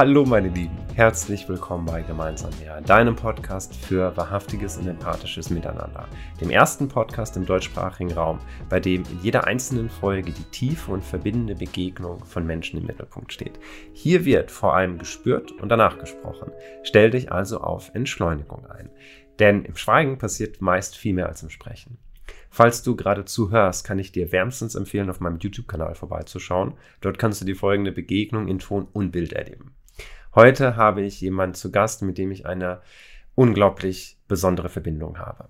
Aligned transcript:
Hallo 0.00 0.24
meine 0.24 0.48
Lieben, 0.48 0.78
herzlich 1.00 1.48
willkommen 1.48 1.86
bei 1.86 2.02
Gemeinsam 2.02 2.50
mehr, 2.60 2.82
deinem 2.82 3.16
Podcast 3.16 3.74
für 3.74 4.14
wahrhaftiges 4.18 4.76
und 4.76 4.86
empathisches 4.86 5.48
Miteinander. 5.48 6.06
Dem 6.42 6.50
ersten 6.50 6.88
Podcast 6.88 7.38
im 7.38 7.46
deutschsprachigen 7.46 8.12
Raum, 8.12 8.38
bei 8.68 8.80
dem 8.80 9.04
in 9.04 9.22
jeder 9.22 9.46
einzelnen 9.46 9.88
Folge 9.88 10.30
die 10.30 10.44
tiefe 10.50 10.92
und 10.92 11.02
verbindende 11.02 11.54
Begegnung 11.54 12.22
von 12.26 12.46
Menschen 12.46 12.78
im 12.78 12.84
Mittelpunkt 12.84 13.32
steht. 13.32 13.58
Hier 13.94 14.26
wird 14.26 14.50
vor 14.50 14.74
allem 14.74 14.98
gespürt 14.98 15.52
und 15.52 15.70
danach 15.70 15.98
gesprochen. 15.98 16.52
Stell 16.82 17.10
dich 17.10 17.32
also 17.32 17.62
auf 17.62 17.90
Entschleunigung 17.94 18.66
ein. 18.66 18.90
Denn 19.38 19.64
im 19.64 19.76
Schweigen 19.76 20.18
passiert 20.18 20.60
meist 20.60 20.98
viel 20.98 21.14
mehr 21.14 21.30
als 21.30 21.42
im 21.42 21.48
Sprechen. 21.48 21.96
Falls 22.50 22.82
du 22.82 22.94
gerade 22.94 23.24
zuhörst, 23.24 23.86
kann 23.86 23.98
ich 23.98 24.12
dir 24.12 24.32
wärmstens 24.32 24.74
empfehlen, 24.74 25.08
auf 25.08 25.20
meinem 25.20 25.38
YouTube-Kanal 25.38 25.94
vorbeizuschauen. 25.94 26.74
Dort 27.00 27.18
kannst 27.18 27.40
du 27.40 27.46
die 27.46 27.54
folgende 27.54 27.90
Begegnung 27.90 28.48
in 28.48 28.58
Ton 28.58 28.86
und 28.92 29.12
Bild 29.12 29.32
erleben. 29.32 29.72
Heute 30.34 30.76
habe 30.76 31.02
ich 31.02 31.20
jemanden 31.20 31.54
zu 31.54 31.72
Gast, 31.72 32.02
mit 32.02 32.16
dem 32.16 32.30
ich 32.30 32.46
eine 32.46 32.80
unglaublich 33.34 34.18
besondere 34.28 34.68
Verbindung 34.68 35.18
habe. 35.18 35.48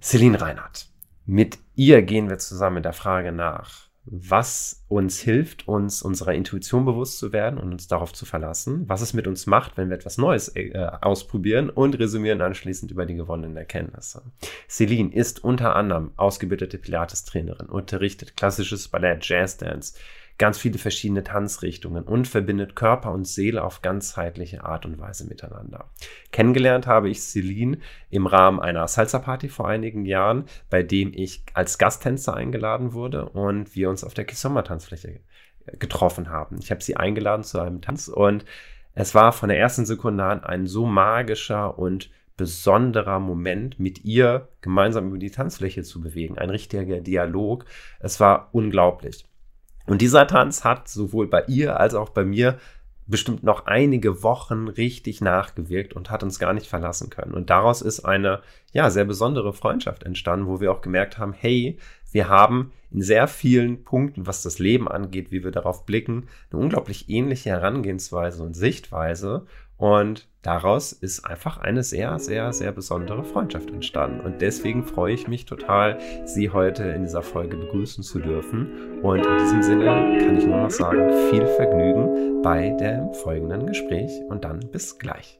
Celine 0.00 0.40
Reinhardt. 0.40 0.86
Mit 1.26 1.58
ihr 1.74 2.02
gehen 2.02 2.28
wir 2.28 2.38
zusammen 2.38 2.82
der 2.82 2.92
Frage 2.92 3.32
nach, 3.32 3.90
was 4.04 4.84
uns 4.88 5.20
hilft, 5.20 5.68
uns 5.68 6.02
unserer 6.02 6.32
Intuition 6.34 6.84
bewusst 6.84 7.18
zu 7.18 7.32
werden 7.32 7.58
und 7.58 7.72
uns 7.72 7.86
darauf 7.86 8.12
zu 8.12 8.24
verlassen, 8.24 8.88
was 8.88 9.02
es 9.02 9.14
mit 9.14 9.26
uns 9.26 9.46
macht, 9.46 9.76
wenn 9.76 9.90
wir 9.90 9.96
etwas 9.96 10.16
Neues 10.16 10.48
äh, 10.56 10.72
ausprobieren 11.00 11.70
und 11.70 11.98
resümieren 11.98 12.40
anschließend 12.40 12.90
über 12.90 13.04
die 13.04 13.14
gewonnenen 13.14 13.56
Erkenntnisse. 13.56 14.22
Celine 14.68 15.12
ist 15.12 15.44
unter 15.44 15.76
anderem 15.76 16.12
ausgebildete 16.16 16.78
Pilates-Trainerin, 16.78 17.66
unterrichtet 17.66 18.36
klassisches 18.36 18.88
Ballett, 18.88 19.28
Jazz-Dance, 19.28 19.94
ganz 20.40 20.56
viele 20.56 20.78
verschiedene 20.78 21.22
Tanzrichtungen 21.22 22.02
und 22.02 22.26
verbindet 22.26 22.74
Körper 22.74 23.12
und 23.12 23.28
Seele 23.28 23.62
auf 23.62 23.82
ganzheitliche 23.82 24.64
Art 24.64 24.86
und 24.86 24.98
Weise 24.98 25.28
miteinander. 25.28 25.90
Kennengelernt 26.32 26.86
habe 26.86 27.10
ich 27.10 27.20
Celine 27.20 27.76
im 28.08 28.26
Rahmen 28.26 28.58
einer 28.58 28.88
Salsa-Party 28.88 29.50
vor 29.50 29.68
einigen 29.68 30.06
Jahren, 30.06 30.46
bei 30.70 30.82
dem 30.82 31.12
ich 31.14 31.44
als 31.52 31.76
Gasttänzer 31.76 32.34
eingeladen 32.34 32.94
wurde 32.94 33.28
und 33.28 33.76
wir 33.76 33.90
uns 33.90 34.02
auf 34.02 34.14
der 34.14 34.24
Kisommer-Tanzfläche 34.24 35.20
getroffen 35.78 36.30
haben. 36.30 36.56
Ich 36.58 36.70
habe 36.70 36.82
sie 36.82 36.96
eingeladen 36.96 37.44
zu 37.44 37.60
einem 37.60 37.82
Tanz 37.82 38.08
und 38.08 38.46
es 38.94 39.14
war 39.14 39.32
von 39.32 39.50
der 39.50 39.58
ersten 39.58 39.84
Sekunde 39.84 40.24
an 40.24 40.42
ein 40.42 40.66
so 40.66 40.86
magischer 40.86 41.78
und 41.78 42.10
besonderer 42.38 43.20
Moment, 43.20 43.78
mit 43.78 44.06
ihr 44.06 44.48
gemeinsam 44.62 45.08
über 45.08 45.18
die 45.18 45.30
Tanzfläche 45.30 45.82
zu 45.82 46.00
bewegen. 46.00 46.38
Ein 46.38 46.48
richtiger 46.48 47.02
Dialog. 47.02 47.66
Es 47.98 48.20
war 48.20 48.48
unglaublich. 48.52 49.26
Und 49.90 50.00
dieser 50.00 50.28
Tanz 50.28 50.62
hat 50.62 50.88
sowohl 50.88 51.26
bei 51.26 51.42
ihr 51.48 51.80
als 51.80 51.94
auch 51.94 52.10
bei 52.10 52.24
mir 52.24 52.60
bestimmt 53.08 53.42
noch 53.42 53.66
einige 53.66 54.22
Wochen 54.22 54.68
richtig 54.68 55.20
nachgewirkt 55.20 55.94
und 55.94 56.10
hat 56.10 56.22
uns 56.22 56.38
gar 56.38 56.52
nicht 56.52 56.68
verlassen 56.68 57.10
können. 57.10 57.34
Und 57.34 57.50
daraus 57.50 57.82
ist 57.82 58.04
eine, 58.04 58.40
ja, 58.72 58.88
sehr 58.88 59.04
besondere 59.04 59.52
Freundschaft 59.52 60.04
entstanden, 60.04 60.46
wo 60.46 60.60
wir 60.60 60.70
auch 60.70 60.80
gemerkt 60.80 61.18
haben, 61.18 61.32
hey, 61.32 61.76
wir 62.12 62.28
haben 62.28 62.70
in 62.92 63.02
sehr 63.02 63.26
vielen 63.26 63.82
Punkten, 63.82 64.28
was 64.28 64.44
das 64.44 64.60
Leben 64.60 64.86
angeht, 64.86 65.32
wie 65.32 65.42
wir 65.42 65.50
darauf 65.50 65.86
blicken, 65.86 66.28
eine 66.52 66.62
unglaublich 66.62 67.10
ähnliche 67.10 67.50
Herangehensweise 67.50 68.44
und 68.44 68.54
Sichtweise. 68.54 69.46
Und 69.80 70.28
daraus 70.42 70.92
ist 70.92 71.24
einfach 71.24 71.56
eine 71.56 71.82
sehr, 71.82 72.18
sehr, 72.18 72.52
sehr 72.52 72.70
besondere 72.70 73.24
Freundschaft 73.24 73.70
entstanden. 73.70 74.20
Und 74.20 74.42
deswegen 74.42 74.84
freue 74.84 75.14
ich 75.14 75.26
mich 75.26 75.46
total, 75.46 75.98
Sie 76.26 76.50
heute 76.50 76.84
in 76.84 77.02
dieser 77.02 77.22
Folge 77.22 77.56
begrüßen 77.56 78.04
zu 78.04 78.18
dürfen. 78.18 79.00
Und 79.00 79.24
in 79.24 79.38
diesem 79.38 79.62
Sinne 79.62 80.18
kann 80.18 80.36
ich 80.36 80.46
nur 80.46 80.58
noch 80.58 80.70
sagen, 80.70 81.10
viel 81.30 81.46
Vergnügen 81.46 82.42
bei 82.42 82.68
dem 82.78 83.14
folgenden 83.14 83.66
Gespräch 83.66 84.12
und 84.28 84.44
dann 84.44 84.60
bis 84.70 84.98
gleich. 84.98 85.39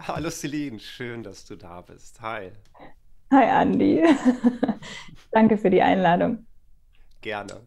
Hallo 0.06 0.30
Celine, 0.30 0.80
schön, 0.80 1.22
dass 1.22 1.44
du 1.44 1.56
da 1.56 1.82
bist. 1.82 2.22
Hi. 2.22 2.52
Hi 3.32 3.44
Andi. 3.44 4.02
Danke 5.30 5.58
für 5.58 5.68
die 5.68 5.82
Einladung. 5.82 6.46
Gerne. 7.20 7.60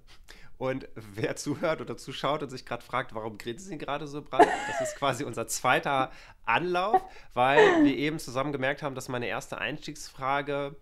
Und 0.58 0.88
wer 0.96 1.36
zuhört 1.36 1.82
oder 1.82 1.96
zuschaut 1.96 2.42
und 2.42 2.50
sich 2.50 2.66
gerade 2.66 2.84
fragt, 2.84 3.14
warum 3.14 3.38
grinsen 3.38 3.70
sie 3.70 3.78
gerade 3.78 4.08
so 4.08 4.22
breit, 4.24 4.48
das 4.68 4.90
ist 4.90 4.98
quasi 4.98 5.24
unser 5.24 5.48
zweiter 5.48 6.12
Anlauf, 6.46 7.04
weil 7.34 7.84
wir 7.84 7.96
eben 7.96 8.18
zusammen 8.18 8.52
gemerkt 8.52 8.82
haben, 8.82 8.96
dass 8.96 9.10
meine 9.10 9.28
erste 9.28 9.60
Einstiegsfrage 9.60 10.76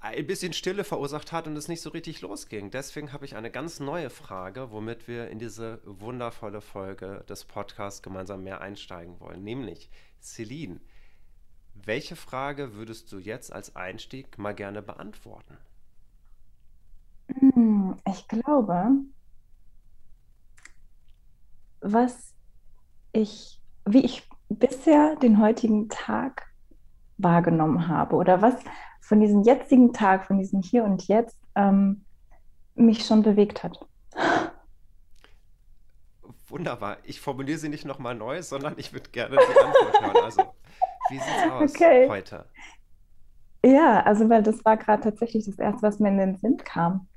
ein 0.00 0.26
bisschen 0.26 0.52
Stille 0.52 0.84
verursacht 0.84 1.32
hat 1.32 1.46
und 1.46 1.56
es 1.56 1.68
nicht 1.68 1.80
so 1.80 1.90
richtig 1.90 2.20
losging. 2.20 2.70
Deswegen 2.70 3.12
habe 3.12 3.24
ich 3.24 3.34
eine 3.34 3.50
ganz 3.50 3.80
neue 3.80 4.10
Frage, 4.10 4.70
womit 4.70 5.08
wir 5.08 5.28
in 5.28 5.38
diese 5.38 5.80
wundervolle 5.84 6.60
Folge 6.60 7.24
des 7.28 7.44
Podcasts 7.44 8.02
gemeinsam 8.02 8.44
mehr 8.44 8.60
einsteigen 8.60 9.18
wollen. 9.18 9.42
Nämlich, 9.42 9.90
Celine, 10.20 10.80
welche 11.74 12.16
Frage 12.16 12.74
würdest 12.74 13.10
du 13.12 13.18
jetzt 13.18 13.52
als 13.52 13.74
Einstieg 13.74 14.38
mal 14.38 14.54
gerne 14.54 14.82
beantworten? 14.82 15.56
Hm, 17.40 17.96
ich 18.06 18.28
glaube, 18.28 18.90
was 21.80 22.34
ich, 23.12 23.60
wie 23.84 24.04
ich 24.04 24.28
bisher 24.48 25.16
den 25.16 25.40
heutigen 25.40 25.88
Tag 25.88 26.46
wahrgenommen 27.18 27.88
habe 27.88 28.16
oder 28.16 28.40
was 28.42 28.54
von 29.08 29.20
diesem 29.20 29.42
jetzigen 29.42 29.94
Tag, 29.94 30.26
von 30.26 30.38
diesem 30.38 30.60
Hier 30.60 30.84
und 30.84 31.08
Jetzt 31.08 31.38
ähm, 31.54 32.04
mich 32.74 33.06
schon 33.06 33.22
bewegt 33.22 33.64
hat. 33.64 33.80
Wunderbar. 36.48 36.98
Ich 37.04 37.18
formuliere 37.18 37.58
sie 37.58 37.70
nicht 37.70 37.86
nochmal 37.86 38.14
neu, 38.14 38.42
sondern 38.42 38.74
ich 38.76 38.92
würde 38.92 39.08
gerne 39.08 39.36
die 39.36 39.58
Antwort 39.58 40.02
hören. 40.02 40.24
Also, 40.24 40.42
wie 41.08 41.18
sieht 41.18 41.26
es 41.38 41.50
aus 41.50 41.70
okay. 41.70 42.06
heute? 42.06 42.44
Ja, 43.64 44.02
also 44.02 44.28
weil 44.28 44.42
das 44.42 44.62
war 44.66 44.76
gerade 44.76 45.02
tatsächlich 45.02 45.46
das 45.46 45.58
Erste, 45.58 45.82
was 45.82 45.98
mir 45.98 46.10
in 46.10 46.18
den 46.18 46.36
Sinn 46.36 46.58
kam. 46.58 47.08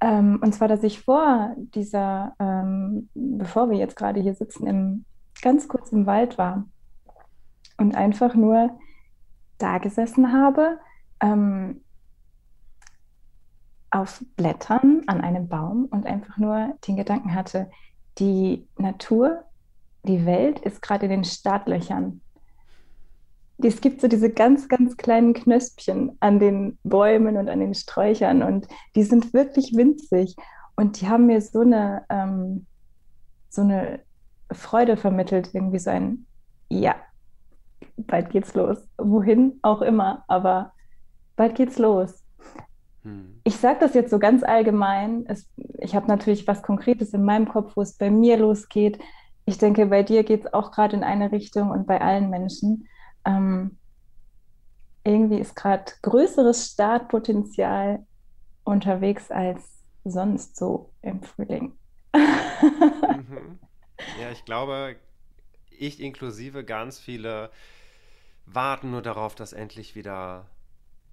Ähm, 0.00 0.40
und 0.42 0.52
zwar, 0.52 0.66
dass 0.66 0.82
ich 0.82 1.00
vor 1.00 1.54
dieser, 1.56 2.34
ähm, 2.40 3.08
bevor 3.14 3.70
wir 3.70 3.78
jetzt 3.78 3.94
gerade 3.94 4.20
hier 4.20 4.34
sitzen, 4.34 4.66
im, 4.66 5.04
ganz 5.42 5.68
kurz 5.68 5.92
im 5.92 6.06
Wald 6.06 6.38
war 6.38 6.64
und 7.78 7.94
einfach 7.94 8.34
nur 8.34 8.76
da 9.58 9.78
gesessen 9.78 10.32
habe 10.32 10.80
ähm, 11.24 11.80
auf 13.90 14.22
Blättern 14.36 15.02
an 15.06 15.20
einem 15.20 15.48
Baum 15.48 15.86
und 15.86 16.06
einfach 16.06 16.36
nur 16.36 16.74
den 16.86 16.96
Gedanken 16.96 17.34
hatte, 17.34 17.70
die 18.18 18.66
Natur, 18.76 19.44
die 20.02 20.26
Welt 20.26 20.58
ist 20.60 20.82
gerade 20.82 21.06
in 21.06 21.10
den 21.10 21.24
Startlöchern. 21.24 22.20
Es 23.58 23.80
gibt 23.80 24.00
so 24.00 24.08
diese 24.08 24.30
ganz, 24.30 24.68
ganz 24.68 24.96
kleinen 24.96 25.32
Knöspchen 25.32 26.16
an 26.20 26.40
den 26.40 26.76
Bäumen 26.82 27.36
und 27.36 27.48
an 27.48 27.60
den 27.60 27.74
Sträuchern 27.74 28.42
und 28.42 28.66
die 28.94 29.04
sind 29.04 29.32
wirklich 29.32 29.74
winzig 29.76 30.36
und 30.76 31.00
die 31.00 31.08
haben 31.08 31.26
mir 31.26 31.40
so 31.40 31.60
eine, 31.60 32.04
ähm, 32.10 32.66
so 33.48 33.62
eine 33.62 34.00
Freude 34.50 34.96
vermittelt, 34.96 35.50
irgendwie 35.54 35.78
so 35.78 35.90
ein, 35.90 36.26
ja, 36.68 36.96
bald 37.96 38.30
geht's 38.30 38.54
los, 38.54 38.78
wohin 38.98 39.60
auch 39.62 39.82
immer, 39.82 40.24
aber 40.26 40.73
bald 41.36 41.54
geht's 41.54 41.78
los. 41.78 42.24
Hm. 43.02 43.40
Ich 43.44 43.56
sage 43.56 43.80
das 43.80 43.94
jetzt 43.94 44.10
so 44.10 44.18
ganz 44.18 44.42
allgemein. 44.42 45.24
Es, 45.28 45.48
ich 45.78 45.94
habe 45.94 46.08
natürlich 46.08 46.46
was 46.46 46.62
Konkretes 46.62 47.12
in 47.12 47.24
meinem 47.24 47.48
Kopf, 47.48 47.76
wo 47.76 47.82
es 47.82 47.96
bei 47.96 48.10
mir 48.10 48.36
losgeht. 48.36 48.98
Ich 49.44 49.58
denke, 49.58 49.86
bei 49.86 50.02
dir 50.02 50.24
geht 50.24 50.46
es 50.46 50.54
auch 50.54 50.70
gerade 50.70 50.96
in 50.96 51.04
eine 51.04 51.30
Richtung 51.32 51.70
und 51.70 51.86
bei 51.86 52.00
allen 52.00 52.30
Menschen. 52.30 52.88
Ähm, 53.26 53.78
irgendwie 55.04 55.38
ist 55.38 55.54
gerade 55.54 55.92
größeres 56.00 56.72
Startpotenzial 56.72 58.06
unterwegs 58.64 59.30
als 59.30 59.82
sonst 60.04 60.56
so 60.56 60.90
im 61.02 61.22
Frühling. 61.22 61.74
mhm. 62.14 63.58
Ja, 64.20 64.30
ich 64.32 64.44
glaube, 64.44 64.96
ich 65.70 66.00
inklusive 66.00 66.64
ganz 66.64 66.98
viele 66.98 67.50
warten 68.46 68.90
nur 68.90 69.02
darauf, 69.02 69.34
dass 69.34 69.52
endlich 69.52 69.94
wieder 69.94 70.46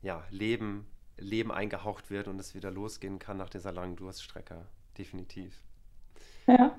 ja, 0.02 0.24
Leben, 0.30 0.88
Leben 1.18 1.52
eingehaucht 1.52 2.10
wird 2.10 2.28
und 2.28 2.40
es 2.40 2.56
wieder 2.56 2.72
losgehen 2.72 3.20
kann 3.20 3.38
nach 3.38 3.50
dieser 3.50 3.72
langen 3.72 3.96
Durststrecke. 3.96 4.66
Definitiv. 4.98 5.64
Ja. 6.48 6.78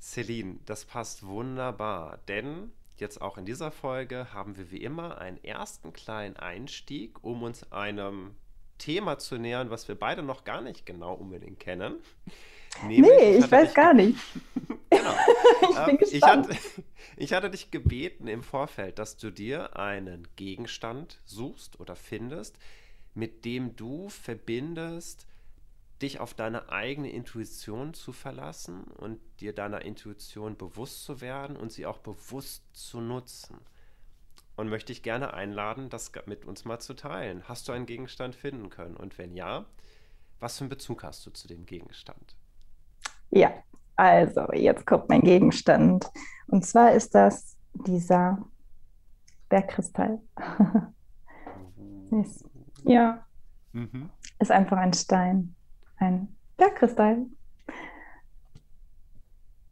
Celine, 0.00 0.58
das 0.66 0.84
passt 0.84 1.24
wunderbar, 1.24 2.18
denn 2.28 2.72
jetzt 2.96 3.20
auch 3.20 3.38
in 3.38 3.44
dieser 3.44 3.70
Folge 3.70 4.32
haben 4.32 4.56
wir 4.56 4.70
wie 4.70 4.82
immer 4.82 5.18
einen 5.18 5.42
ersten 5.44 5.92
kleinen 5.92 6.36
Einstieg, 6.36 7.22
um 7.22 7.42
uns 7.42 7.70
einem 7.70 8.34
Thema 8.78 9.18
zu 9.18 9.38
nähern, 9.38 9.70
was 9.70 9.86
wir 9.86 9.94
beide 9.94 10.22
noch 10.22 10.44
gar 10.44 10.60
nicht 10.60 10.86
genau 10.86 11.14
unbedingt 11.14 11.60
kennen. 11.60 11.96
Nämlich, 12.80 13.00
nee, 13.00 13.36
ich, 13.36 13.44
ich 13.44 13.50
weiß 13.50 13.74
gar 13.74 13.94
nicht. 13.94 14.18
genau. 14.90 15.14
ich, 15.62 15.84
bin 15.84 15.98
ähm, 15.98 15.98
ich, 16.10 16.22
hatte, 16.22 16.56
ich 17.16 17.32
hatte 17.32 17.50
dich 17.50 17.70
gebeten 17.70 18.26
im 18.26 18.42
Vorfeld, 18.42 18.98
dass 18.98 19.16
du 19.16 19.30
dir 19.30 19.76
einen 19.76 20.28
Gegenstand 20.36 21.20
suchst 21.24 21.80
oder 21.80 21.96
findest, 21.96 22.58
mit 23.14 23.44
dem 23.44 23.76
du 23.76 24.08
verbindest, 24.08 25.26
dich 26.00 26.18
auf 26.18 26.34
deine 26.34 26.68
eigene 26.70 27.10
Intuition 27.10 27.94
zu 27.94 28.12
verlassen 28.12 28.84
und 28.84 29.20
dir 29.40 29.54
deiner 29.54 29.82
Intuition 29.82 30.56
bewusst 30.56 31.04
zu 31.04 31.20
werden 31.20 31.56
und 31.56 31.70
sie 31.70 31.86
auch 31.86 31.98
bewusst 31.98 32.64
zu 32.72 33.00
nutzen. 33.00 33.58
Und 34.56 34.68
möchte 34.68 34.92
ich 34.92 35.02
gerne 35.02 35.32
einladen, 35.32 35.88
das 35.88 36.12
mit 36.26 36.44
uns 36.44 36.64
mal 36.64 36.80
zu 36.80 36.94
teilen. 36.94 37.48
Hast 37.48 37.68
du 37.68 37.72
einen 37.72 37.86
Gegenstand 37.86 38.34
finden 38.34 38.68
können? 38.68 38.96
Und 38.96 39.16
wenn 39.16 39.34
ja, 39.34 39.64
was 40.40 40.58
für 40.58 40.64
einen 40.64 40.70
Bezug 40.70 41.04
hast 41.04 41.24
du 41.24 41.30
zu 41.30 41.48
dem 41.48 41.64
Gegenstand? 41.64 42.36
Ja, 43.32 43.50
also 43.96 44.52
jetzt 44.52 44.86
kommt 44.86 45.08
mein 45.08 45.22
Gegenstand. 45.22 46.08
Und 46.46 46.64
zwar 46.64 46.92
ist 46.92 47.14
das 47.14 47.56
dieser 47.74 48.38
Bergkristall. 49.48 50.20
ist, 52.22 52.44
ja, 52.84 53.24
mhm. 53.72 54.10
ist 54.38 54.50
einfach 54.50 54.76
ein 54.76 54.92
Stein 54.92 55.54
ein 56.02 56.28
Bergkristall. 56.56 57.26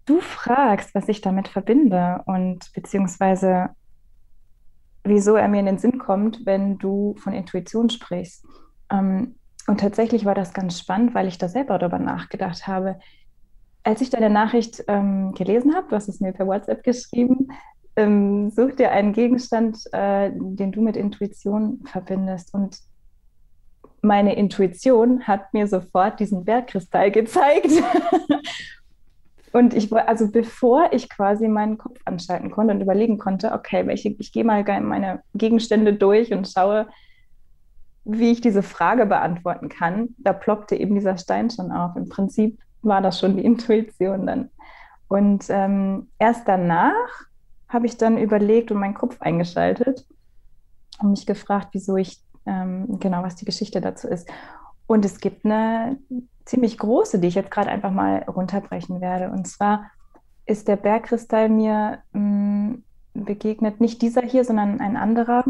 Du 0.07 0.21
fragst, 0.21 0.95
was 0.95 1.09
ich 1.09 1.21
damit 1.21 1.49
verbinde 1.49 2.23
und 2.27 2.73
beziehungsweise 2.73 3.71
wieso 5.05 5.37
er 5.37 5.49
mir 5.49 5.61
in 5.61 5.67
den 5.67 5.79
Sinn 5.79 5.99
kommt, 5.99 6.45
wenn 6.47 6.79
du 6.79 7.15
von 7.19 7.33
Intuition 7.33 7.91
sprichst. 7.91 8.45
Ähm, 8.91 9.37
und 9.67 9.81
tatsächlich 9.81 10.25
war 10.25 10.35
das 10.35 10.53
ganz 10.53 10.79
spannend, 10.79 11.15
weil 11.15 11.29
ich 11.29 11.39
da 11.39 11.49
selber 11.49 11.79
darüber 11.79 11.99
nachgedacht 11.99 12.67
habe. 12.67 12.99
Als 13.83 14.01
ich 14.01 14.11
deine 14.11 14.31
Nachricht 14.31 14.85
ähm, 14.89 15.33
gelesen 15.33 15.75
habe, 15.75 15.89
du 15.89 15.97
hast 15.97 16.09
es 16.09 16.21
mir 16.21 16.33
per 16.33 16.47
WhatsApp 16.47 16.83
geschrieben, 16.83 17.49
ähm, 17.97 18.51
such 18.51 18.77
dir 18.77 18.93
einen 18.93 19.13
Gegenstand, 19.13 19.79
äh, 19.93 20.31
den 20.35 20.73
du 20.73 20.81
mit 20.81 20.97
Intuition 20.97 21.81
verbindest. 21.87 22.55
Und 22.55 22.79
meine 24.03 24.35
Intuition 24.37 25.27
hat 25.27 25.53
mir 25.53 25.67
sofort 25.67 26.21
diesen 26.21 26.45
Bergkristall 26.45 27.11
gezeigt. 27.11 27.71
und 29.53 29.75
ich 29.75 29.93
also 29.93 30.31
bevor 30.31 30.93
ich 30.93 31.09
quasi 31.09 31.49
meinen 31.49 31.79
Kopf 31.79 31.99
anschalten 32.05 32.51
konnte 32.51 32.75
und 32.75 32.81
überlegen 32.81 33.19
konnte, 33.19 33.53
okay, 33.53 33.87
welche, 33.87 34.15
ich 34.19 34.33
gehe 34.33 34.45
mal 34.45 34.63
meine 34.81 35.23
Gegenstände 35.35 35.95
durch 35.95 36.33
und 36.33 36.49
schaue, 36.49 36.87
wie 38.05 38.33
ich 38.33 38.41
diese 38.41 38.63
Frage 38.63 39.07
beantworten 39.07 39.69
kann, 39.69 40.11
da 40.19 40.33
ploppte 40.33 40.77
eben 40.77 40.95
dieser 40.95 41.19
Stein 41.19 41.51
schon 41.51 41.71
auf. 41.71 41.97
Im 41.97 42.09
Prinzip 42.09 42.59
war 42.83 43.01
das 43.01 43.19
schon 43.19 43.37
die 43.37 43.45
Intuition 43.45 44.27
dann. 44.27 44.51
Und 45.09 45.47
ähm, 45.49 46.09
erst 46.19 46.47
danach 46.47 47.27
habe 47.69 47.87
ich 47.87 47.97
dann 47.97 48.19
überlegt 48.19 48.71
und 48.71 48.79
meinen 48.79 48.95
Kopf 48.95 49.21
eingeschaltet 49.21 50.07
und 51.01 51.11
mich 51.11 51.27
gefragt, 51.27 51.69
wieso 51.73 51.97
ich 51.97 52.21
ähm, 52.47 52.99
genau, 53.01 53.23
was 53.23 53.37
die 53.37 53.45
Geschichte 53.45 53.81
dazu 53.81 54.09
ist. 54.09 54.29
Und 54.87 55.05
es 55.05 55.21
gibt 55.21 55.45
eine 55.45 55.99
ziemlich 56.45 56.79
große, 56.79 57.19
die 57.21 57.29
ich 57.29 57.35
jetzt 57.35 57.51
gerade 57.51 57.71
einfach 57.71 57.93
mal 57.93 58.25
runterbrechen 58.25 59.01
werde. 59.01 59.31
Und 59.31 59.47
zwar 59.47 59.91
ist 60.47 60.69
der 60.69 60.77
Bergkristall 60.77 61.49
mir 61.49 62.03
mh, 62.13 62.21
mm, 62.21 62.85
begegnet, 63.15 63.81
nicht 63.81 64.03
dieser 64.03 64.23
hier, 64.23 64.45
sondern 64.45 64.81
ein 64.81 64.97
anderer, 64.97 65.45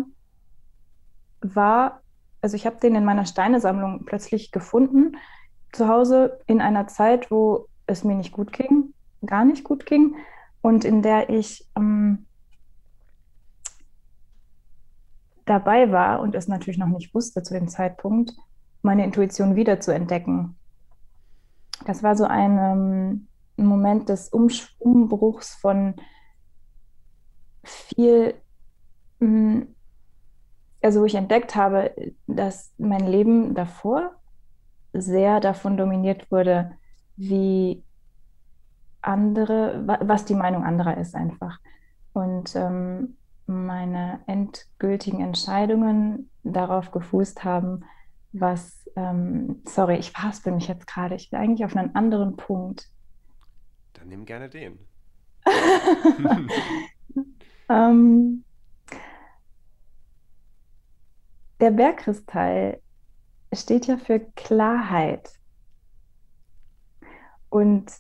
war, 1.41 2.03
also 2.43 2.57
ich 2.57 2.67
habe 2.67 2.77
den 2.77 2.95
in 2.95 3.05
meiner 3.05 3.25
Steinesammlung 3.25 4.05
plötzlich 4.05 4.51
gefunden, 4.51 5.17
zu 5.73 5.89
Hause 5.89 6.41
in 6.47 6.61
einer 6.61 6.87
Zeit, 6.87 7.31
wo 7.31 7.67
es 7.87 8.05
mir 8.05 8.15
nicht 8.15 8.33
gut 8.33 8.53
ging, 8.53 8.95
gar 9.25 9.45
nicht 9.45 9.65
gut 9.65 9.87
ging 9.87 10.17
und 10.63 10.85
in 10.85 11.03
der 11.03 11.31
ich 11.31 11.67
ähm, 11.77 12.27
dabei 15.45 15.91
war 15.91 16.21
und 16.21 16.35
es 16.35 16.49
natürlich 16.49 16.79
noch 16.79 16.89
nicht 16.89 17.15
wusste 17.15 17.43
zu 17.43 17.55
dem 17.55 17.69
Zeitpunkt, 17.69 18.33
meine 18.83 19.05
Intuition 19.05 19.57
wieder 19.57 19.81
zu 19.81 19.93
entdecken. 19.93 20.57
Das 21.87 22.03
war 22.03 22.17
so 22.17 22.25
ein, 22.25 22.59
ähm, 22.59 23.27
Moment 23.67 24.09
des 24.09 24.29
Umbruchs 24.29 25.55
von 25.55 25.95
viel, 27.63 28.35
mm, 29.21 29.63
also 30.83 31.01
wo 31.01 31.05
ich 31.05 31.15
entdeckt 31.15 31.55
habe, 31.55 31.95
dass 32.27 32.73
mein 32.79 33.07
Leben 33.07 33.55
davor 33.55 34.20
sehr 34.93 35.41
davon 35.41 35.77
dominiert 35.77 36.31
wurde, 36.31 36.73
wie 37.17 37.83
andere, 39.03 39.85
was 40.03 40.25
die 40.25 40.35
Meinung 40.35 40.65
anderer 40.65 40.97
ist 40.97 41.15
einfach. 41.15 41.59
Und 42.13 42.55
ähm, 42.57 43.17
meine 43.47 44.21
endgültigen 44.27 45.21
Entscheidungen 45.21 46.31
darauf 46.43 46.91
gefußt 46.91 47.45
haben, 47.45 47.85
was, 48.33 48.89
ähm, 48.97 49.63
sorry, 49.65 49.97
ich 49.97 50.13
verhaspel 50.13 50.53
mich 50.53 50.69
jetzt 50.69 50.87
gerade, 50.87 51.15
ich 51.15 51.33
will 51.33 51.41
eigentlich 51.41 51.65
auf 51.65 51.77
einen 51.77 51.95
anderen 51.95 52.37
Punkt. 52.37 52.89
Dann 53.95 54.09
nimm 54.09 54.25
gerne 54.25 54.49
den. 54.49 54.79
ähm, 57.69 58.45
der 61.61 61.71
Bergkristall 61.71 62.81
steht 63.53 63.87
ja 63.87 63.97
für 63.97 64.21
Klarheit. 64.21 65.31
Und 67.49 67.91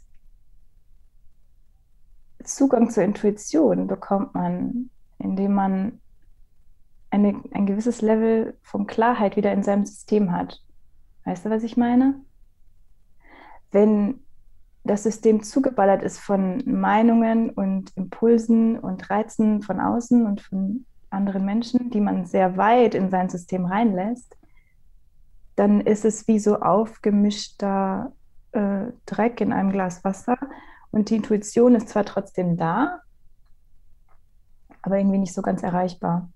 Zugang 2.44 2.90
zur 2.90 3.02
Intuition 3.02 3.86
bekommt 3.86 4.34
man 4.34 4.90
indem 5.20 5.52
man 5.52 6.00
eine, 7.10 7.40
ein 7.52 7.66
gewisses 7.66 8.02
Level 8.02 8.56
von 8.62 8.86
Klarheit 8.86 9.36
wieder 9.36 9.52
in 9.52 9.62
seinem 9.62 9.84
System 9.84 10.32
hat. 10.32 10.62
Weißt 11.24 11.44
du, 11.44 11.50
was 11.50 11.62
ich 11.62 11.76
meine? 11.76 12.14
Wenn 13.70 14.20
das 14.84 15.02
System 15.02 15.42
zugeballert 15.42 16.02
ist 16.02 16.18
von 16.18 16.62
Meinungen 16.64 17.50
und 17.50 17.92
Impulsen 17.96 18.78
und 18.78 19.10
Reizen 19.10 19.62
von 19.62 19.78
außen 19.78 20.26
und 20.26 20.40
von 20.40 20.86
anderen 21.10 21.44
Menschen, 21.44 21.90
die 21.90 22.00
man 22.00 22.24
sehr 22.24 22.56
weit 22.56 22.94
in 22.94 23.10
sein 23.10 23.28
System 23.28 23.66
reinlässt, 23.66 24.36
dann 25.60 25.82
ist 25.82 26.06
es 26.06 26.26
wie 26.26 26.38
so 26.38 26.60
aufgemischter 26.60 28.12
äh, 28.52 28.86
Dreck 29.04 29.42
in 29.42 29.52
einem 29.52 29.70
Glas 29.70 30.02
Wasser 30.04 30.38
und 30.90 31.10
die 31.10 31.16
Intuition 31.16 31.74
ist 31.74 31.90
zwar 31.90 32.06
trotzdem 32.06 32.56
da, 32.56 33.00
aber 34.80 34.96
irgendwie 34.96 35.18
nicht 35.18 35.34
so 35.34 35.42
ganz 35.42 35.62
erreichbar. 35.62 36.30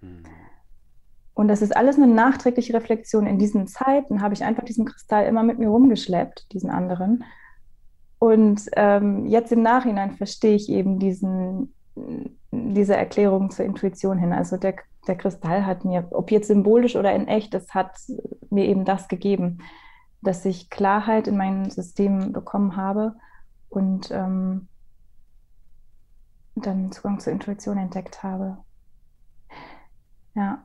Mhm. 0.00 0.24
Und 1.34 1.46
das 1.46 1.62
ist 1.62 1.76
alles 1.76 1.94
eine 1.94 2.08
nachträgliche 2.08 2.74
Reflexion. 2.74 3.28
In 3.28 3.38
diesen 3.38 3.68
Zeiten 3.68 4.20
habe 4.20 4.34
ich 4.34 4.42
einfach 4.42 4.64
diesen 4.64 4.86
Kristall 4.86 5.26
immer 5.26 5.44
mit 5.44 5.60
mir 5.60 5.68
rumgeschleppt, 5.68 6.52
diesen 6.52 6.70
anderen. 6.70 7.22
Und 8.18 8.62
ähm, 8.74 9.26
jetzt 9.26 9.52
im 9.52 9.62
Nachhinein 9.62 10.16
verstehe 10.16 10.56
ich 10.56 10.70
eben 10.70 10.98
diesen, 10.98 11.72
diese 12.50 12.96
Erklärung 12.96 13.50
zur 13.50 13.64
Intuition 13.64 14.18
hin. 14.18 14.32
Also 14.32 14.56
der, 14.56 14.74
der 15.06 15.16
Kristall 15.16 15.66
hat 15.66 15.84
mir, 15.84 16.08
ob 16.10 16.32
jetzt 16.32 16.48
symbolisch 16.48 16.96
oder 16.96 17.14
in 17.14 17.28
echt, 17.28 17.54
das 17.54 17.68
hat 17.68 17.92
mir 18.56 18.66
eben 18.66 18.84
das 18.84 19.08
gegeben, 19.08 19.62
dass 20.22 20.44
ich 20.44 20.70
Klarheit 20.70 21.28
in 21.28 21.36
meinem 21.36 21.70
System 21.70 22.32
bekommen 22.32 22.76
habe 22.76 23.14
und 23.68 24.10
ähm, 24.10 24.68
dann 26.56 26.90
Zugang 26.90 27.20
zur 27.20 27.32
Intuition 27.32 27.78
entdeckt 27.78 28.22
habe. 28.22 28.58
Ja. 30.34 30.64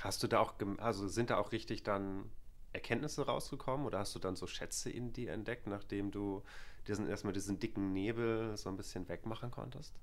Hast 0.00 0.22
du 0.22 0.26
da 0.26 0.40
auch, 0.40 0.54
also 0.78 1.06
sind 1.06 1.30
da 1.30 1.38
auch 1.38 1.52
richtig 1.52 1.82
dann 1.84 2.30
Erkenntnisse 2.72 3.26
rausgekommen 3.26 3.86
oder 3.86 3.98
hast 4.00 4.14
du 4.14 4.18
dann 4.18 4.34
so 4.34 4.46
Schätze 4.46 4.90
in 4.90 5.12
dir 5.12 5.32
entdeckt, 5.32 5.66
nachdem 5.66 6.10
du 6.10 6.42
diesen, 6.88 7.08
erstmal 7.08 7.32
diesen 7.32 7.58
dicken 7.58 7.92
Nebel 7.92 8.56
so 8.56 8.68
ein 8.68 8.76
bisschen 8.76 9.08
wegmachen 9.08 9.50
konntest? 9.50 9.94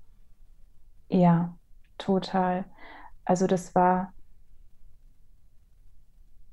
Ja, 1.08 1.58
total. 1.98 2.64
Also 3.24 3.46
das 3.46 3.74
war 3.74 4.14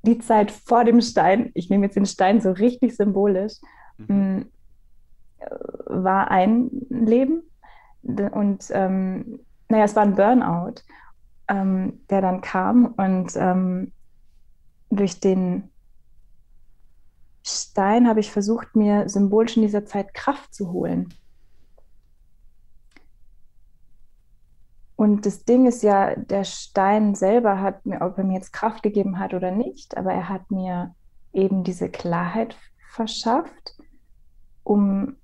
die 0.02 0.18
Zeit 0.18 0.50
vor 0.50 0.84
dem 0.84 1.00
Stein, 1.00 1.50
ich 1.54 1.70
nehme 1.70 1.86
jetzt 1.86 1.96
den 1.96 2.06
Stein 2.06 2.40
so 2.40 2.52
richtig 2.52 2.96
symbolisch, 2.96 3.54
mhm. 3.98 4.16
Mm, 4.16 4.46
war 5.86 6.30
ein 6.30 6.70
Leben 6.88 7.42
und 8.02 8.66
ähm, 8.70 9.40
naja, 9.68 9.84
es 9.84 9.96
war 9.96 10.02
ein 10.02 10.14
Burnout, 10.14 10.82
ähm, 11.48 12.00
der 12.10 12.20
dann 12.20 12.40
kam 12.40 12.86
und 12.96 13.32
ähm, 13.36 13.92
durch 14.90 15.20
den 15.20 15.70
Stein 17.46 18.08
habe 18.08 18.20
ich 18.20 18.30
versucht, 18.30 18.76
mir 18.76 19.08
symbolisch 19.08 19.56
in 19.56 19.62
dieser 19.62 19.86
Zeit 19.86 20.12
Kraft 20.14 20.54
zu 20.54 20.72
holen. 20.72 21.14
Und 24.98 25.26
das 25.26 25.44
Ding 25.44 25.66
ist 25.66 25.84
ja, 25.84 26.16
der 26.16 26.42
Stein 26.42 27.14
selber 27.14 27.60
hat 27.60 27.86
mir, 27.86 28.00
ob 28.00 28.18
er 28.18 28.24
mir 28.24 28.34
jetzt 28.34 28.52
Kraft 28.52 28.82
gegeben 28.82 29.20
hat 29.20 29.32
oder 29.32 29.52
nicht, 29.52 29.96
aber 29.96 30.12
er 30.12 30.28
hat 30.28 30.50
mir 30.50 30.92
eben 31.32 31.62
diese 31.62 31.88
Klarheit 31.88 32.56
verschafft, 32.90 33.76
um 34.64 35.14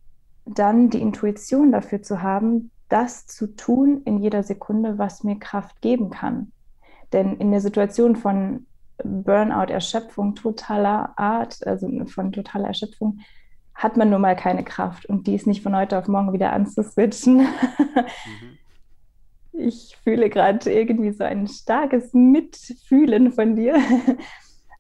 dann 0.45 0.91
die 0.91 1.01
Intuition 1.01 1.73
dafür 1.73 2.03
zu 2.03 2.23
haben, 2.23 2.71
das 2.89 3.27
zu 3.27 3.49
tun 3.57 4.03
in 4.05 4.21
jeder 4.21 4.45
Sekunde, 4.45 4.97
was 4.97 5.25
mir 5.25 5.41
Kraft 5.41 5.83
geben 5.83 6.11
kann. 6.11 6.53
Denn 7.13 7.37
in 7.39 7.51
der 7.51 7.61
Situation 7.61 8.15
von 8.15 8.69
Burnout, 9.03 9.73
Erschöpfung 9.73 10.37
totaler 10.37 11.19
Art, 11.19 11.67
also 11.67 11.91
von 12.07 12.31
totaler 12.31 12.69
Erschöpfung, 12.69 13.19
hat 13.75 13.97
man 13.97 14.09
nun 14.09 14.21
mal 14.21 14.37
keine 14.37 14.63
Kraft 14.63 15.07
und 15.07 15.27
die 15.27 15.35
ist 15.35 15.49
nicht 15.49 15.65
von 15.65 15.75
heute 15.75 15.99
auf 15.99 16.07
morgen 16.07 16.33
wieder 16.33 16.53
anzuswitchen. 16.53 17.39
Mhm. 17.39 17.47
Ich 19.57 19.97
fühle 20.03 20.31
gerade 20.31 20.73
irgendwie 20.73 21.13
so 21.13 21.25
ein 21.25 21.47
starkes 21.47 22.13
Mitfühlen 22.13 23.33
von 23.33 23.57
dir. 23.57 23.77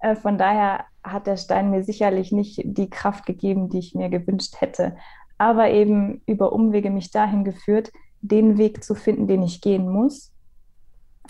Äh, 0.01 0.17
von 0.17 0.37
daher 0.37 0.85
hat 1.03 1.27
der 1.27 1.39
Stein 1.39 1.71
mir 1.71 1.83
sicherlich 1.83 2.31
nicht 2.31 2.61
die 2.63 2.91
Kraft 2.91 3.25
gegeben, 3.25 3.71
die 3.71 3.79
ich 3.79 3.95
mir 3.95 4.11
gewünscht 4.11 4.61
hätte, 4.61 4.99
aber 5.39 5.71
eben 5.71 6.21
über 6.27 6.53
Umwege 6.53 6.91
mich 6.91 7.11
dahin 7.11 7.43
geführt, 7.43 7.91
den 8.21 8.59
Weg 8.59 8.85
zu 8.85 8.95
finden, 8.95 9.29
den 9.29 9.43
ich 9.43 9.63
gehen 9.63 9.89
muss, 9.89 10.31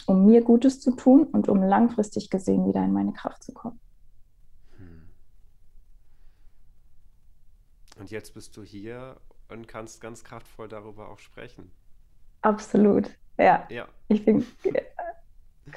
um 0.06 0.26
mir 0.26 0.42
Gutes 0.42 0.80
zu 0.80 0.90
tun 0.96 1.22
und 1.22 1.48
um 1.48 1.62
langfristig 1.62 2.30
gesehen 2.30 2.66
wieder 2.66 2.84
in 2.84 2.92
meine 2.92 3.12
Kraft 3.12 3.44
zu 3.44 3.52
kommen. 3.52 3.78
Hm. 4.76 5.08
Und 8.00 8.10
jetzt 8.10 8.34
bist 8.34 8.56
du 8.56 8.64
hier 8.64 9.20
und 9.48 9.68
kannst 9.68 10.00
ganz 10.00 10.24
kraftvoll 10.24 10.66
darüber 10.66 11.10
auch 11.10 11.20
sprechen. 11.20 11.70
Absolut. 12.42 13.16
Ja. 13.38 13.66
ja. 13.68 13.88
Ich 14.08 14.24
bin 14.24 14.44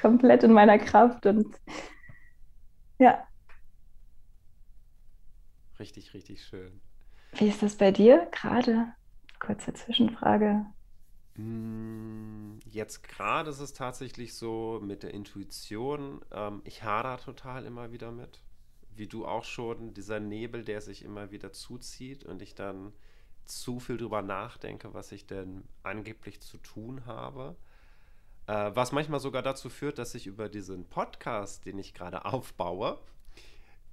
komplett 0.00 0.42
in 0.42 0.52
meiner 0.52 0.78
Kraft 0.78 1.26
und 1.26 1.56
ja. 2.98 3.26
Richtig, 5.78 6.14
richtig 6.14 6.44
schön. 6.44 6.80
Wie 7.32 7.48
ist 7.48 7.62
das 7.62 7.76
bei 7.76 7.92
dir 7.92 8.28
gerade? 8.32 8.92
Kurze 9.38 9.72
Zwischenfrage. 9.72 10.66
Mm, 11.36 12.58
jetzt 12.64 13.04
gerade 13.04 13.50
ist 13.50 13.60
es 13.60 13.72
tatsächlich 13.72 14.34
so 14.34 14.80
mit 14.82 15.04
der 15.04 15.14
Intuition. 15.14 16.20
Ähm, 16.32 16.62
ich 16.64 16.82
hader 16.82 17.18
total 17.18 17.64
immer 17.64 17.92
wieder 17.92 18.10
mit. 18.10 18.42
Wie 18.96 19.06
du 19.06 19.24
auch 19.24 19.44
schon, 19.44 19.94
dieser 19.94 20.18
Nebel, 20.18 20.64
der 20.64 20.80
sich 20.80 21.04
immer 21.04 21.30
wieder 21.30 21.52
zuzieht 21.52 22.24
und 22.24 22.42
ich 22.42 22.56
dann 22.56 22.92
zu 23.48 23.80
viel 23.80 23.96
drüber 23.96 24.22
nachdenke, 24.22 24.94
was 24.94 25.12
ich 25.12 25.26
denn 25.26 25.64
angeblich 25.82 26.40
zu 26.40 26.58
tun 26.58 27.06
habe. 27.06 27.56
Äh, 28.46 28.70
was 28.74 28.92
manchmal 28.92 29.20
sogar 29.20 29.42
dazu 29.42 29.68
führt, 29.70 29.98
dass 29.98 30.14
ich 30.14 30.26
über 30.26 30.48
diesen 30.48 30.84
Podcast, 30.84 31.66
den 31.66 31.78
ich 31.78 31.94
gerade 31.94 32.24
aufbaue, 32.24 32.98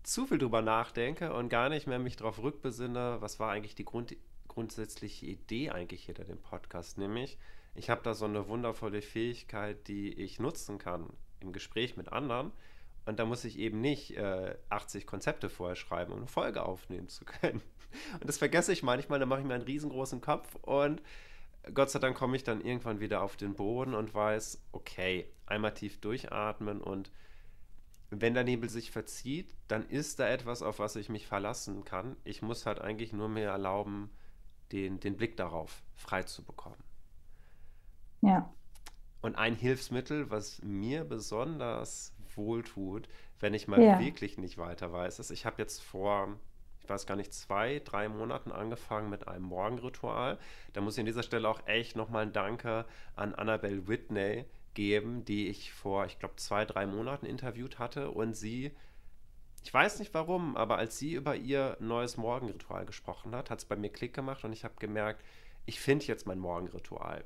zu 0.03 0.27
viel 0.27 0.37
drüber 0.37 0.61
nachdenke 0.61 1.33
und 1.33 1.49
gar 1.49 1.69
nicht 1.69 1.87
mehr 1.87 1.99
mich 1.99 2.15
darauf 2.15 2.41
rückbesinne, 2.41 3.17
was 3.19 3.39
war 3.39 3.51
eigentlich 3.51 3.75
die 3.75 3.85
Grund 3.85 4.15
grundsätzliche 4.47 5.25
Idee 5.25 5.71
eigentlich 5.71 6.05
hinter 6.05 6.23
dem 6.23 6.37
Podcast. 6.37 6.97
Nämlich, 6.97 7.37
ich 7.73 7.89
habe 7.89 8.01
da 8.03 8.13
so 8.13 8.23
eine 8.23 8.47
wundervolle 8.47 9.01
Fähigkeit, 9.01 9.87
die 9.89 10.13
ich 10.13 10.39
nutzen 10.39 10.77
kann 10.77 11.09
im 11.41 11.51
Gespräch 11.51 11.97
mit 11.97 12.13
anderen. 12.13 12.53
Und 13.05 13.19
da 13.19 13.25
muss 13.25 13.43
ich 13.43 13.59
eben 13.59 13.81
nicht 13.81 14.15
äh, 14.15 14.55
80 14.69 15.05
Konzepte 15.05 15.49
vorher 15.49 15.75
schreiben, 15.75 16.13
um 16.13 16.19
eine 16.19 16.27
Folge 16.27 16.63
aufnehmen 16.63 17.09
zu 17.09 17.25
können. 17.25 17.61
Und 18.13 18.27
das 18.27 18.37
vergesse 18.37 18.73
ich 18.73 18.83
manchmal, 18.83 19.19
dann 19.19 19.29
mache 19.29 19.41
ich 19.41 19.45
mir 19.45 19.53
einen 19.53 19.63
riesengroßen 19.63 20.21
Kopf 20.21 20.55
und 20.61 21.01
Gott 21.73 21.89
sei 21.89 21.99
Dank 21.99 22.15
komme 22.15 22.35
ich 22.35 22.43
dann 22.43 22.61
irgendwann 22.61 22.99
wieder 22.99 23.21
auf 23.21 23.37
den 23.37 23.55
Boden 23.55 23.95
und 23.95 24.13
weiß, 24.13 24.61
okay, 24.71 25.27
einmal 25.47 25.73
tief 25.73 25.99
durchatmen 25.99 26.81
und 26.81 27.11
wenn 28.11 28.33
der 28.33 28.43
Nebel 28.43 28.69
sich 28.69 28.91
verzieht, 28.91 29.55
dann 29.67 29.87
ist 29.89 30.19
da 30.19 30.29
etwas, 30.29 30.61
auf 30.61 30.79
was 30.79 30.95
ich 30.95 31.09
mich 31.09 31.27
verlassen 31.27 31.83
kann. 31.85 32.15
Ich 32.23 32.41
muss 32.41 32.65
halt 32.65 32.79
eigentlich 32.79 33.13
nur 33.13 33.29
mir 33.29 33.47
erlauben, 33.49 34.09
den, 34.71 34.99
den 34.99 35.17
Blick 35.17 35.37
darauf 35.37 35.81
frei 35.95 36.23
zu 36.23 36.43
bekommen. 36.43 36.81
Ja. 38.21 38.53
Und 39.21 39.35
ein 39.35 39.55
Hilfsmittel, 39.55 40.29
was 40.29 40.61
mir 40.61 41.03
besonders 41.03 42.13
wohltut, 42.35 43.07
wenn 43.39 43.53
ich 43.53 43.67
mal 43.67 43.81
ja. 43.81 43.99
wirklich 43.99 44.37
nicht 44.37 44.57
weiter 44.57 44.91
weiß, 44.91 45.19
ist, 45.19 45.31
ich 45.31 45.45
habe 45.45 45.61
jetzt 45.61 45.81
vor 45.81 46.37
ich 46.85 46.89
weiß 46.89 47.07
gar 47.07 47.15
nicht, 47.15 47.33
zwei, 47.33 47.81
drei 47.83 48.07
Monaten 48.07 48.51
angefangen 48.51 49.09
mit 49.09 49.27
einem 49.27 49.45
Morgenritual. 49.45 50.37
Da 50.73 50.81
muss 50.81 50.95
ich 50.95 50.99
an 50.99 51.07
dieser 51.07 51.23
Stelle 51.23 51.49
auch 51.49 51.65
echt 51.65 51.95
nochmal 51.95 52.23
ein 52.23 52.33
Danke 52.33 52.85
an 53.15 53.33
Annabelle 53.33 53.87
Whitney 53.87 54.45
geben, 54.75 55.25
die 55.25 55.47
ich 55.47 55.73
vor, 55.73 56.05
ich 56.05 56.19
glaube, 56.19 56.35
zwei, 56.35 56.63
drei 56.63 56.85
Monaten 56.85 57.25
interviewt 57.25 57.79
hatte 57.79 58.11
und 58.11 58.35
sie 58.35 58.71
ich 59.63 59.73
weiß 59.73 59.97
nicht 59.97 60.13
warum, 60.13 60.55
aber 60.55 60.77
als 60.77 60.99
sie 60.99 61.13
über 61.13 61.35
ihr 61.35 61.75
neues 61.79 62.17
Morgenritual 62.17 62.85
gesprochen 62.85 63.33
hat, 63.33 63.49
hat 63.49 63.57
es 63.57 63.65
bei 63.65 63.75
mir 63.75 63.89
Klick 63.89 64.13
gemacht 64.13 64.43
und 64.43 64.53
ich 64.53 64.63
habe 64.63 64.75
gemerkt, 64.77 65.23
ich 65.65 65.79
finde 65.79 66.05
jetzt 66.05 66.27
mein 66.27 66.37
Morgenritual. 66.37 67.23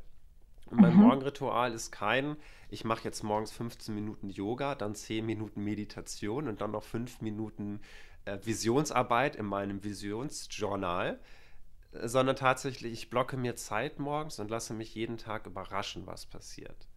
Und 0.68 0.80
mein 0.80 0.94
mhm. 0.94 1.02
Morgenritual 1.02 1.74
ist 1.74 1.92
kein, 1.92 2.38
ich 2.70 2.86
mache 2.86 3.04
jetzt 3.04 3.24
morgens 3.24 3.52
15 3.52 3.94
Minuten 3.94 4.30
Yoga, 4.30 4.76
dann 4.76 4.96
10 4.96 5.26
Minuten 5.26 5.66
Meditation 5.66 6.48
und 6.48 6.62
dann 6.62 6.72
noch 6.72 6.84
5 6.84 7.22
Minuten 7.22 7.82
Visionsarbeit 8.26 9.36
in 9.36 9.46
meinem 9.46 9.84
Visionsjournal, 9.84 11.20
sondern 11.92 12.36
tatsächlich, 12.36 12.94
ich 12.94 13.10
blocke 13.10 13.38
mir 13.38 13.56
Zeit 13.56 14.00
morgens 14.00 14.40
und 14.40 14.50
lasse 14.50 14.74
mich 14.74 14.94
jeden 14.94 15.18
Tag 15.18 15.48
überraschen, 15.48 16.06
was 16.06 16.26
passiert. 16.26 16.88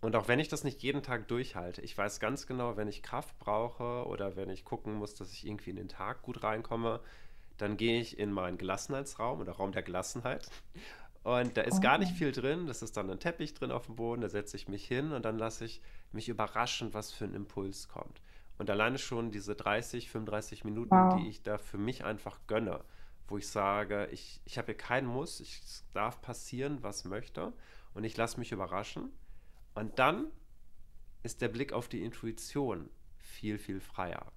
Und 0.00 0.14
auch 0.14 0.28
wenn 0.28 0.38
ich 0.38 0.48
das 0.48 0.64
nicht 0.64 0.82
jeden 0.82 1.02
Tag 1.02 1.28
durchhalte, 1.28 1.82
ich 1.82 1.96
weiß 1.96 2.20
ganz 2.20 2.46
genau, 2.46 2.76
wenn 2.76 2.88
ich 2.88 3.02
Kraft 3.02 3.38
brauche 3.38 4.06
oder 4.06 4.36
wenn 4.36 4.50
ich 4.50 4.64
gucken 4.64 4.94
muss, 4.94 5.14
dass 5.14 5.32
ich 5.32 5.46
irgendwie 5.46 5.70
in 5.70 5.76
den 5.76 5.88
Tag 5.88 6.22
gut 6.22 6.42
reinkomme, 6.42 7.00
dann 7.56 7.76
gehe 7.76 8.00
ich 8.00 8.18
in 8.18 8.32
meinen 8.32 8.58
Gelassenheitsraum 8.58 9.40
oder 9.40 9.52
Raum 9.52 9.72
der 9.72 9.82
Gelassenheit. 9.82 10.46
Und 11.22 11.56
da 11.56 11.62
ist 11.62 11.80
gar 11.80 11.98
nicht 11.98 12.12
viel 12.12 12.30
drin. 12.30 12.66
Das 12.66 12.82
ist 12.82 12.96
dann 12.96 13.10
ein 13.10 13.18
Teppich 13.18 13.54
drin 13.54 13.72
auf 13.72 13.86
dem 13.86 13.96
Boden. 13.96 14.20
Da 14.20 14.28
setze 14.28 14.56
ich 14.56 14.68
mich 14.68 14.86
hin 14.86 15.10
und 15.10 15.24
dann 15.24 15.38
lasse 15.38 15.64
ich 15.64 15.80
mich 16.12 16.28
überraschen, 16.28 16.94
was 16.94 17.12
für 17.12 17.24
ein 17.24 17.34
Impuls 17.34 17.88
kommt. 17.88 18.20
Und 18.58 18.70
alleine 18.70 18.98
schon 18.98 19.30
diese 19.30 19.54
30, 19.54 20.10
35 20.10 20.64
Minuten, 20.64 20.90
wow. 20.90 21.16
die 21.16 21.28
ich 21.28 21.42
da 21.42 21.58
für 21.58 21.78
mich 21.78 22.04
einfach 22.04 22.40
gönne, 22.46 22.84
wo 23.28 23.38
ich 23.38 23.48
sage, 23.48 24.08
ich, 24.12 24.40
ich 24.44 24.56
habe 24.56 24.66
hier 24.66 24.76
keinen 24.76 25.06
Muss, 25.06 25.40
ich, 25.40 25.60
es 25.62 25.84
darf 25.92 26.22
passieren, 26.22 26.82
was 26.82 27.04
möchte 27.04 27.52
und 27.94 28.04
ich 28.04 28.16
lasse 28.16 28.38
mich 28.38 28.52
überraschen. 28.52 29.10
Und 29.74 29.98
dann 29.98 30.30
ist 31.22 31.42
der 31.42 31.48
Blick 31.48 31.72
auf 31.72 31.88
die 31.88 32.02
Intuition 32.02 32.88
viel, 33.18 33.58
viel 33.58 33.80
freier. 33.80 34.32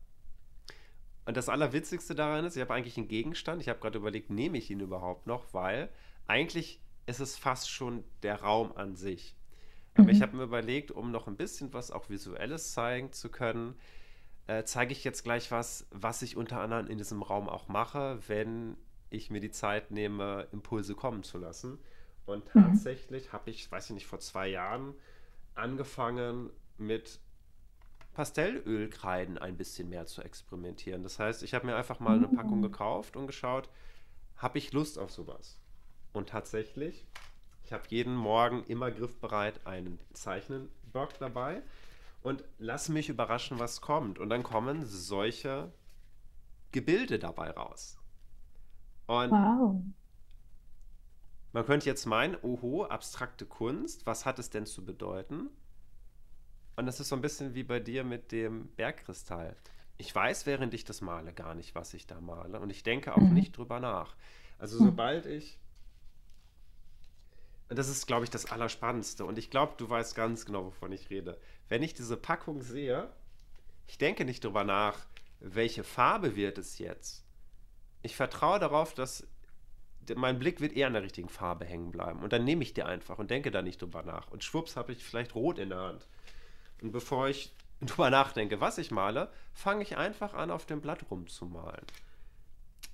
Und 1.25 1.37
das 1.37 1.47
Allerwitzigste 1.47 2.15
daran 2.15 2.45
ist, 2.45 2.55
ich 2.55 2.61
habe 2.61 2.73
eigentlich 2.73 2.97
einen 2.97 3.07
Gegenstand. 3.07 3.61
Ich 3.61 3.69
habe 3.69 3.79
gerade 3.79 3.99
überlegt, 3.99 4.31
nehme 4.31 4.57
ich 4.57 4.71
ihn 4.71 4.79
überhaupt 4.79 5.27
noch, 5.27 5.53
weil 5.53 5.89
eigentlich 6.25 6.81
ist 7.05 7.19
es 7.19 7.37
fast 7.37 7.69
schon 7.69 8.03
der 8.23 8.41
Raum 8.41 8.71
an 8.75 8.95
sich. 8.95 9.35
Aber 9.93 10.05
mhm. 10.05 10.09
ich 10.09 10.21
habe 10.21 10.35
mir 10.35 10.43
überlegt, 10.43 10.91
um 10.91 11.11
noch 11.11 11.27
ein 11.27 11.37
bisschen 11.37 11.73
was 11.73 11.91
auch 11.91 12.09
Visuelles 12.09 12.73
zeigen 12.73 13.11
zu 13.11 13.29
können, 13.29 13.75
äh, 14.49 14.65
zeige 14.65 14.93
ich 14.93 15.03
jetzt 15.03 15.23
gleich 15.23 15.51
was, 15.51 15.85
was 15.91 16.23
ich 16.23 16.35
unter 16.35 16.59
anderem 16.59 16.87
in 16.87 16.97
diesem 16.97 17.21
Raum 17.21 17.47
auch 17.47 17.67
mache, 17.67 18.17
wenn 18.27 18.77
ich 19.11 19.29
mir 19.29 19.41
die 19.41 19.51
Zeit 19.51 19.91
nehme, 19.91 20.47
Impulse 20.51 20.95
kommen 20.95 21.21
zu 21.21 21.37
lassen. 21.37 21.77
Und 22.25 22.43
mhm. 22.55 22.63
tatsächlich 22.63 23.27
mhm. 23.27 23.33
habe 23.33 23.51
ich, 23.51 23.71
weiß 23.71 23.85
ich 23.85 23.93
nicht, 23.93 24.07
vor 24.07 24.19
zwei 24.19 24.47
Jahren 24.47 24.95
angefangen 25.53 26.49
mit 26.79 27.19
Pastellölkreiden 28.13 29.37
ein 29.37 29.55
bisschen 29.55 29.87
mehr 29.87 30.07
zu 30.07 30.23
experimentieren. 30.23 31.03
Das 31.03 31.19
heißt, 31.19 31.43
ich 31.43 31.53
habe 31.53 31.67
mir 31.67 31.75
einfach 31.75 31.99
mal 31.99 32.17
eine 32.17 32.27
Packung 32.27 32.57
mhm. 32.57 32.63
gekauft 32.63 33.15
und 33.15 33.27
geschaut, 33.27 33.69
habe 34.35 34.57
ich 34.57 34.73
Lust 34.73 34.97
auf 34.97 35.11
sowas? 35.11 35.59
Und 36.11 36.29
tatsächlich, 36.29 37.05
ich 37.65 37.71
habe 37.71 37.83
jeden 37.89 38.15
Morgen 38.15 38.63
immer 38.63 38.89
griffbereit 38.89 39.67
einen 39.67 39.99
Zeichnenblock 40.13 41.19
dabei 41.19 41.61
und 42.21 42.43
lass 42.57 42.89
mich 42.89 43.09
überraschen, 43.09 43.59
was 43.59 43.81
kommt. 43.81 44.19
Und 44.19 44.29
dann 44.29 44.43
kommen 44.43 44.85
solche 44.85 45.71
Gebilde 46.71 47.19
dabei 47.19 47.51
raus. 47.51 47.97
Und 49.07 49.31
wow. 49.31 49.81
man 51.53 51.65
könnte 51.65 51.87
jetzt 51.87 52.05
meinen, 52.05 52.37
oho, 52.41 52.85
abstrakte 52.85 53.45
Kunst, 53.45 54.05
was 54.05 54.25
hat 54.25 54.37
es 54.39 54.49
denn 54.49 54.65
zu 54.65 54.85
bedeuten? 54.85 55.49
Und 56.75 56.85
das 56.85 56.99
ist 56.99 57.09
so 57.09 57.15
ein 57.15 57.21
bisschen 57.21 57.55
wie 57.55 57.63
bei 57.63 57.79
dir 57.79 58.03
mit 58.03 58.31
dem 58.31 58.67
Bergkristall. 58.75 59.55
Ich 59.97 60.13
weiß, 60.13 60.45
während 60.45 60.73
ich 60.73 60.85
das 60.85 61.01
male, 61.01 61.33
gar 61.33 61.55
nicht, 61.55 61.75
was 61.75 61.93
ich 61.93 62.07
da 62.07 62.21
male. 62.21 62.59
Und 62.59 62.69
ich 62.69 62.83
denke 62.83 63.15
auch 63.15 63.21
mhm. 63.21 63.33
nicht 63.33 63.57
drüber 63.57 63.79
nach. 63.79 64.15
Also 64.57 64.79
mhm. 64.79 64.85
sobald 64.85 65.25
ich 65.25 65.59
das 67.69 67.87
ist, 67.87 68.07
glaube 68.07 68.23
ich, 68.23 68.31
das 68.31 68.51
Allerspannendste. 68.51 69.25
Und 69.25 69.37
ich 69.37 69.49
glaube, 69.49 69.73
du 69.77 69.89
weißt 69.89 70.15
ganz 70.15 70.45
genau, 70.45 70.65
wovon 70.65 70.91
ich 70.91 71.09
rede. 71.09 71.39
Wenn 71.67 71.83
ich 71.83 71.93
diese 71.93 72.17
Packung 72.17 72.61
sehe, 72.61 73.09
ich 73.87 73.97
denke 73.97 74.25
nicht 74.25 74.43
darüber 74.43 74.63
nach, 74.63 74.99
welche 75.39 75.83
Farbe 75.83 76.35
wird 76.35 76.57
es 76.57 76.79
jetzt. 76.79 77.23
Ich 78.01 78.15
vertraue 78.15 78.59
darauf, 78.59 78.93
dass 78.93 79.27
mein 80.15 80.39
Blick 80.39 80.61
wird 80.61 80.73
eher 80.73 80.87
an 80.87 80.93
der 80.93 81.03
richtigen 81.03 81.29
Farbe 81.29 81.65
hängen 81.65 81.91
bleiben. 81.91 82.23
Und 82.23 82.33
dann 82.33 82.43
nehme 82.43 82.63
ich 82.63 82.73
die 82.73 82.83
einfach 82.83 83.19
und 83.19 83.29
denke 83.29 83.51
da 83.51 83.61
nicht 83.61 83.81
drüber 83.81 84.01
nach. 84.01 84.29
Und 84.31 84.43
schwupps 84.43 84.75
habe 84.75 84.91
ich 84.91 85.03
vielleicht 85.03 85.35
rot 85.35 85.59
in 85.59 85.69
der 85.69 85.79
Hand. 85.79 86.07
Und 86.81 86.91
bevor 86.91 87.27
ich 87.27 87.53
drüber 87.81 88.09
nachdenke, 88.09 88.59
was 88.59 88.77
ich 88.79 88.89
male, 88.89 89.31
fange 89.53 89.83
ich 89.83 89.97
einfach 89.97 90.33
an, 90.33 90.49
auf 90.49 90.65
dem 90.65 90.81
Blatt 90.81 91.05
rumzumalen. 91.11 91.85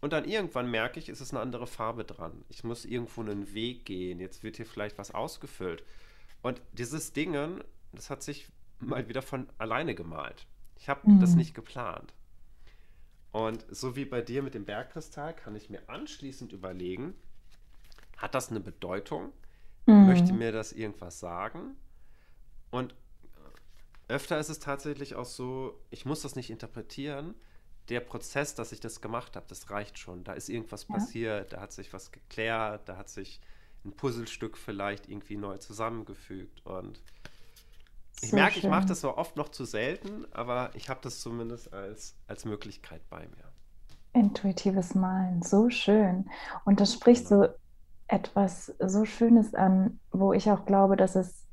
Und 0.05 0.13
dann 0.13 0.25
irgendwann 0.25 0.69
merke 0.69 0.99
ich, 0.99 1.09
ist 1.09 1.19
es 1.19 1.31
eine 1.31 1.39
andere 1.39 1.65
Farbe 1.65 2.05
dran. 2.05 2.45
Ich 2.47 2.63
muss 2.63 2.85
irgendwo 2.85 3.21
einen 3.21 3.55
Weg 3.55 3.85
gehen. 3.85 4.19
Jetzt 4.19 4.43
wird 4.43 4.55
hier 4.55 4.67
vielleicht 4.67 4.99
was 4.99 5.09
ausgefüllt. 5.09 5.83
Und 6.43 6.61
dieses 6.73 7.11
Dingen, 7.11 7.63
das 7.91 8.11
hat 8.11 8.21
sich 8.21 8.47
mal 8.79 9.09
wieder 9.09 9.23
von 9.23 9.49
alleine 9.57 9.95
gemalt. 9.95 10.45
Ich 10.77 10.89
habe 10.89 11.09
mhm. 11.09 11.21
das 11.21 11.33
nicht 11.33 11.55
geplant. 11.55 12.13
Und 13.31 13.65
so 13.71 13.95
wie 13.95 14.05
bei 14.05 14.21
dir 14.21 14.43
mit 14.43 14.53
dem 14.53 14.65
Bergkristall 14.65 15.35
kann 15.35 15.55
ich 15.55 15.71
mir 15.71 15.81
anschließend 15.89 16.53
überlegen, 16.53 17.15
hat 18.17 18.35
das 18.35 18.51
eine 18.51 18.59
Bedeutung? 18.59 19.31
Mhm. 19.87 20.05
Möchte 20.05 20.33
mir 20.33 20.51
das 20.51 20.71
irgendwas 20.71 21.19
sagen? 21.19 21.77
Und 22.69 22.93
öfter 24.07 24.37
ist 24.37 24.49
es 24.49 24.59
tatsächlich 24.59 25.15
auch 25.15 25.25
so, 25.25 25.81
ich 25.89 26.05
muss 26.05 26.21
das 26.21 26.35
nicht 26.35 26.51
interpretieren. 26.51 27.33
Der 27.89 27.99
Prozess, 27.99 28.55
dass 28.55 28.71
ich 28.71 28.79
das 28.79 29.01
gemacht 29.01 29.35
habe, 29.35 29.45
das 29.47 29.69
reicht 29.69 29.99
schon. 29.99 30.23
Da 30.23 30.33
ist 30.33 30.49
irgendwas 30.49 30.87
ja. 30.87 30.95
passiert, 30.95 31.53
da 31.53 31.61
hat 31.61 31.71
sich 31.71 31.93
was 31.93 32.11
geklärt, 32.11 32.89
da 32.89 32.97
hat 32.97 33.09
sich 33.09 33.41
ein 33.85 33.91
Puzzlestück 33.91 34.57
vielleicht 34.57 35.07
irgendwie 35.07 35.37
neu 35.37 35.57
zusammengefügt. 35.57 36.65
Und 36.65 37.01
ich 38.21 38.31
so 38.31 38.35
merke, 38.35 38.53
schön. 38.53 38.63
ich 38.63 38.69
mache 38.69 38.87
das 38.87 39.01
so 39.01 39.15
oft 39.15 39.35
noch 39.35 39.49
zu 39.49 39.65
selten, 39.65 40.25
aber 40.31 40.71
ich 40.73 40.89
habe 40.89 40.99
das 41.03 41.21
zumindest 41.21 41.73
als, 41.73 42.15
als 42.27 42.45
Möglichkeit 42.45 43.07
bei 43.09 43.27
mir. 43.27 43.51
Intuitives 44.13 44.95
Malen, 44.95 45.41
so 45.41 45.69
schön. 45.69 46.29
Und 46.63 46.79
das 46.79 46.93
spricht 46.93 47.27
so 47.27 47.47
etwas 48.07 48.73
so 48.79 49.05
Schönes 49.05 49.53
an, 49.53 49.99
wo 50.11 50.33
ich 50.33 50.49
auch 50.49 50.65
glaube, 50.65 50.95
dass 50.95 51.15
es 51.15 51.45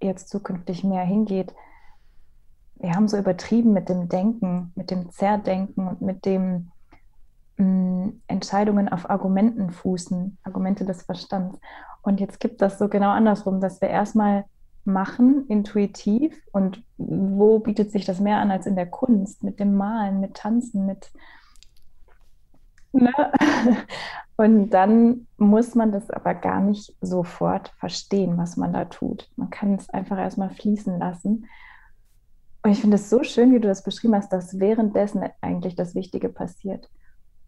jetzt 0.00 0.28
zukünftig 0.28 0.84
mehr 0.84 1.04
hingeht. 1.04 1.54
Wir 2.84 2.94
haben 2.94 3.08
so 3.08 3.16
übertrieben 3.16 3.72
mit 3.72 3.88
dem 3.88 4.10
Denken, 4.10 4.70
mit 4.74 4.90
dem 4.90 5.08
Zerdenken 5.08 5.88
und 5.88 6.02
mit 6.02 6.26
dem 6.26 6.68
mh, 7.56 7.64
mm, 7.64 8.20
Entscheidungen 8.26 8.90
auf 8.90 9.08
Argumenten 9.08 9.70
fußen, 9.70 10.36
Argumente 10.42 10.84
des 10.84 11.04
Verstands. 11.04 11.58
Und 12.02 12.20
jetzt 12.20 12.40
gibt 12.40 12.60
das 12.60 12.78
so 12.78 12.88
genau 12.88 13.08
andersrum, 13.08 13.62
dass 13.62 13.80
wir 13.80 13.88
erstmal 13.88 14.44
machen, 14.84 15.46
intuitiv. 15.48 16.38
Und 16.52 16.84
wo 16.98 17.58
bietet 17.58 17.90
sich 17.90 18.04
das 18.04 18.20
mehr 18.20 18.36
an 18.36 18.50
als 18.50 18.66
in 18.66 18.76
der 18.76 18.90
Kunst, 18.90 19.42
mit 19.42 19.60
dem 19.60 19.76
Malen, 19.76 20.20
mit 20.20 20.34
Tanzen, 20.34 20.84
mit... 20.84 21.10
Ne? 22.92 23.14
Und 24.36 24.70
dann 24.70 25.26
muss 25.38 25.74
man 25.74 25.90
das 25.90 26.10
aber 26.10 26.34
gar 26.34 26.60
nicht 26.60 26.94
sofort 27.00 27.68
verstehen, 27.78 28.36
was 28.36 28.58
man 28.58 28.74
da 28.74 28.84
tut. 28.84 29.30
Man 29.36 29.48
kann 29.48 29.72
es 29.72 29.88
einfach 29.88 30.18
erstmal 30.18 30.50
fließen 30.50 30.98
lassen. 30.98 31.46
Und 32.64 32.70
ich 32.70 32.80
finde 32.80 32.96
es 32.96 33.10
so 33.10 33.22
schön, 33.22 33.52
wie 33.52 33.60
du 33.60 33.68
das 33.68 33.82
beschrieben 33.82 34.14
hast, 34.14 34.32
dass 34.32 34.58
währenddessen 34.58 35.22
eigentlich 35.42 35.76
das 35.76 35.94
Wichtige 35.94 36.30
passiert. 36.30 36.88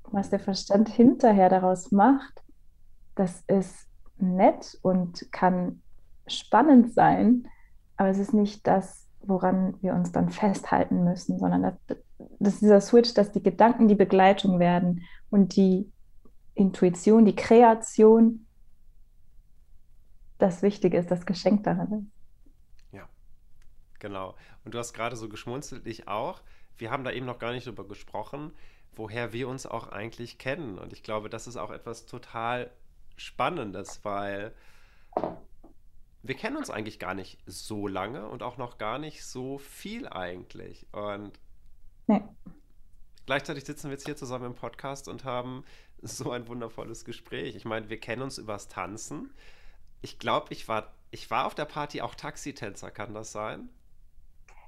Was 0.05 0.29
der 0.29 0.39
Verstand 0.39 0.91
hinterher 0.91 1.49
daraus 1.49 1.91
macht, 1.91 2.43
das 3.15 3.43
ist 3.47 3.89
nett 4.19 4.79
und 4.83 5.33
kann 5.33 5.81
spannend 6.27 6.93
sein, 6.93 7.49
aber 7.97 8.11
es 8.11 8.19
ist 8.19 8.35
nicht 8.35 8.67
das, 8.67 9.09
woran 9.23 9.81
wir 9.81 9.95
uns 9.95 10.13
dann 10.13 10.29
festhalten 10.29 11.05
müssen, 11.05 11.39
sondern 11.39 11.63
das, 11.63 11.99
das 12.39 12.55
ist 12.55 12.63
dieser 12.63 12.83
Switch, 12.83 13.15
dass 13.15 13.33
die 13.33 13.43
Gedanken 13.43 13.89
die 13.89 13.95
Begleitung 13.95 14.59
werden 14.59 15.01
und 15.31 15.57
die 15.57 15.91
Intuition, 16.55 17.25
die 17.25 17.37
Kreation 17.37 18.45
das 20.37 20.61
Wichtige 20.61 20.99
ist, 20.99 21.11
das 21.11 21.25
Geschenk 21.25 21.65
darin 21.65 22.01
ist. 22.01 22.16
Genau. 24.07 24.37
Und 24.65 24.73
du 24.73 24.79
hast 24.79 24.93
gerade 24.93 25.17
so 25.17 25.29
geschmunzelt, 25.29 25.85
ich 25.85 26.07
auch. 26.07 26.41
Wir 26.79 26.93
haben 26.93 27.03
da 27.03 27.11
eben 27.11 27.27
noch 27.27 27.41
gar 27.41 27.51
nicht 27.51 27.67
drüber 27.67 27.89
gesprochen, 27.89 28.53
woher 28.95 29.33
wir 29.33 29.49
uns 29.49 29.67
auch 29.67 29.89
eigentlich 29.89 30.39
kennen. 30.39 30.79
Und 30.79 30.93
ich 30.93 31.03
glaube, 31.03 31.29
das 31.29 31.49
ist 31.49 31.57
auch 31.57 31.73
etwas 31.73 32.07
total 32.07 32.71
Spannendes, 33.17 34.05
weil 34.05 34.55
wir 36.23 36.37
kennen 36.37 36.57
uns 36.57 36.71
eigentlich 36.71 37.01
gar 37.01 37.15
nicht 37.15 37.41
so 37.47 37.89
lange 37.89 38.29
und 38.29 38.45
auch 38.45 38.59
noch 38.59 38.79
gar 38.79 39.01
nicht 39.01 39.25
so 39.25 39.59
viel 39.59 40.07
eigentlich. 40.07 40.87
Und 40.93 41.33
nee. 42.07 42.23
gleichzeitig 43.25 43.65
sitzen 43.65 43.89
wir 43.89 43.93
jetzt 43.95 44.07
hier 44.07 44.17
zusammen 44.17 44.47
im 44.47 44.55
Podcast 44.55 45.09
und 45.09 45.25
haben 45.25 45.65
so 46.01 46.31
ein 46.31 46.47
wundervolles 46.47 47.05
Gespräch. 47.05 47.57
Ich 47.57 47.65
meine, 47.65 47.89
wir 47.89 47.99
kennen 47.99 48.23
uns 48.23 48.39
übers 48.39 48.69
Tanzen. 48.69 49.35
Ich 50.01 50.21
glaube, 50.21 50.53
ich 50.53 50.69
war, 50.69 50.95
ich 51.11 51.29
war 51.29 51.47
auf 51.47 51.57
der 51.57 51.65
Party 51.65 52.03
auch 52.03 52.15
Taxitänzer, 52.15 52.93
kann 52.93 53.13
das 53.13 53.33
sein? 53.33 53.69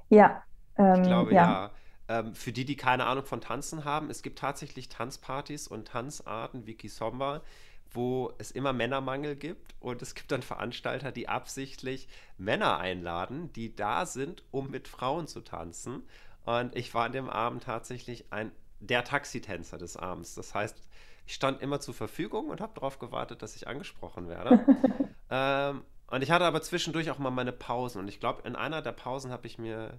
Ja. 0.09 0.43
Ähm, 0.77 1.03
ich 1.03 1.09
glaube, 1.09 1.35
ja. 1.35 1.43
ja. 1.43 1.71
Ähm, 2.09 2.35
für 2.35 2.53
die, 2.53 2.65
die 2.65 2.77
keine 2.77 3.07
Ahnung 3.07 3.25
von 3.25 3.41
Tanzen 3.41 3.85
haben, 3.85 4.11
es 4.11 4.23
gibt 4.23 4.39
tatsächlich 4.39 4.89
Tanzpartys 4.89 5.69
und 5.69 5.89
Tanzarten 5.89 6.67
wie 6.67 6.75
Kisomba, 6.75 7.43
wo 7.91 8.33
es 8.39 8.51
immer 8.51 8.73
Männermangel 8.73 9.37
gibt 9.37 9.75
und 9.81 10.03
es 10.03 10.15
gibt 10.15 10.33
dann 10.33 10.43
Veranstalter, 10.43 11.13
die 11.13 11.29
absichtlich 11.29 12.09
Männer 12.37 12.79
einladen, 12.79 13.53
die 13.53 13.75
da 13.75 14.07
sind, 14.07 14.43
um 14.51 14.71
mit 14.71 14.89
Frauen 14.89 15.27
zu 15.27 15.41
tanzen. 15.41 16.03
Und 16.45 16.75
ich 16.77 16.95
war 16.95 17.05
an 17.05 17.13
dem 17.13 17.29
Abend 17.29 17.65
tatsächlich 17.65 18.33
ein 18.33 18.53
der 18.81 19.05
Taxitänzer 19.05 19.79
des 19.79 19.97
Abends. 19.97 20.35
Das 20.35 20.55
heißt, 20.55 20.81
ich 21.27 21.35
stand 21.35 21.61
immer 21.61 21.81
zur 21.81 21.95
Verfügung 21.95 22.49
und 22.49 22.61
habe 22.61 22.75
darauf 22.75 22.99
gewartet, 22.99 23.43
dass 23.43 23.57
ich 23.57 23.69
angesprochen 23.69 24.29
werde. 24.29 24.65
ähm, 25.31 25.83
und 26.11 26.23
ich 26.23 26.31
hatte 26.31 26.45
aber 26.45 26.63
zwischendurch 26.63 27.11
auch 27.11 27.19
mal 27.19 27.31
meine 27.31 27.53
Pausen. 27.53 28.01
Und 28.01 28.09
ich 28.09 28.21
glaube, 28.21 28.47
in 28.47 28.57
einer 28.57 28.83
der 28.83 28.93
Pausen 28.93 29.31
habe 29.31 29.47
ich 29.47 29.59
mir 29.59 29.95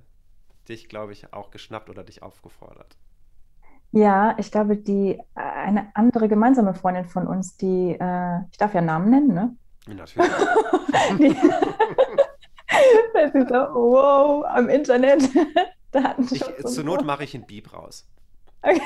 dich, 0.68 0.90
glaube 0.90 1.14
ich, 1.14 1.34
auch 1.34 1.52
geschnappt 1.52 1.90
oder 1.90 2.04
dich 2.04 2.24
aufgefordert. 2.24 2.98
Ja, 3.92 4.36
ich 4.38 4.52
glaube, 4.52 4.78
die 4.78 5.20
eine 5.34 5.92
andere 5.96 6.28
gemeinsame 6.28 6.74
Freundin 6.74 7.06
von 7.06 7.26
uns, 7.26 7.58
die, 7.58 7.98
äh, 8.00 8.40
ich 8.52 8.58
darf 8.58 8.74
ja 8.74 8.82
Namen 8.82 9.10
nennen, 9.10 9.34
ne? 9.34 9.56
Natürlich. 9.88 10.30
die, 11.18 11.36
das 13.14 13.34
ist 13.34 13.50
so, 13.50 13.56
wow, 13.56 14.46
am 14.46 14.70
Internet. 14.70 15.24
ich, 16.32 16.44
zur 16.66 16.84
Not 16.84 17.04
mache 17.04 17.24
ich 17.24 17.34
einen 17.34 17.48
Beep 17.48 17.74
raus. 17.74 18.08
Okay. 18.62 18.82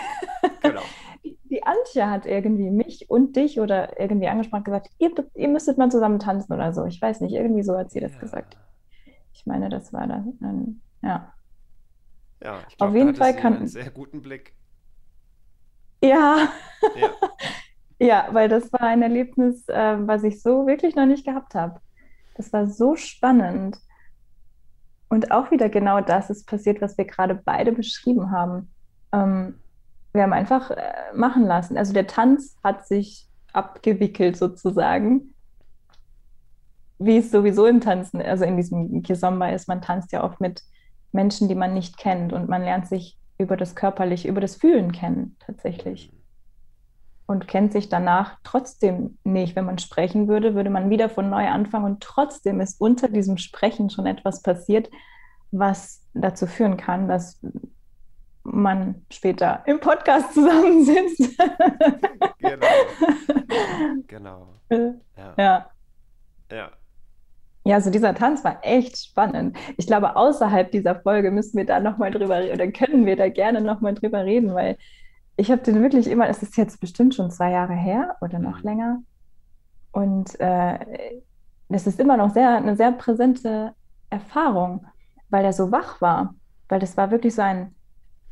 Die, 1.63 1.67
Antje 1.67 2.09
hat 2.09 2.25
irgendwie 2.25 2.69
mich 2.69 3.09
und 3.09 3.35
dich 3.35 3.59
oder 3.59 3.99
irgendwie 3.99 4.27
angesprochen 4.27 4.63
gesagt, 4.63 4.89
ihr, 4.99 5.11
ihr 5.35 5.47
müsstet 5.47 5.77
mal 5.77 5.89
zusammen 5.89 6.19
tanzen 6.19 6.53
oder 6.53 6.73
so. 6.73 6.85
Ich 6.85 7.01
weiß 7.01 7.21
nicht, 7.21 7.33
irgendwie 7.33 7.63
so 7.63 7.77
hat 7.77 7.91
sie 7.91 7.99
das 7.99 8.13
ja. 8.13 8.19
gesagt. 8.19 8.57
Ich 9.33 9.45
meine, 9.45 9.69
das 9.69 9.93
war 9.93 10.07
dann, 10.07 10.81
ja. 11.01 11.33
Ja, 12.43 12.59
ich 12.67 12.77
glaube, 12.77 12.91
Auf 12.91 12.97
jeden 12.97 13.15
Fall 13.15 13.35
kann 13.35 13.57
einen 13.57 13.67
sehr 13.67 13.89
guten 13.89 14.21
Blick. 14.21 14.53
Ja. 16.03 16.49
Ja. 16.95 17.09
ja, 17.99 18.27
weil 18.31 18.49
das 18.49 18.71
war 18.73 18.81
ein 18.81 19.01
Erlebnis, 19.01 19.67
äh, 19.69 19.97
was 20.07 20.23
ich 20.23 20.41
so 20.41 20.67
wirklich 20.67 20.95
noch 20.95 21.05
nicht 21.05 21.25
gehabt 21.25 21.55
habe. 21.55 21.79
Das 22.35 22.51
war 22.51 22.67
so 22.67 22.95
spannend. 22.95 23.77
Und 25.07 25.31
auch 25.31 25.51
wieder 25.51 25.69
genau 25.69 26.01
das 26.01 26.29
ist 26.29 26.45
passiert, 26.47 26.81
was 26.81 26.97
wir 26.97 27.05
gerade 27.05 27.35
beide 27.35 27.71
beschrieben 27.71 28.31
haben. 28.31 28.73
Ähm, 29.11 29.59
wir 30.13 30.23
haben 30.23 30.33
einfach 30.33 30.71
äh, 30.71 30.93
machen 31.13 31.45
lassen. 31.45 31.77
Also 31.77 31.93
der 31.93 32.07
Tanz 32.07 32.55
hat 32.63 32.87
sich 32.87 33.27
abgewickelt 33.51 34.37
sozusagen, 34.37 35.33
wie 36.99 37.17
es 37.17 37.31
sowieso 37.31 37.65
im 37.65 37.81
Tanzen, 37.81 38.21
also 38.21 38.45
in 38.45 38.55
diesem 38.55 39.01
Kizomba 39.03 39.49
ist, 39.49 39.67
man 39.67 39.81
tanzt 39.81 40.11
ja 40.11 40.23
oft 40.23 40.39
mit 40.39 40.61
Menschen, 41.11 41.47
die 41.49 41.55
man 41.55 41.73
nicht 41.73 41.97
kennt 41.97 42.33
und 42.33 42.49
man 42.49 42.63
lernt 42.63 42.87
sich 42.87 43.17
über 43.37 43.57
das 43.57 43.75
Körperliche, 43.75 44.27
über 44.27 44.41
das 44.41 44.55
Fühlen 44.55 44.91
kennen 44.91 45.35
tatsächlich. 45.39 46.13
Und 47.25 47.47
kennt 47.47 47.71
sich 47.71 47.89
danach 47.89 48.37
trotzdem 48.43 49.17
nicht. 49.23 49.55
Wenn 49.55 49.65
man 49.65 49.79
sprechen 49.79 50.27
würde, 50.27 50.55
würde 50.55 50.69
man 50.69 50.89
wieder 50.89 51.09
von 51.09 51.29
neu 51.29 51.47
anfangen 51.47 51.85
und 51.85 52.01
trotzdem 52.01 52.59
ist 52.59 52.79
unter 52.81 53.07
diesem 53.07 53.37
Sprechen 53.37 53.89
schon 53.89 54.05
etwas 54.05 54.41
passiert, 54.41 54.89
was 55.51 56.01
dazu 56.13 56.47
führen 56.47 56.77
kann, 56.77 57.07
dass 57.07 57.39
man 58.43 59.05
später 59.09 59.63
im 59.65 59.79
Podcast 59.79 60.33
zusammensitzt. 60.33 61.37
genau. 62.39 62.67
Genau. 64.07 64.47
Ja. 65.15 65.33
ja. 65.37 65.69
ja. 66.51 66.71
Ja, 67.65 67.75
also 67.75 67.91
dieser 67.91 68.13
Tanz 68.15 68.43
war 68.43 68.57
echt 68.63 68.97
spannend. 68.97 69.55
Ich 69.77 69.87
glaube, 69.87 70.15
außerhalb 70.15 70.71
dieser 70.71 70.95
Folge 70.95 71.31
müssen 71.31 71.57
wir 71.57 71.65
da 71.65 71.79
nochmal 71.79 72.11
drüber 72.11 72.39
reden 72.39 72.55
oder 72.55 72.71
können 72.71 73.05
wir 73.05 73.15
da 73.15 73.29
gerne 73.29 73.61
nochmal 73.61 73.93
drüber 73.93 74.25
reden, 74.25 74.53
weil 74.53 74.77
ich 75.37 75.49
habe 75.49 75.61
den 75.61 75.81
wirklich 75.81 76.07
immer, 76.07 76.27
es 76.27 76.43
ist 76.43 76.57
jetzt 76.57 76.79
bestimmt 76.79 77.15
schon 77.15 77.31
zwei 77.31 77.51
Jahre 77.51 77.73
her 77.73 78.17
oder 78.21 78.39
noch 78.39 78.57
mhm. 78.59 78.63
länger. 78.63 79.03
Und 79.91 80.39
äh, 80.39 80.79
das 81.69 81.87
ist 81.87 81.99
immer 81.99 82.17
noch 82.17 82.31
sehr, 82.31 82.57
eine 82.57 82.75
sehr 82.75 82.91
präsente 82.91 83.73
Erfahrung, 84.09 84.85
weil 85.29 85.45
er 85.45 85.53
so 85.53 85.71
wach 85.71 86.01
war. 86.01 86.35
Weil 86.67 86.79
das 86.79 86.97
war 86.97 87.11
wirklich 87.11 87.35
so 87.35 87.41
ein, 87.43 87.73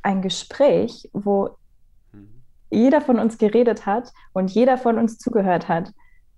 ein 0.04 0.22
Gespräch, 0.22 1.10
wo 1.14 1.58
mhm. 2.12 2.44
jeder 2.70 3.02
von 3.02 3.20
uns 3.20 3.38
geredet 3.38 3.86
hat 3.86 4.12
und 4.34 4.52
jeder 4.52 4.78
von 4.78 4.98
uns 4.98 5.18
zugehört 5.18 5.68
hat. 5.68 5.94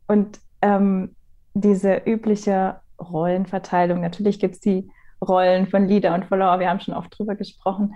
Und 0.07 0.39
ähm, 0.61 1.15
diese 1.53 2.01
übliche 2.05 2.81
Rollenverteilung, 2.99 4.01
natürlich 4.01 4.39
gibt 4.39 4.55
es 4.55 4.59
die 4.61 4.89
Rollen 5.21 5.67
von 5.67 5.87
Leader 5.87 6.13
und 6.13 6.25
Follower, 6.25 6.59
wir 6.59 6.69
haben 6.69 6.79
schon 6.79 6.93
oft 6.93 7.17
drüber 7.17 7.35
gesprochen. 7.35 7.95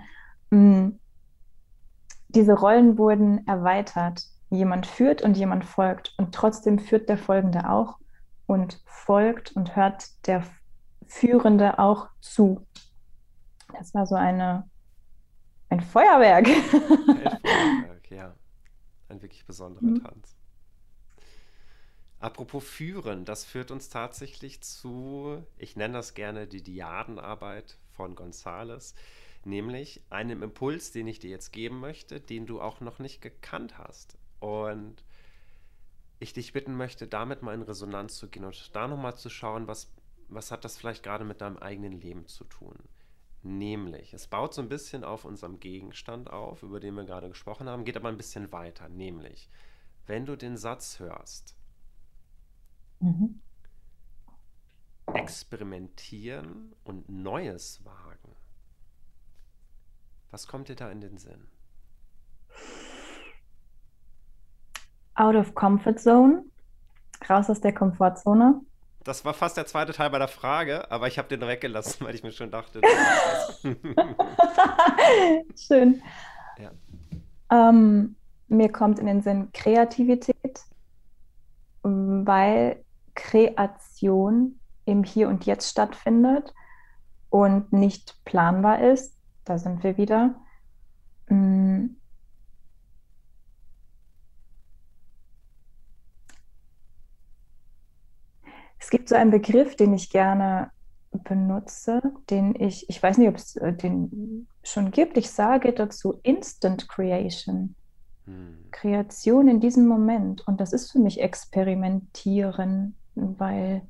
Mm, 0.50 0.90
diese 2.28 2.52
Rollen 2.54 2.98
wurden 2.98 3.46
erweitert. 3.46 4.22
Jemand 4.50 4.86
führt 4.86 5.22
und 5.22 5.36
jemand 5.36 5.64
folgt. 5.64 6.14
Und 6.16 6.34
trotzdem 6.34 6.78
führt 6.78 7.08
der 7.08 7.18
Folgende 7.18 7.68
auch 7.70 7.98
und 8.46 8.80
folgt 8.86 9.52
und 9.52 9.76
hört 9.76 10.26
der 10.26 10.42
Führende 11.06 11.78
auch 11.78 12.08
zu. 12.20 12.66
Das 13.76 13.94
war 13.94 14.06
so 14.06 14.14
eine, 14.14 14.64
ein 15.68 15.80
Feuerwerk. 15.80 16.46
Ein 16.46 16.62
Feuerwerk, 16.62 18.10
ja. 18.10 18.34
Ein 19.08 19.22
wirklich 19.22 19.44
besonderer 19.44 19.84
mhm. 19.84 20.02
Tanz. 20.02 20.36
Apropos 22.20 22.64
führen, 22.64 23.24
das 23.24 23.44
führt 23.44 23.70
uns 23.70 23.88
tatsächlich 23.88 24.60
zu, 24.60 25.44
ich 25.56 25.76
nenne 25.76 25.94
das 25.94 26.14
gerne 26.14 26.48
die 26.48 26.62
Diadenarbeit 26.62 27.78
von 27.92 28.16
Gonzales, 28.16 28.94
nämlich 29.44 30.02
einem 30.10 30.42
Impuls, 30.42 30.90
den 30.90 31.06
ich 31.06 31.20
dir 31.20 31.30
jetzt 31.30 31.52
geben 31.52 31.78
möchte, 31.78 32.20
den 32.20 32.46
du 32.46 32.60
auch 32.60 32.80
noch 32.80 32.98
nicht 32.98 33.22
gekannt 33.22 33.78
hast. 33.78 34.18
Und 34.40 35.04
ich 36.18 36.32
dich 36.32 36.52
bitten 36.52 36.76
möchte, 36.76 37.06
damit 37.06 37.42
mal 37.42 37.54
in 37.54 37.62
Resonanz 37.62 38.16
zu 38.16 38.28
gehen 38.28 38.44
und 38.44 38.74
da 38.74 38.88
nochmal 38.88 39.16
zu 39.16 39.30
schauen, 39.30 39.68
was, 39.68 39.92
was 40.28 40.50
hat 40.50 40.64
das 40.64 40.76
vielleicht 40.76 41.04
gerade 41.04 41.24
mit 41.24 41.40
deinem 41.40 41.58
eigenen 41.58 41.92
Leben 41.92 42.26
zu 42.26 42.44
tun. 42.44 42.76
Nämlich, 43.42 44.12
es 44.14 44.26
baut 44.26 44.52
so 44.52 44.62
ein 44.62 44.68
bisschen 44.68 45.04
auf 45.04 45.24
unserem 45.24 45.60
Gegenstand 45.60 46.30
auf, 46.30 46.62
über 46.62 46.80
den 46.80 46.94
wir 46.94 47.04
gerade 47.04 47.28
gesprochen 47.28 47.68
haben, 47.68 47.84
geht 47.84 47.96
aber 47.96 48.08
ein 48.08 48.16
bisschen 48.16 48.50
weiter. 48.50 48.88
Nämlich, 48.88 49.48
wenn 50.06 50.26
du 50.26 50.36
den 50.36 50.56
Satz 50.56 50.98
hörst, 50.98 51.56
mhm. 52.98 53.40
experimentieren 55.06 56.74
und 56.82 57.08
Neues 57.08 57.84
wagen, 57.84 58.34
was 60.30 60.48
kommt 60.48 60.68
dir 60.68 60.76
da 60.76 60.90
in 60.90 61.00
den 61.00 61.16
Sinn? 61.16 61.48
Out 65.14 65.36
of 65.36 65.54
Comfort 65.54 65.98
Zone, 65.98 66.44
raus 67.28 67.48
aus 67.48 67.60
der 67.60 67.74
Komfortzone. 67.74 68.60
Das 69.08 69.24
war 69.24 69.32
fast 69.32 69.56
der 69.56 69.64
zweite 69.64 69.94
Teil 69.94 70.10
bei 70.10 70.18
der 70.18 70.28
Frage, 70.28 70.90
aber 70.90 71.06
ich 71.06 71.16
habe 71.16 71.28
den 71.28 71.40
weggelassen, 71.40 72.04
weil 72.06 72.14
ich 72.14 72.22
mir 72.22 72.30
schon 72.30 72.50
dachte. 72.50 72.82
Schön. 75.56 76.02
Ja. 76.58 76.70
Ähm, 77.50 78.16
mir 78.48 78.70
kommt 78.70 78.98
in 78.98 79.06
den 79.06 79.22
Sinn 79.22 79.50
Kreativität, 79.54 80.60
weil 81.82 82.84
Kreation 83.14 84.60
im 84.84 85.04
Hier 85.04 85.28
und 85.28 85.46
Jetzt 85.46 85.70
stattfindet 85.70 86.52
und 87.30 87.72
nicht 87.72 88.22
planbar 88.26 88.82
ist. 88.82 89.16
Da 89.46 89.56
sind 89.56 89.82
wir 89.84 89.96
wieder. 89.96 90.34
Mm, 91.28 91.86
Es 98.78 98.90
gibt 98.90 99.08
so 99.08 99.14
einen 99.14 99.30
Begriff, 99.30 99.76
den 99.76 99.92
ich 99.92 100.10
gerne 100.10 100.70
benutze, 101.10 102.02
den 102.30 102.54
ich, 102.54 102.88
ich 102.88 103.02
weiß 103.02 103.18
nicht, 103.18 103.28
ob 103.28 103.36
es 103.36 103.56
äh, 103.56 103.72
den 103.72 104.46
schon 104.62 104.90
gibt. 104.90 105.16
Ich 105.16 105.30
sage 105.30 105.72
dazu 105.72 106.20
Instant 106.22 106.88
Creation. 106.88 107.74
Hm. 108.26 108.68
Kreation 108.70 109.48
in 109.48 109.60
diesem 109.60 109.86
Moment. 109.86 110.46
Und 110.46 110.60
das 110.60 110.72
ist 110.72 110.92
für 110.92 110.98
mich 110.98 111.20
Experimentieren, 111.20 112.96
weil 113.14 113.82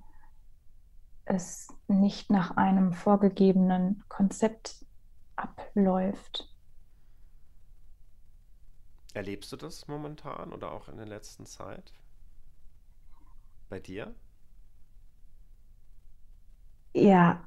es 1.24 1.68
nicht 1.88 2.30
nach 2.30 2.56
einem 2.56 2.92
vorgegebenen 2.92 4.02
Konzept 4.08 4.86
abläuft. 5.36 6.48
Erlebst 9.14 9.52
du 9.52 9.56
das 9.56 9.88
momentan 9.88 10.52
oder 10.52 10.72
auch 10.72 10.88
in 10.88 10.96
der 10.96 11.06
letzten 11.06 11.44
Zeit? 11.44 11.92
Bei 13.68 13.80
dir? 13.80 14.14
Ja, 16.92 17.40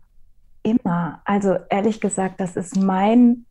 immer. 0.64 1.22
Also 1.26 1.58
ehrlich 1.70 2.02
gesagt, 2.02 2.40
das 2.40 2.56
ist 2.56 2.78
mein 2.78 3.46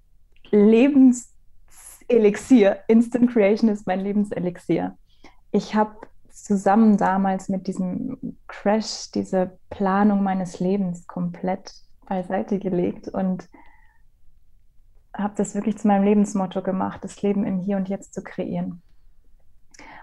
Lebenselixier. 0.50 2.80
Instant 2.88 3.30
Creation 3.30 3.70
ist 3.70 3.86
mein 3.86 4.00
Lebenselixier. 4.00 4.96
Ich 5.52 5.74
habe 5.74 5.96
zusammen 6.30 6.96
damals 6.96 7.48
mit 7.48 7.66
diesem 7.66 8.36
Crash 8.48 9.10
diese 9.12 9.58
Planung 9.68 10.22
meines 10.22 10.60
Lebens 10.60 11.06
komplett 11.06 11.72
beiseite 12.06 12.58
gelegt 12.58 13.08
und 13.08 13.48
habe 15.14 15.34
das 15.36 15.54
wirklich 15.54 15.78
zu 15.78 15.88
meinem 15.88 16.04
Lebensmotto 16.04 16.62
gemacht, 16.62 17.04
das 17.04 17.20
Leben 17.22 17.44
im 17.44 17.58
Hier 17.58 17.76
und 17.76 17.88
Jetzt 17.88 18.14
zu 18.14 18.22
kreieren. 18.22 18.82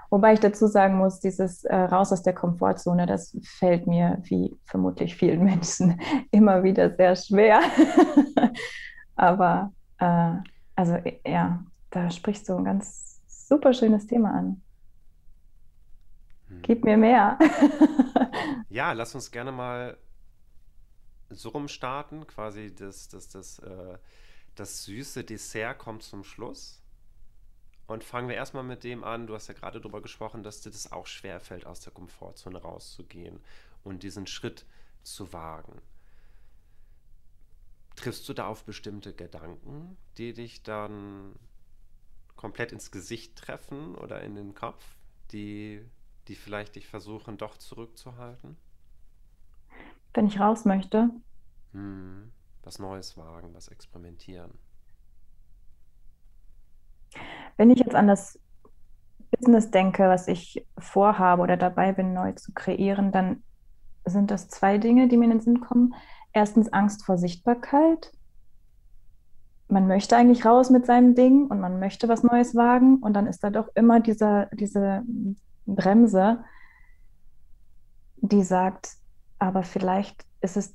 Wobei 0.10 0.34
ich 0.34 0.40
dazu 0.40 0.68
sagen 0.68 0.98
muss, 0.98 1.20
dieses 1.20 1.64
äh, 1.66 1.76
Raus 1.76 2.12
aus 2.12 2.24
der 2.24 2.34
Komfortzone, 2.34 3.06
das 3.06 3.38
fällt 3.44 3.88
mir, 3.88 4.20
wie 4.24 4.56
vermutlich 4.66 5.16
vielen 5.16 5.44
Menschen, 5.44 6.00
immer 6.32 6.64
wieder 6.64 6.96
sehr 6.96 7.16
schwer. 7.16 7.62
Aber 9.16 9.72
äh, 10.00 10.34
also 10.76 10.98
ja, 11.26 11.64
da 11.90 12.10
sprichst 12.10 12.48
du 12.48 12.56
ein 12.56 12.66
ganz 12.66 13.20
super 13.28 13.74
schönes 13.74 14.08
Thema 14.08 14.32
an. 14.32 14.62
Hm. 16.48 16.62
Gib 16.62 16.86
mir 16.86 16.98
mehr. 16.98 17.38
ja, 18.70 18.94
lass 18.94 19.16
uns 19.16 19.32
gerne 19.32 19.52
mal 19.52 19.98
so 21.30 21.50
rum 21.50 21.68
starten. 21.68 22.26
Quasi 22.28 22.74
das, 22.74 23.08
das, 23.10 23.28
das, 23.30 23.60
äh, 23.60 23.98
das 24.56 24.84
süße 24.84 25.24
Dessert 25.24 25.78
kommt 25.80 26.04
zum 26.04 26.24
Schluss. 26.24 26.82
Und 27.88 28.04
fangen 28.04 28.28
wir 28.28 28.36
erstmal 28.36 28.64
mit 28.64 28.84
dem 28.84 29.06
an, 29.06 29.28
du 29.28 29.34
hast 29.34 29.48
ja 29.48 29.54
gerade 29.54 29.80
darüber 29.80 30.02
gesprochen, 30.02 30.44
dass 30.44 30.62
dir 30.62 30.72
das 30.72 30.92
auch 30.92 31.08
schwerfällt, 31.08 31.66
aus 31.66 31.80
der 31.80 31.94
Komfortzone 31.94 32.62
rauszugehen 32.62 33.40
und 33.84 34.04
diesen 34.04 34.28
Schritt 34.28 34.66
zu 35.04 35.32
wagen. 35.32 35.82
Triffst 37.96 38.28
du 38.28 38.34
da 38.34 38.48
auf 38.48 38.66
bestimmte 38.66 39.14
Gedanken, 39.14 39.98
die 40.18 40.34
dich 40.34 40.64
dann 40.64 41.36
komplett 42.36 42.74
ins 42.74 42.92
Gesicht 42.92 43.38
treffen 43.38 43.96
oder 43.96 44.22
in 44.22 44.36
den 44.36 44.54
Kopf, 44.54 44.84
die, 45.32 45.84
die 46.28 46.36
vielleicht 46.36 46.76
dich 46.76 46.88
versuchen, 46.88 47.38
doch 47.38 47.58
zurückzuhalten? 47.58 48.58
Wenn 50.14 50.28
ich 50.28 50.40
raus 50.40 50.66
möchte. 50.66 51.10
Hm, 51.72 52.32
was 52.64 52.80
Neues 52.80 53.18
wagen, 53.18 53.54
was 53.54 53.70
experimentieren. 53.70 54.52
Wenn 57.58 57.72
ich 57.72 57.80
jetzt 57.80 57.96
an 57.96 58.08
das 58.08 58.40
Business 59.32 59.72
denke, 59.72 60.08
was 60.08 60.28
ich 60.28 60.66
vorhabe 60.78 61.42
oder 61.42 61.58
dabei 61.58 61.92
bin, 61.92 62.14
neu 62.14 62.32
zu 62.34 62.54
kreieren, 62.54 63.12
dann 63.12 63.44
sind 64.06 64.32
das 64.32 64.48
zwei 64.48 64.78
Dinge, 64.78 65.08
die 65.08 65.18
mir 65.18 65.26
in 65.26 65.32
den 65.32 65.42
Sinn 65.42 65.60
kommen. 65.60 65.94
Erstens 66.32 66.72
Angst 66.72 67.04
vor 67.06 67.18
Sichtbarkeit. 67.18 68.12
Man 69.68 69.88
möchte 69.88 70.16
eigentlich 70.16 70.46
raus 70.46 70.70
mit 70.70 70.86
seinem 70.86 71.14
Ding 71.14 71.48
und 71.48 71.60
man 71.60 71.80
möchte 71.80 72.08
was 72.08 72.24
Neues 72.24 72.56
wagen 72.56 73.00
und 73.00 73.14
dann 73.14 73.28
ist 73.28 73.44
da 73.44 73.50
doch 73.50 73.68
immer 73.76 74.00
dieser, 74.00 74.46
diese 74.54 75.04
Bremse, 75.66 76.44
die 78.18 78.44
sagt, 78.44 78.96
aber 79.40 79.64
vielleicht 79.64 80.26
ist 80.40 80.56
es 80.56 80.74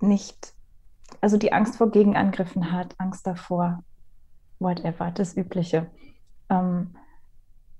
nicht, 0.00 0.52
also 1.22 1.38
die 1.38 1.52
Angst 1.52 1.76
vor 1.76 1.90
Gegenangriffen 1.90 2.72
hat, 2.72 2.94
Angst 2.98 3.26
davor, 3.26 3.82
whatever, 4.60 5.10
das 5.10 5.36
Übliche. 5.36 5.90
Ähm, 6.48 6.94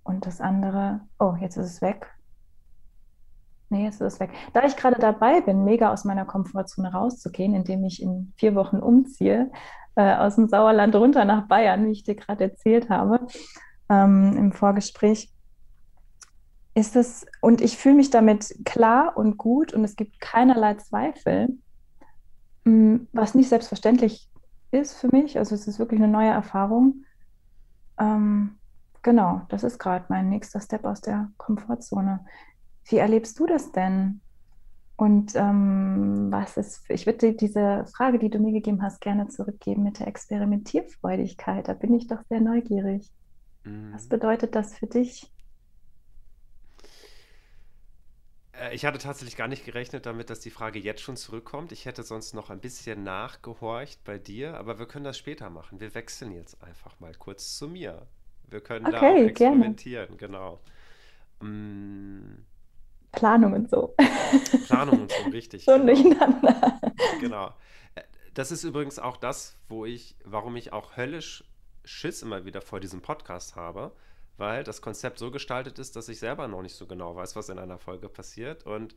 und 0.02 0.26
das 0.26 0.40
andere, 0.40 1.00
oh, 1.20 1.36
jetzt 1.40 1.56
ist 1.56 1.74
es 1.74 1.82
weg. 1.82 2.08
Nee, 3.68 3.84
jetzt 3.84 4.00
ist 4.00 4.14
es 4.14 4.20
weg. 4.20 4.30
Da 4.52 4.64
ich 4.64 4.76
gerade 4.76 4.98
dabei 4.98 5.40
bin, 5.40 5.64
mega 5.64 5.92
aus 5.92 6.04
meiner 6.04 6.24
Komfortzone 6.24 6.92
rauszugehen, 6.92 7.54
indem 7.54 7.84
ich 7.84 8.02
in 8.02 8.32
vier 8.36 8.56
Wochen 8.56 8.78
umziehe, 8.78 9.52
äh, 9.94 10.16
aus 10.16 10.34
dem 10.34 10.48
Sauerland 10.48 10.96
runter 10.96 11.24
nach 11.24 11.46
Bayern, 11.46 11.86
wie 11.86 11.92
ich 11.92 12.02
dir 12.02 12.16
gerade 12.16 12.44
erzählt 12.44 12.90
habe 12.90 13.26
ähm, 13.88 14.36
im 14.36 14.52
Vorgespräch, 14.52 15.30
ist 16.74 16.96
es, 16.96 17.26
und 17.40 17.60
ich 17.60 17.76
fühle 17.76 17.96
mich 17.96 18.10
damit 18.10 18.54
klar 18.64 19.16
und 19.16 19.36
gut 19.36 19.72
und 19.72 19.84
es 19.84 19.96
gibt 19.96 20.20
keinerlei 20.20 20.74
Zweifel, 20.74 21.58
mm, 22.64 22.96
was 23.12 23.34
nicht 23.34 23.48
selbstverständlich 23.48 24.29
ist 24.70 24.94
für 24.98 25.08
mich. 25.08 25.38
Also 25.38 25.54
es 25.54 25.66
ist 25.66 25.78
wirklich 25.78 26.00
eine 26.00 26.10
neue 26.10 26.30
Erfahrung. 26.30 27.04
Ähm, 27.98 28.58
genau, 29.02 29.42
das 29.48 29.64
ist 29.64 29.78
gerade 29.78 30.06
mein 30.08 30.28
nächster 30.28 30.60
Step 30.60 30.84
aus 30.84 31.00
der 31.00 31.30
Komfortzone. 31.36 32.24
Wie 32.84 32.96
erlebst 32.96 33.38
du 33.38 33.46
das 33.46 33.72
denn? 33.72 34.20
Und 34.96 35.34
ähm, 35.34 36.30
was 36.30 36.58
ist, 36.58 36.84
ich 36.90 37.06
würde 37.06 37.32
diese 37.32 37.86
Frage, 37.96 38.18
die 38.18 38.28
du 38.28 38.38
mir 38.38 38.52
gegeben 38.52 38.82
hast, 38.82 39.00
gerne 39.00 39.28
zurückgeben 39.28 39.82
mit 39.82 39.98
der 39.98 40.08
Experimentierfreudigkeit. 40.08 41.68
Da 41.68 41.72
bin 41.72 41.94
ich 41.94 42.06
doch 42.06 42.22
sehr 42.28 42.40
neugierig. 42.40 43.10
Mhm. 43.64 43.94
Was 43.94 44.08
bedeutet 44.08 44.54
das 44.54 44.74
für 44.76 44.86
dich? 44.86 45.32
Äh, 48.49 48.49
ich 48.72 48.84
hatte 48.84 48.98
tatsächlich 48.98 49.36
gar 49.36 49.48
nicht 49.48 49.64
gerechnet 49.64 50.06
damit, 50.06 50.30
dass 50.30 50.40
die 50.40 50.50
Frage 50.50 50.78
jetzt 50.78 51.00
schon 51.00 51.16
zurückkommt. 51.16 51.72
Ich 51.72 51.86
hätte 51.86 52.02
sonst 52.02 52.34
noch 52.34 52.50
ein 52.50 52.60
bisschen 52.60 53.02
nachgehorcht 53.02 54.04
bei 54.04 54.18
dir, 54.18 54.56
aber 54.58 54.78
wir 54.78 54.86
können 54.86 55.04
das 55.04 55.16
später 55.16 55.50
machen. 55.50 55.80
Wir 55.80 55.94
wechseln 55.94 56.32
jetzt 56.32 56.62
einfach 56.62 56.98
mal 57.00 57.14
kurz 57.14 57.56
zu 57.56 57.68
mir. 57.68 58.06
Wir 58.48 58.60
können 58.60 58.86
okay, 58.86 58.92
da 58.92 59.00
auch 59.00 59.28
experimentieren, 59.28 60.16
gerne. 60.16 60.60
genau. 61.40 61.48
Mm. 61.48 62.44
Planung 63.12 63.54
und 63.54 63.70
so. 63.70 63.94
Planung 64.66 65.02
und 65.02 65.12
so, 65.12 65.30
richtig. 65.30 65.64
so 65.66 65.72
genau. 65.72 65.86
durcheinander. 65.86 66.80
Genau. 67.20 67.54
Äh, 67.94 68.02
das 68.34 68.52
ist 68.52 68.64
übrigens 68.64 68.98
auch 68.98 69.16
das, 69.16 69.56
wo 69.68 69.84
ich, 69.84 70.16
warum 70.24 70.56
ich 70.56 70.72
auch 70.72 70.96
höllisch 70.96 71.44
Schiss 71.84 72.22
immer 72.22 72.44
wieder 72.44 72.60
vor 72.60 72.78
diesem 72.78 73.00
Podcast 73.00 73.56
habe, 73.56 73.92
weil 74.40 74.64
das 74.64 74.82
Konzept 74.82 75.18
so 75.18 75.30
gestaltet 75.30 75.78
ist, 75.78 75.94
dass 75.94 76.08
ich 76.08 76.18
selber 76.18 76.48
noch 76.48 76.62
nicht 76.62 76.74
so 76.74 76.86
genau 76.86 77.14
weiß, 77.14 77.36
was 77.36 77.48
in 77.50 77.58
einer 77.58 77.78
Folge 77.78 78.08
passiert 78.08 78.64
und 78.66 78.96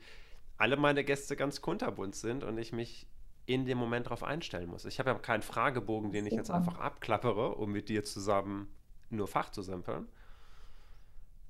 alle 0.57 0.77
meine 0.77 1.03
Gäste 1.03 1.35
ganz 1.35 1.61
kunterbunt 1.61 2.15
sind 2.15 2.43
und 2.43 2.57
ich 2.57 2.71
mich 2.71 3.07
in 3.45 3.65
dem 3.65 3.77
Moment 3.77 4.05
darauf 4.05 4.23
einstellen 4.23 4.69
muss. 4.69 4.85
Ich 4.85 4.99
habe 4.99 5.09
ja 5.09 5.19
keinen 5.19 5.41
Fragebogen, 5.41 6.11
den 6.11 6.25
ich 6.25 6.33
jetzt 6.33 6.49
einfach 6.49 6.79
abklappere, 6.79 7.55
um 7.55 7.71
mit 7.71 7.89
dir 7.89 8.03
zusammen 8.05 8.73
nur 9.09 9.27
Fach 9.27 9.51
zu 9.51 9.61
simpeln. 9.61 10.07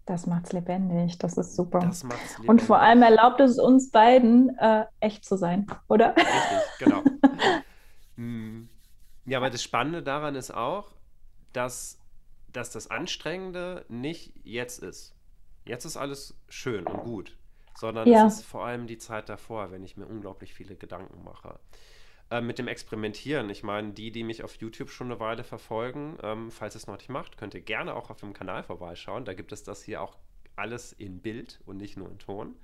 Das 0.05 0.25
macht's 0.25 0.51
lebendig, 0.51 1.17
das 1.19 1.37
ist 1.37 1.55
super. 1.55 1.79
Das 1.79 2.03
macht's 2.03 2.31
lebendig. 2.31 2.49
Und 2.49 2.61
vor 2.61 2.79
allem 2.79 3.03
erlaubt 3.03 3.39
es 3.39 3.59
uns 3.59 3.91
beiden, 3.91 4.57
äh, 4.57 4.85
echt 4.99 5.23
zu 5.23 5.37
sein, 5.37 5.67
oder? 5.87 6.15
Richtig, 6.15 6.79
genau. 6.79 7.03
Hm. 8.15 8.69
ja, 9.25 9.39
aber 9.39 9.49
das 9.49 9.63
Spannende 9.63 10.03
daran 10.03 10.35
ist 10.35 10.53
auch, 10.53 10.91
dass 11.51 11.97
dass 12.53 12.71
das 12.71 12.89
Anstrengende 12.89 13.85
nicht 13.89 14.33
jetzt 14.43 14.81
ist. 14.81 15.15
Jetzt 15.65 15.85
ist 15.85 15.97
alles 15.97 16.37
schön 16.49 16.85
und 16.85 17.03
gut, 17.03 17.37
sondern 17.75 18.07
ja. 18.07 18.27
es 18.27 18.39
ist 18.39 18.45
vor 18.45 18.65
allem 18.65 18.87
die 18.87 18.97
Zeit 18.97 19.29
davor, 19.29 19.71
wenn 19.71 19.83
ich 19.83 19.97
mir 19.97 20.05
unglaublich 20.05 20.53
viele 20.53 20.75
Gedanken 20.75 21.23
mache. 21.23 21.59
Äh, 22.29 22.41
mit 22.41 22.59
dem 22.59 22.67
Experimentieren, 22.67 23.49
ich 23.49 23.63
meine, 23.63 23.91
die, 23.91 24.11
die 24.11 24.23
mich 24.23 24.43
auf 24.43 24.55
YouTube 24.55 24.89
schon 24.89 25.07
eine 25.07 25.19
Weile 25.19 25.43
verfolgen, 25.43 26.17
ähm, 26.21 26.51
falls 26.51 26.75
ihr 26.75 26.77
es 26.77 26.87
noch 26.87 26.97
nicht 26.97 27.09
macht, 27.09 27.37
könnt 27.37 27.53
ihr 27.53 27.61
gerne 27.61 27.95
auch 27.95 28.09
auf 28.09 28.19
dem 28.19 28.33
Kanal 28.33 28.63
vorbeischauen. 28.63 29.25
Da 29.25 29.33
gibt 29.33 29.51
es 29.51 29.63
das 29.63 29.83
hier 29.83 30.01
auch 30.01 30.17
alles 30.55 30.93
in 30.93 31.21
Bild 31.21 31.61
und 31.65 31.77
nicht 31.77 31.97
nur 31.97 32.09
in 32.09 32.19
Ton. 32.19 32.55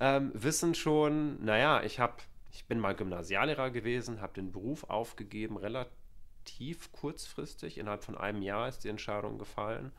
Ähm, 0.00 0.30
wissen 0.34 0.74
schon, 0.74 1.44
naja, 1.44 1.82
ich 1.82 2.00
habe, 2.00 2.16
ich 2.50 2.66
bin 2.66 2.78
mal 2.80 2.94
Gymnasiallehrer 2.94 3.70
gewesen, 3.70 4.20
habe 4.20 4.34
den 4.34 4.52
Beruf 4.52 4.84
aufgegeben, 4.84 5.56
relativ 5.56 6.01
relativ 6.42 6.92
kurzfristig, 6.92 7.78
innerhalb 7.78 8.04
von 8.04 8.16
einem 8.16 8.42
Jahr 8.42 8.68
ist 8.68 8.84
die 8.84 8.88
Entscheidung 8.88 9.38
gefallen. 9.38 9.92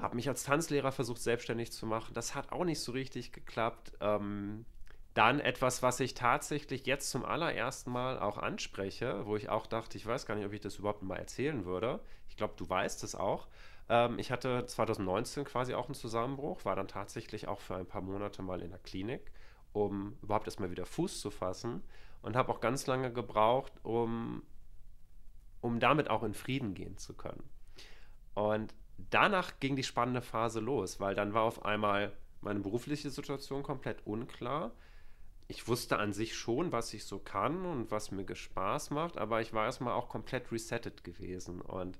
Habe 0.00 0.16
mich 0.16 0.28
als 0.28 0.44
Tanzlehrer 0.44 0.92
versucht, 0.92 1.20
selbstständig 1.20 1.72
zu 1.72 1.86
machen. 1.86 2.14
Das 2.14 2.34
hat 2.34 2.52
auch 2.52 2.64
nicht 2.64 2.80
so 2.80 2.92
richtig 2.92 3.32
geklappt. 3.32 3.92
Ähm, 4.00 4.64
dann 5.14 5.40
etwas, 5.40 5.82
was 5.82 5.98
ich 5.98 6.14
tatsächlich 6.14 6.86
jetzt 6.86 7.10
zum 7.10 7.24
allerersten 7.24 7.90
Mal 7.90 8.20
auch 8.20 8.38
anspreche, 8.38 9.26
wo 9.26 9.36
ich 9.36 9.48
auch 9.48 9.66
dachte, 9.66 9.98
ich 9.98 10.06
weiß 10.06 10.26
gar 10.26 10.36
nicht, 10.36 10.46
ob 10.46 10.52
ich 10.52 10.60
das 10.60 10.76
überhaupt 10.76 11.02
mal 11.02 11.16
erzählen 11.16 11.64
würde. 11.64 12.00
Ich 12.28 12.36
glaube, 12.36 12.54
du 12.56 12.68
weißt 12.68 13.02
es 13.02 13.16
auch. 13.16 13.48
Ähm, 13.88 14.18
ich 14.20 14.30
hatte 14.30 14.64
2019 14.64 15.44
quasi 15.44 15.74
auch 15.74 15.86
einen 15.86 15.94
Zusammenbruch, 15.94 16.64
war 16.64 16.76
dann 16.76 16.86
tatsächlich 16.86 17.48
auch 17.48 17.60
für 17.60 17.74
ein 17.76 17.86
paar 17.86 18.02
Monate 18.02 18.42
mal 18.42 18.62
in 18.62 18.70
der 18.70 18.78
Klinik, 18.78 19.32
um 19.72 20.16
überhaupt 20.22 20.46
erstmal 20.46 20.70
wieder 20.70 20.86
Fuß 20.86 21.20
zu 21.20 21.32
fassen 21.32 21.82
und 22.22 22.36
habe 22.36 22.52
auch 22.52 22.60
ganz 22.60 22.86
lange 22.86 23.12
gebraucht, 23.12 23.72
um 23.82 24.42
um 25.60 25.80
damit 25.80 26.10
auch 26.10 26.22
in 26.22 26.34
Frieden 26.34 26.74
gehen 26.74 26.96
zu 26.98 27.14
können. 27.14 27.42
Und 28.34 28.74
danach 29.10 29.58
ging 29.60 29.76
die 29.76 29.82
spannende 29.82 30.22
Phase 30.22 30.60
los, 30.60 31.00
weil 31.00 31.14
dann 31.14 31.34
war 31.34 31.42
auf 31.42 31.64
einmal 31.64 32.12
meine 32.40 32.60
berufliche 32.60 33.10
Situation 33.10 33.62
komplett 33.62 34.06
unklar. 34.06 34.72
Ich 35.48 35.66
wusste 35.66 35.98
an 35.98 36.12
sich 36.12 36.36
schon, 36.36 36.72
was 36.72 36.92
ich 36.92 37.04
so 37.04 37.18
kann 37.18 37.64
und 37.64 37.90
was 37.90 38.10
mir 38.10 38.24
Spaß 38.34 38.90
macht, 38.90 39.16
aber 39.16 39.40
ich 39.40 39.52
war 39.52 39.64
erstmal 39.64 39.94
auch 39.94 40.08
komplett 40.08 40.52
resettet 40.52 41.04
gewesen. 41.04 41.60
Und 41.60 41.98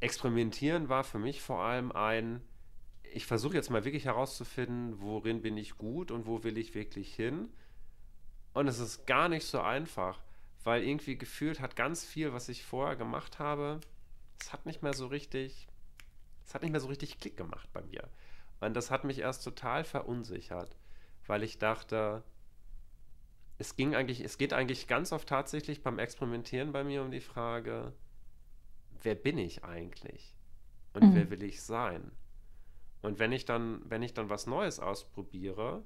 experimentieren 0.00 0.88
war 0.88 1.04
für 1.04 1.18
mich 1.18 1.42
vor 1.42 1.60
allem 1.60 1.92
ein, 1.92 2.40
ich 3.12 3.26
versuche 3.26 3.54
jetzt 3.54 3.70
mal 3.70 3.84
wirklich 3.84 4.06
herauszufinden, 4.06 5.00
worin 5.00 5.42
bin 5.42 5.56
ich 5.56 5.76
gut 5.76 6.10
und 6.10 6.26
wo 6.26 6.42
will 6.44 6.56
ich 6.58 6.74
wirklich 6.74 7.14
hin. 7.14 7.50
Und 8.54 8.66
es 8.66 8.78
ist 8.78 9.06
gar 9.06 9.28
nicht 9.28 9.46
so 9.46 9.60
einfach 9.60 10.18
weil 10.64 10.84
irgendwie 10.84 11.16
gefühlt 11.16 11.60
hat 11.60 11.76
ganz 11.76 12.04
viel, 12.04 12.32
was 12.32 12.48
ich 12.48 12.64
vorher 12.64 12.96
gemacht 12.96 13.38
habe, 13.38 13.80
es 14.40 14.52
hat 14.52 14.66
nicht 14.66 14.82
mehr 14.82 14.94
so 14.94 15.06
richtig, 15.06 15.68
es 16.44 16.54
hat 16.54 16.62
nicht 16.62 16.72
mehr 16.72 16.80
so 16.80 16.88
richtig 16.88 17.18
Klick 17.18 17.36
gemacht 17.36 17.68
bei 17.72 17.82
mir. 17.82 18.08
Und 18.60 18.74
das 18.74 18.90
hat 18.90 19.04
mich 19.04 19.18
erst 19.18 19.44
total 19.44 19.84
verunsichert, 19.84 20.76
weil 21.26 21.42
ich 21.42 21.58
dachte, 21.58 22.22
es 23.58 23.76
ging 23.76 23.94
eigentlich, 23.94 24.20
es 24.20 24.38
geht 24.38 24.52
eigentlich 24.52 24.86
ganz 24.86 25.12
oft 25.12 25.28
tatsächlich 25.28 25.82
beim 25.82 25.98
Experimentieren 25.98 26.72
bei 26.72 26.84
mir 26.84 27.02
um 27.02 27.10
die 27.10 27.20
Frage, 27.20 27.92
wer 29.02 29.14
bin 29.14 29.38
ich 29.38 29.64
eigentlich? 29.64 30.34
Und 30.94 31.10
mhm. 31.10 31.14
wer 31.14 31.30
will 31.30 31.42
ich 31.42 31.62
sein? 31.62 32.12
Und 33.02 33.18
wenn 33.18 33.32
ich 33.32 33.44
dann, 33.44 33.82
wenn 33.88 34.02
ich 34.02 34.14
dann 34.14 34.28
was 34.28 34.46
Neues 34.46 34.78
ausprobiere, 34.78 35.84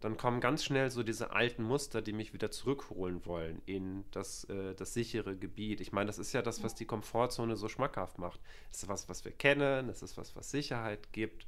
dann 0.00 0.16
kommen 0.16 0.40
ganz 0.40 0.64
schnell 0.64 0.90
so 0.90 1.02
diese 1.02 1.32
alten 1.32 1.62
Muster, 1.62 2.00
die 2.00 2.14
mich 2.14 2.32
wieder 2.32 2.50
zurückholen 2.50 3.26
wollen 3.26 3.60
in 3.66 4.04
das, 4.10 4.44
äh, 4.44 4.74
das 4.74 4.94
sichere 4.94 5.36
Gebiet. 5.36 5.80
Ich 5.80 5.92
meine, 5.92 6.06
das 6.06 6.18
ist 6.18 6.32
ja 6.32 6.40
das, 6.40 6.62
was 6.62 6.74
die 6.74 6.86
Komfortzone 6.86 7.56
so 7.56 7.68
schmackhaft 7.68 8.18
macht. 8.18 8.40
Es 8.70 8.82
ist 8.82 8.88
was, 8.88 9.08
was 9.10 9.24
wir 9.26 9.32
kennen, 9.32 9.90
es 9.90 10.02
ist 10.02 10.16
was, 10.16 10.34
was 10.34 10.50
Sicherheit 10.50 11.12
gibt. 11.12 11.46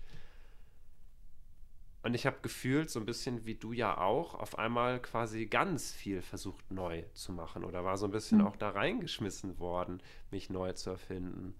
Und 2.02 2.14
ich 2.14 2.26
habe 2.26 2.38
gefühlt, 2.42 2.90
so 2.90 3.00
ein 3.00 3.06
bisschen 3.06 3.46
wie 3.46 3.54
du 3.54 3.72
ja 3.72 3.96
auch, 3.96 4.34
auf 4.34 4.58
einmal 4.58 5.00
quasi 5.00 5.46
ganz 5.46 5.92
viel 5.92 6.20
versucht 6.20 6.70
neu 6.70 7.04
zu 7.14 7.32
machen 7.32 7.64
oder 7.64 7.84
war 7.84 7.96
so 7.96 8.06
ein 8.06 8.10
bisschen 8.10 8.38
mhm. 8.38 8.48
auch 8.48 8.56
da 8.56 8.70
reingeschmissen 8.70 9.58
worden, 9.60 10.02
mich 10.30 10.50
neu 10.50 10.72
zu 10.72 10.90
erfinden. 10.90 11.54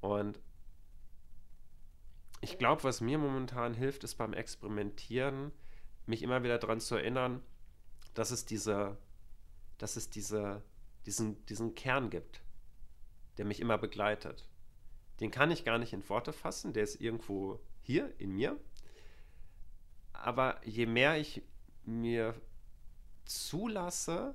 Und 0.00 0.38
ich 2.40 2.58
glaube, 2.58 2.84
was 2.84 3.00
mir 3.00 3.18
momentan 3.18 3.74
hilft, 3.74 4.04
ist 4.04 4.16
beim 4.16 4.34
Experimentieren, 4.34 5.50
mich 6.06 6.22
immer 6.22 6.42
wieder 6.42 6.58
daran 6.58 6.80
zu 6.80 6.96
erinnern, 6.96 7.42
dass 8.14 8.30
es 8.30 8.44
diese, 8.44 8.96
dass 9.78 9.96
es 9.96 10.10
diese, 10.10 10.62
diesen, 11.06 11.44
diesen 11.46 11.74
Kern 11.74 12.10
gibt, 12.10 12.42
der 13.38 13.44
mich 13.44 13.60
immer 13.60 13.78
begleitet. 13.78 14.48
Den 15.20 15.30
kann 15.30 15.50
ich 15.50 15.64
gar 15.64 15.78
nicht 15.78 15.92
in 15.92 16.08
Worte 16.08 16.32
fassen, 16.32 16.72
der 16.72 16.84
ist 16.84 17.00
irgendwo 17.00 17.60
hier 17.82 18.12
in 18.18 18.32
mir. 18.32 18.58
Aber 20.12 20.60
je 20.64 20.86
mehr 20.86 21.18
ich 21.18 21.42
mir 21.84 22.34
zulasse, 23.24 24.34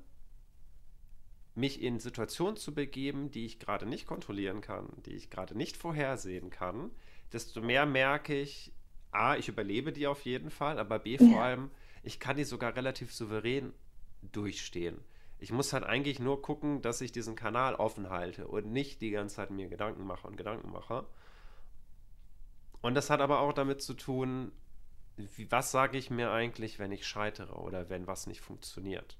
mich 1.55 1.81
in 1.81 1.99
Situationen 1.99 2.57
zu 2.57 2.73
begeben, 2.73 3.31
die 3.31 3.45
ich 3.45 3.59
gerade 3.59 3.85
nicht 3.85 4.05
kontrollieren 4.05 4.61
kann, 4.61 4.87
die 5.05 5.13
ich 5.13 5.29
gerade 5.29 5.57
nicht 5.57 5.75
vorhersehen 5.77 6.49
kann, 6.49 6.91
desto 7.33 7.61
mehr 7.61 7.85
merke 7.85 8.39
ich, 8.39 8.71
A, 9.11 9.35
ich 9.35 9.47
überlebe 9.47 9.91
die 9.91 10.07
auf 10.07 10.25
jeden 10.25 10.49
Fall, 10.49 10.79
aber 10.79 10.99
B, 10.99 11.17
vor 11.17 11.27
ja. 11.27 11.41
allem, 11.41 11.71
ich 12.03 12.19
kann 12.19 12.37
die 12.37 12.43
sogar 12.43 12.75
relativ 12.75 13.13
souverän 13.13 13.73
durchstehen. 14.21 14.99
Ich 15.39 15.51
muss 15.51 15.73
halt 15.73 15.83
eigentlich 15.83 16.19
nur 16.19 16.41
gucken, 16.41 16.81
dass 16.81 17.01
ich 17.01 17.11
diesen 17.11 17.35
Kanal 17.35 17.75
offen 17.75 18.09
halte 18.09 18.47
und 18.47 18.67
nicht 18.67 19.01
die 19.01 19.11
ganze 19.11 19.37
Zeit 19.37 19.51
mir 19.51 19.67
Gedanken 19.67 20.05
mache 20.05 20.27
und 20.27 20.35
Gedanken 20.35 20.71
mache. 20.71 21.07
Und 22.81 22.93
das 22.93 23.09
hat 23.09 23.21
aber 23.21 23.39
auch 23.39 23.53
damit 23.53 23.81
zu 23.81 23.93
tun, 23.93 24.51
wie, 25.15 25.51
was 25.51 25.71
sage 25.71 25.97
ich 25.97 26.09
mir 26.09 26.31
eigentlich, 26.31 26.77
wenn 26.77 26.91
ich 26.91 27.07
scheitere 27.07 27.53
oder 27.53 27.89
wenn 27.89 28.05
was 28.05 28.27
nicht 28.27 28.41
funktioniert. 28.41 29.17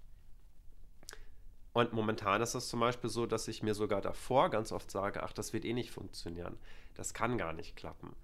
Und 1.71 1.93
momentan 1.93 2.41
ist 2.41 2.56
es 2.56 2.67
zum 2.67 2.80
Beispiel 2.80 3.10
so, 3.10 3.25
dass 3.25 3.47
ich 3.47 3.63
mir 3.63 3.73
sogar 3.73 4.02
davor 4.02 4.49
ganz 4.49 4.71
oft 4.71 4.91
sage, 4.91 5.23
ach, 5.23 5.34
das 5.34 5.54
wird 5.54 5.65
eh 5.65 5.73
nicht 5.73 5.91
funktionieren. 5.91 6.58
Das 6.95 7.13
kann 7.13 7.38
gar 7.38 7.54
nicht 7.54 7.75
klappen 7.75 8.15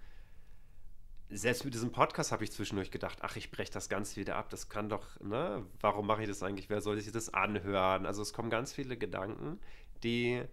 selbst 1.29 1.65
mit 1.65 1.73
diesem 1.73 1.91
Podcast 1.91 2.31
habe 2.31 2.43
ich 2.43 2.51
zwischendurch 2.51 2.91
gedacht, 2.91 3.19
ach, 3.21 3.35
ich 3.35 3.51
breche 3.51 3.71
das 3.71 3.89
Ganze 3.89 4.17
wieder 4.17 4.35
ab. 4.35 4.49
Das 4.49 4.69
kann 4.69 4.89
doch, 4.89 5.19
ne? 5.21 5.65
Warum 5.79 6.05
mache 6.05 6.21
ich 6.21 6.27
das 6.27 6.43
eigentlich? 6.43 6.69
Wer 6.69 6.81
soll 6.81 6.99
sich 6.99 7.11
das 7.11 7.33
anhören? 7.33 8.05
Also 8.05 8.21
es 8.21 8.33
kommen 8.33 8.49
ganz 8.49 8.73
viele 8.73 8.95
Gedanken, 8.95 9.59
die, 10.03 10.43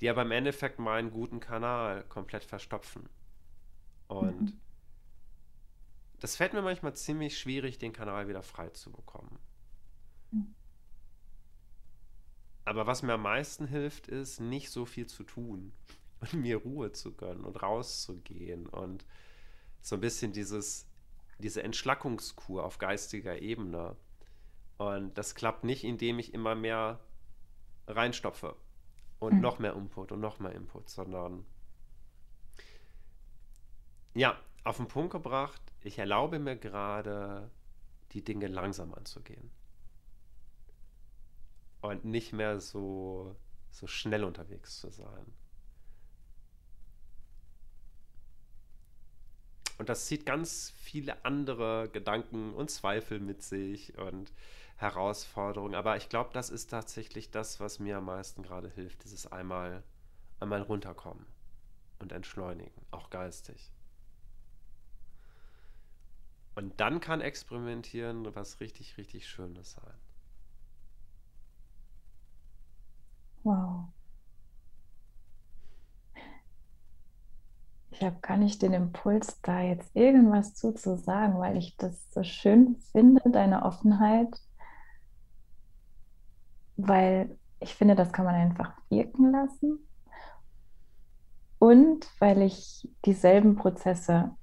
die 0.00 0.10
aber 0.10 0.22
im 0.22 0.32
Endeffekt 0.32 0.78
meinen 0.78 1.10
guten 1.10 1.38
Kanal 1.38 2.04
komplett 2.08 2.44
verstopfen. 2.44 3.08
Und 4.08 4.40
mhm. 4.40 4.60
das 6.20 6.36
fällt 6.36 6.54
mir 6.54 6.62
manchmal 6.62 6.94
ziemlich 6.94 7.38
schwierig, 7.38 7.78
den 7.78 7.92
Kanal 7.92 8.28
wieder 8.28 8.42
frei 8.42 8.68
zu 8.70 8.90
bekommen. 8.90 9.38
Mhm. 10.32 10.54
Aber 12.64 12.88
was 12.88 13.02
mir 13.02 13.14
am 13.14 13.22
meisten 13.22 13.68
hilft, 13.68 14.08
ist, 14.08 14.40
nicht 14.40 14.70
so 14.70 14.86
viel 14.86 15.06
zu 15.06 15.22
tun 15.22 15.72
und 16.20 16.34
mir 16.34 16.56
Ruhe 16.56 16.90
zu 16.90 17.14
gönnen 17.14 17.44
und 17.44 17.62
rauszugehen 17.62 18.66
und 18.66 19.06
so 19.82 19.96
ein 19.96 20.00
bisschen 20.00 20.32
dieses, 20.32 20.86
diese 21.38 21.62
Entschlackungskur 21.62 22.64
auf 22.64 22.78
geistiger 22.78 23.40
Ebene. 23.40 23.96
Und 24.78 25.16
das 25.16 25.34
klappt 25.34 25.64
nicht, 25.64 25.84
indem 25.84 26.18
ich 26.18 26.34
immer 26.34 26.54
mehr 26.54 27.00
reinstopfe. 27.86 28.56
und 29.18 29.34
mhm. 29.34 29.40
noch 29.40 29.58
mehr 29.58 29.72
Input 29.74 30.12
und 30.12 30.20
noch 30.20 30.40
mehr 30.40 30.52
Input, 30.52 30.90
sondern 30.90 31.46
ja, 34.14 34.38
auf 34.64 34.78
den 34.78 34.88
Punkt 34.88 35.12
gebracht, 35.12 35.60
ich 35.82 35.98
erlaube 35.98 36.38
mir 36.38 36.56
gerade, 36.56 37.50
die 38.12 38.24
Dinge 38.24 38.48
langsam 38.48 38.94
anzugehen. 38.94 39.50
Und 41.82 42.04
nicht 42.04 42.32
mehr 42.32 42.60
so, 42.60 43.36
so 43.70 43.86
schnell 43.86 44.24
unterwegs 44.24 44.80
zu 44.80 44.90
sein. 44.90 45.32
Und 49.78 49.88
das 49.88 50.06
zieht 50.06 50.24
ganz 50.24 50.72
viele 50.78 51.24
andere 51.24 51.88
Gedanken 51.92 52.54
und 52.54 52.70
Zweifel 52.70 53.20
mit 53.20 53.42
sich 53.42 53.96
und 53.98 54.32
Herausforderungen. 54.76 55.74
Aber 55.74 55.96
ich 55.96 56.08
glaube, 56.08 56.30
das 56.32 56.50
ist 56.50 56.70
tatsächlich 56.70 57.30
das, 57.30 57.60
was 57.60 57.78
mir 57.78 57.98
am 57.98 58.06
meisten 58.06 58.42
gerade 58.42 58.70
hilft, 58.70 59.04
dieses 59.04 59.30
einmal, 59.30 59.82
einmal 60.40 60.62
runterkommen 60.62 61.26
und 61.98 62.12
entschleunigen, 62.12 62.72
auch 62.90 63.10
geistig. 63.10 63.70
Und 66.54 66.80
dann 66.80 67.00
kann 67.00 67.20
Experimentieren 67.20 68.34
was 68.34 68.60
richtig, 68.60 68.96
richtig 68.96 69.28
Schönes 69.28 69.72
sein. 69.72 69.94
Wow. 73.44 73.92
Ich 77.90 78.02
habe 78.02 78.16
gar 78.20 78.36
nicht 78.36 78.62
den 78.62 78.72
Impuls, 78.74 79.40
da 79.42 79.60
jetzt 79.60 79.94
irgendwas 79.94 80.54
zuzusagen, 80.54 81.38
weil 81.38 81.56
ich 81.56 81.76
das 81.76 82.12
so 82.12 82.22
schön 82.22 82.76
finde, 82.92 83.22
deine 83.30 83.64
Offenheit, 83.64 84.28
weil 86.76 87.38
ich 87.60 87.74
finde, 87.74 87.94
das 87.94 88.12
kann 88.12 88.26
man 88.26 88.34
einfach 88.34 88.72
wirken 88.90 89.32
lassen 89.32 89.78
und 91.58 92.06
weil 92.18 92.42
ich 92.42 92.88
dieselben 93.04 93.56
Prozesse 93.56 94.36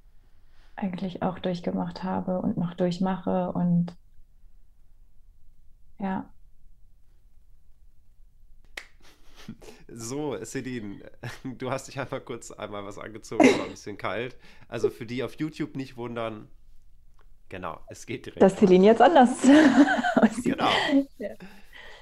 eigentlich 0.76 1.22
auch 1.22 1.40
durchgemacht 1.40 2.04
habe 2.04 2.42
und 2.42 2.58
noch 2.58 2.74
durchmache 2.74 3.52
und 3.52 3.96
ja. 6.00 6.33
So, 9.88 10.38
Celine, 10.44 11.00
du 11.44 11.72
hast 11.72 11.88
dich 11.88 12.00
einfach 12.00 12.24
kurz 12.26 12.52
einmal 12.52 12.86
was 12.86 12.98
angezogen, 12.98 13.44
war 13.44 13.66
ein 13.66 13.72
bisschen 13.72 13.98
kalt. 13.98 14.38
Also 14.68 14.90
für 14.90 15.06
die 15.06 15.24
auf 15.24 15.36
YouTube 15.36 15.76
nicht 15.76 15.98
wundern. 15.98 16.48
Genau, 17.50 17.80
es 17.90 18.06
geht 18.06 18.26
direkt. 18.26 18.42
Dass 18.42 18.58
Celine 18.58 18.86
jetzt 18.86 19.02
anders 19.02 19.42
Genau. 20.44 20.70
Ja. 21.20 21.30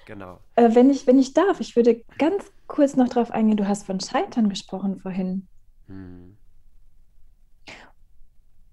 Genau. 0.06 0.39
Äh, 0.56 0.73
wenn, 0.73 0.89
ich, 0.89 1.08
wenn 1.08 1.19
ich 1.19 1.34
darf, 1.34 1.60
ich 1.60 1.75
würde 1.75 2.04
ganz 2.17 2.45
kurz 2.67 2.95
noch 2.95 3.10
darauf 3.10 3.32
eingehen, 3.32 3.58
du 3.58 3.67
hast 3.67 3.86
von 3.86 3.99
Scheitern 3.99 4.49
gesprochen 4.49 4.99
vorhin. 4.99 5.47
Hm. 5.88 6.38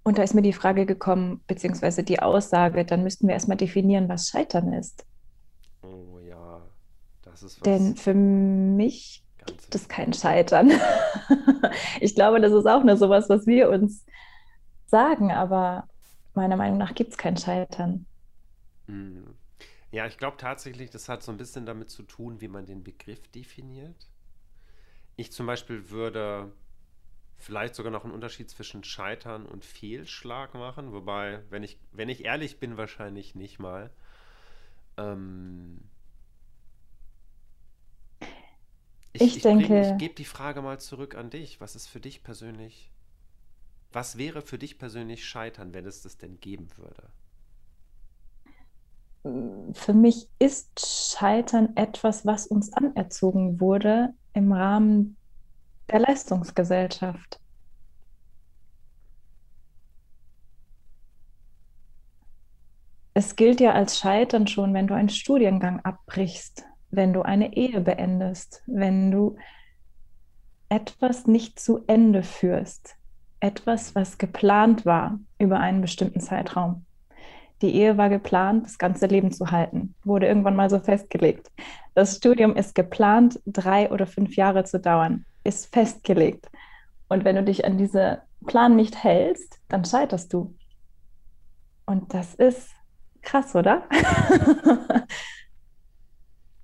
Und 0.09 0.17
da 0.17 0.23
ist 0.23 0.35
mir 0.35 0.43
die 0.43 0.55
Frage 0.55 0.87
gekommen, 0.87 1.43
beziehungsweise 1.47 2.03
die 2.03 2.21
Aussage, 2.21 2.85
dann 2.87 3.03
müssten 3.03 3.27
wir 3.27 3.35
erstmal 3.35 3.59
definieren, 3.59 4.09
was 4.09 4.29
Scheitern 4.29 4.73
ist. 4.73 5.05
Oh 5.83 6.19
ja, 6.19 6.63
das 7.23 7.28
ist 7.28 7.28
was. 7.28 7.28
Denn 7.65 7.97
für 7.97 8.15
mich 8.15 9.23
gibt 9.47 9.75
es 9.75 9.89
kein 9.89 10.13
Scheitern. 10.13 10.73
ich 12.01 12.15
glaube, 12.15 12.41
das 12.41 12.53
ist 12.53 12.67
auch 12.67 12.85
nur 12.85 12.97
sowas, 12.97 13.29
was 13.29 13.47
wir 13.47 13.71
uns 13.71 14.05
sagen, 14.87 15.33
aber 15.33 15.89
meiner 16.35 16.57
Meinung 16.57 16.79
nach 16.79 16.95
gibt 16.95 17.13
es 17.13 17.19
kein 17.19 17.37
Scheitern. 17.37 18.07
Hm. 18.87 19.35
Ja, 19.91 20.07
ich 20.07 20.19
glaube 20.19 20.37
tatsächlich, 20.37 20.91
das 20.91 21.09
hat 21.09 21.23
so 21.23 21.33
ein 21.33 21.39
bisschen 21.39 21.65
damit 21.65 21.91
zu 21.91 22.03
tun, 22.03 22.41
wie 22.41 22.49
man 22.49 22.67
den 22.67 22.85
Begriff 22.85 23.27
definiert. 23.29 24.09
Ich 25.17 25.33
zum 25.33 25.47
Beispiel 25.47 25.91
würde 25.91 26.53
vielleicht 27.39 27.75
sogar 27.75 27.93
noch 27.93 28.05
einen 28.05 28.13
Unterschied 28.13 28.51
zwischen 28.51 28.85
Scheitern 28.85 29.47
und 29.47 29.65
Fehlschlag 29.65 30.55
machen, 30.55 30.93
wobei, 30.93 31.43
wenn 31.51 31.63
ich, 31.63 31.79
wenn 31.93 32.09
ich 32.09 32.25
ehrlich 32.25 32.59
bin, 32.59 32.77
wahrscheinlich 32.77 33.35
nicht 33.35 33.59
mal. 33.59 33.91
Ähm, 34.97 35.81
ich, 39.21 39.29
ich, 39.29 39.37
ich, 39.37 39.43
denke. 39.43 39.93
ich 39.93 39.99
gebe 39.99 40.15
die 40.15 40.25
Frage 40.25 40.63
mal 40.63 40.79
zurück 40.81 41.15
an 41.15 41.31
dich. 41.31 41.61
Was 41.61 41.77
ist 41.77 41.89
für 41.89 42.01
dich 42.01 42.23
persönlich, 42.23 42.91
was 43.93 44.19
wäre 44.19 44.43
für 44.43 44.59
dich 44.59 44.79
persönlich 44.79 45.27
Scheitern, 45.27 45.75
wenn 45.75 45.87
es 45.87 46.03
das 46.03 46.19
denn 46.19 46.41
geben 46.41 46.69
würde? 46.77 47.11
Für 49.75 49.95
mich 49.95 50.29
ist 50.39 51.15
Scheitern 51.17 51.77
etwas, 51.77 52.25
was 52.25 52.47
uns 52.47 52.73
anerzogen 52.73 53.61
wurde 53.61 54.15
im 54.33 54.53
Rahmen 54.53 55.17
der 55.91 56.01
Leistungsgesellschaft. 56.01 57.41
Es 63.15 63.35
gilt 63.35 63.61
ja 63.61 63.73
als 63.73 63.99
Scheitern 63.99 64.47
schon, 64.47 64.73
wenn 64.75 64.87
du 64.87 64.95
einen 64.95 65.09
Studiengang 65.09 65.81
abbrichst, 65.81 66.65
wenn 66.91 67.13
du 67.13 67.23
eine 67.23 67.57
Ehe 67.57 67.81
beendest, 67.81 68.63
wenn 68.67 69.11
du 69.11 69.37
etwas 70.69 71.27
nicht 71.27 71.59
zu 71.59 71.85
Ende 71.87 72.23
führst, 72.23 72.97
etwas, 73.41 73.95
was 73.95 74.19
geplant 74.19 74.85
war 74.85 75.19
über 75.39 75.61
einen 75.61 75.81
bestimmten 75.81 76.21
Zeitraum. 76.21 76.85
Die 77.63 77.75
Ehe 77.75 77.97
war 77.97 78.09
geplant, 78.09 78.67
das 78.67 78.79
ganze 78.79 79.07
Leben 79.07 79.33
zu 79.33 79.51
halten, 79.51 79.95
wurde 80.05 80.27
irgendwann 80.27 80.57
mal 80.57 80.71
so 80.71 80.79
festgelegt. 80.79 81.51
Das 81.95 82.17
Studium 82.17 82.55
ist 82.55 82.75
geplant, 82.75 83.41
drei 83.47 83.91
oder 83.91 84.07
fünf 84.07 84.37
Jahre 84.37 84.65
zu 84.65 84.79
dauern 84.79 85.25
ist 85.45 85.73
festgelegt. 85.73 86.49
Und 87.09 87.25
wenn 87.25 87.37
du 87.37 87.43
dich 87.43 87.65
an 87.65 87.79
diesen 87.79 88.19
Plan 88.47 88.77
nicht 88.77 89.03
hältst, 89.03 89.59
dann 89.69 89.85
scheiterst 89.85 90.33
du. 90.33 90.55
Und 91.87 92.13
das 92.13 92.35
ist 92.35 92.71
krass, 93.23 93.57
oder? 93.57 93.89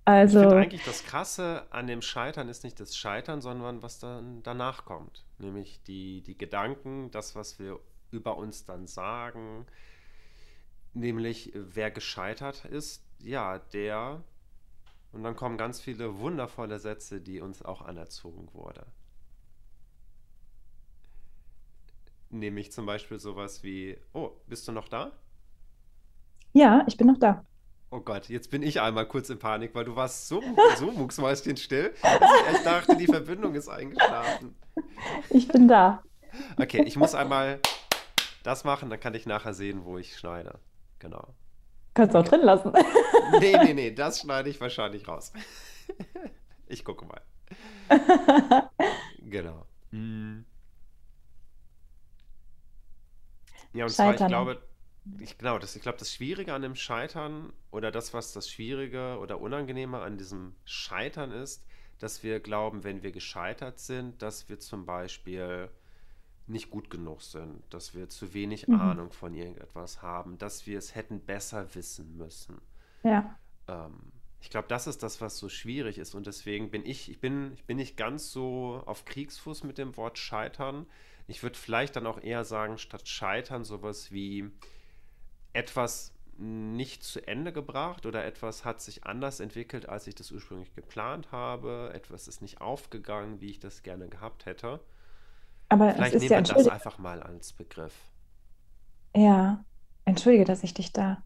also. 0.04 0.38
Ich 0.38 0.44
finde 0.44 0.62
eigentlich 0.62 0.84
das 0.84 1.04
Krasse 1.04 1.66
an 1.70 1.86
dem 1.86 2.02
Scheitern 2.02 2.48
ist 2.48 2.64
nicht 2.64 2.78
das 2.80 2.96
Scheitern, 2.96 3.40
sondern 3.40 3.82
was 3.82 3.98
dann 3.98 4.42
danach 4.42 4.84
kommt. 4.84 5.24
Nämlich 5.38 5.82
die, 5.82 6.22
die 6.22 6.36
Gedanken, 6.36 7.10
das, 7.10 7.34
was 7.34 7.58
wir 7.58 7.80
über 8.10 8.36
uns 8.36 8.64
dann 8.64 8.86
sagen. 8.86 9.66
Nämlich, 10.92 11.52
wer 11.54 11.90
gescheitert 11.90 12.64
ist, 12.66 13.04
ja, 13.18 13.58
der 13.58 14.22
und 15.14 15.22
dann 15.22 15.36
kommen 15.36 15.56
ganz 15.56 15.80
viele 15.80 16.18
wundervolle 16.18 16.80
Sätze, 16.80 17.20
die 17.20 17.40
uns 17.40 17.62
auch 17.62 17.82
anerzogen 17.82 18.48
wurde. 18.52 18.84
Nämlich 22.30 22.72
zum 22.72 22.84
Beispiel 22.84 23.20
sowas 23.20 23.62
wie, 23.62 23.96
oh, 24.12 24.32
bist 24.48 24.66
du 24.66 24.72
noch 24.72 24.88
da? 24.88 25.12
Ja, 26.52 26.84
ich 26.88 26.96
bin 26.96 27.06
noch 27.06 27.18
da. 27.18 27.44
Oh 27.94 28.00
Gott, 28.00 28.28
jetzt 28.28 28.50
bin 28.50 28.64
ich 28.64 28.80
einmal 28.80 29.06
kurz 29.06 29.30
in 29.30 29.38
Panik, 29.38 29.72
weil 29.76 29.84
du 29.84 29.94
warst 29.94 30.26
so, 30.26 30.42
so 30.76 30.86
mucksmäuschenstill, 30.90 31.94
dass 32.02 32.30
ich 32.40 32.52
echt 32.52 32.66
dachte, 32.66 32.96
die 32.96 33.06
Verbindung 33.06 33.54
ist 33.54 33.68
eingeschlafen. 33.68 34.56
Ich 35.30 35.46
bin 35.46 35.68
da. 35.68 36.02
Okay, 36.56 36.82
ich 36.84 36.96
muss 36.96 37.14
einmal 37.14 37.60
das 38.42 38.64
machen, 38.64 38.90
dann 38.90 38.98
kann 38.98 39.14
ich 39.14 39.26
nachher 39.26 39.54
sehen, 39.54 39.84
wo 39.84 39.96
ich 39.96 40.16
schneide. 40.18 40.58
Genau. 40.98 41.34
Kannst 41.94 42.16
du 42.16 42.18
auch 42.18 42.24
drin 42.24 42.40
lassen. 42.40 42.72
Nee, 43.38 43.56
nee, 43.62 43.74
nee, 43.74 43.90
das 43.94 44.22
schneide 44.22 44.50
ich 44.50 44.60
wahrscheinlich 44.60 45.06
raus. 45.06 45.32
Ich 46.66 46.84
gucke 46.84 47.06
mal. 47.06 47.22
Genau. 49.20 49.66
Ja, 53.72 53.84
und 53.86 53.90
Scheitern. 53.90 54.16
zwar, 54.16 54.26
ich 54.26 54.26
glaube, 54.28 54.62
ich, 55.18 55.36
genau, 55.38 55.58
das, 55.58 55.76
ich 55.76 55.82
glaube, 55.82 55.98
das 55.98 56.12
Schwierige 56.12 56.54
an 56.54 56.62
dem 56.62 56.74
Scheitern 56.74 57.52
oder 57.70 57.90
das, 57.90 58.14
was 58.14 58.32
das 58.32 58.48
Schwierige 58.48 59.18
oder 59.18 59.40
Unangenehme 59.40 60.00
an 60.00 60.16
diesem 60.16 60.54
Scheitern 60.64 61.30
ist, 61.30 61.64
dass 61.98 62.22
wir 62.22 62.40
glauben, 62.40 62.84
wenn 62.84 63.02
wir 63.02 63.12
gescheitert 63.12 63.78
sind, 63.78 64.20
dass 64.22 64.48
wir 64.48 64.60
zum 64.60 64.86
Beispiel 64.86 65.68
nicht 66.46 66.70
gut 66.70 66.90
genug 66.90 67.22
sind, 67.22 67.62
dass 67.70 67.94
wir 67.94 68.08
zu 68.08 68.34
wenig 68.34 68.68
mhm. 68.68 68.80
Ahnung 68.80 69.12
von 69.12 69.34
irgendetwas 69.34 70.02
haben, 70.02 70.38
dass 70.38 70.66
wir 70.66 70.78
es 70.78 70.94
hätten 70.94 71.20
besser 71.20 71.74
wissen 71.74 72.16
müssen. 72.16 72.60
Ja. 73.02 73.38
Ähm, 73.68 74.12
ich 74.40 74.50
glaube, 74.50 74.68
das 74.68 74.86
ist 74.86 75.02
das, 75.02 75.22
was 75.22 75.38
so 75.38 75.48
schwierig 75.48 75.96
ist. 75.96 76.14
Und 76.14 76.26
deswegen 76.26 76.70
bin 76.70 76.84
ich, 76.84 77.10
ich 77.10 77.18
bin, 77.18 77.52
ich 77.54 77.64
bin 77.64 77.78
nicht 77.78 77.96
ganz 77.96 78.30
so 78.30 78.82
auf 78.84 79.06
Kriegsfuß 79.06 79.64
mit 79.64 79.78
dem 79.78 79.96
Wort 79.96 80.18
scheitern. 80.18 80.86
Ich 81.26 81.42
würde 81.42 81.58
vielleicht 81.58 81.96
dann 81.96 82.06
auch 82.06 82.22
eher 82.22 82.44
sagen, 82.44 82.76
statt 82.76 83.08
scheitern 83.08 83.64
sowas 83.64 84.12
wie 84.12 84.50
etwas 85.54 86.12
nicht 86.36 87.02
zu 87.04 87.26
Ende 87.26 87.52
gebracht 87.52 88.06
oder 88.06 88.24
etwas 88.24 88.64
hat 88.64 88.80
sich 88.80 89.04
anders 89.04 89.40
entwickelt, 89.40 89.88
als 89.88 90.06
ich 90.06 90.14
das 90.14 90.32
ursprünglich 90.32 90.74
geplant 90.74 91.32
habe. 91.32 91.92
Etwas 91.94 92.28
ist 92.28 92.42
nicht 92.42 92.60
aufgegangen, 92.60 93.40
wie 93.40 93.50
ich 93.50 93.60
das 93.60 93.82
gerne 93.82 94.08
gehabt 94.08 94.46
hätte. 94.46 94.80
Aber 95.68 95.92
Vielleicht 95.92 96.14
es 96.14 96.22
ist 96.22 96.30
nehmen 96.30 96.44
ja, 96.44 96.48
wir 96.50 96.54
das 96.54 96.68
einfach 96.68 96.98
mal 96.98 97.22
als 97.22 97.52
Begriff. 97.52 97.94
Ja, 99.16 99.64
entschuldige, 100.04 100.44
dass 100.44 100.64
ich 100.64 100.74
dich 100.74 100.92
da 100.92 101.22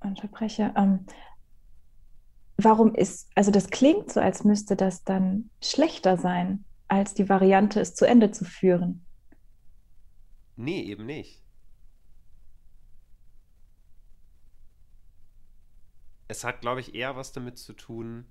unterbreche. 0.00 0.72
Ähm, 0.76 1.06
warum 2.56 2.94
ist, 2.94 3.30
also 3.34 3.50
das 3.50 3.68
klingt 3.70 4.12
so, 4.12 4.20
als 4.20 4.44
müsste 4.44 4.74
das 4.74 5.04
dann 5.04 5.50
schlechter 5.62 6.16
sein, 6.16 6.64
als 6.88 7.14
die 7.14 7.28
Variante, 7.28 7.80
es 7.80 7.94
zu 7.94 8.06
Ende 8.06 8.30
zu 8.30 8.44
führen. 8.44 9.04
Nee, 10.56 10.82
eben 10.82 11.06
nicht. 11.06 11.42
Es 16.28 16.44
hat, 16.44 16.60
glaube 16.60 16.80
ich, 16.80 16.94
eher 16.94 17.16
was 17.16 17.32
damit 17.32 17.58
zu 17.58 17.72
tun, 17.72 18.26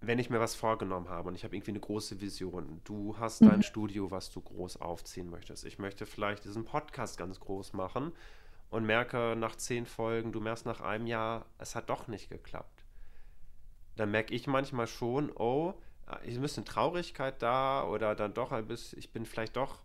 wenn 0.00 0.18
ich 0.18 0.30
mir 0.30 0.40
was 0.40 0.54
vorgenommen 0.54 1.08
habe 1.08 1.28
und 1.28 1.34
ich 1.34 1.44
habe 1.44 1.56
irgendwie 1.56 1.72
eine 1.72 1.80
große 1.80 2.20
Vision. 2.20 2.80
Du 2.84 3.18
hast 3.18 3.42
mhm. 3.42 3.48
dein 3.48 3.62
Studio, 3.62 4.10
was 4.10 4.30
du 4.30 4.40
groß 4.40 4.80
aufziehen 4.80 5.30
möchtest. 5.30 5.64
Ich 5.64 5.78
möchte 5.78 6.06
vielleicht 6.06 6.44
diesen 6.44 6.64
Podcast 6.64 7.18
ganz 7.18 7.40
groß 7.40 7.72
machen 7.72 8.12
und 8.70 8.84
merke 8.84 9.34
nach 9.36 9.56
zehn 9.56 9.86
Folgen, 9.86 10.32
du 10.32 10.40
merkst 10.40 10.66
nach 10.66 10.80
einem 10.80 11.06
Jahr, 11.06 11.46
es 11.58 11.74
hat 11.74 11.90
doch 11.90 12.08
nicht 12.08 12.28
geklappt. 12.28 12.84
Dann 13.96 14.10
merke 14.10 14.34
ich 14.34 14.46
manchmal 14.46 14.86
schon, 14.86 15.32
oh, 15.36 15.74
ist 16.24 16.36
ein 16.36 16.42
bisschen 16.42 16.64
Traurigkeit 16.64 17.40
da 17.40 17.84
oder 17.84 18.14
dann 18.14 18.34
doch 18.34 18.52
ein 18.52 18.66
bisschen, 18.66 18.98
ich 18.98 19.12
bin 19.12 19.24
vielleicht 19.24 19.56
doch, 19.56 19.80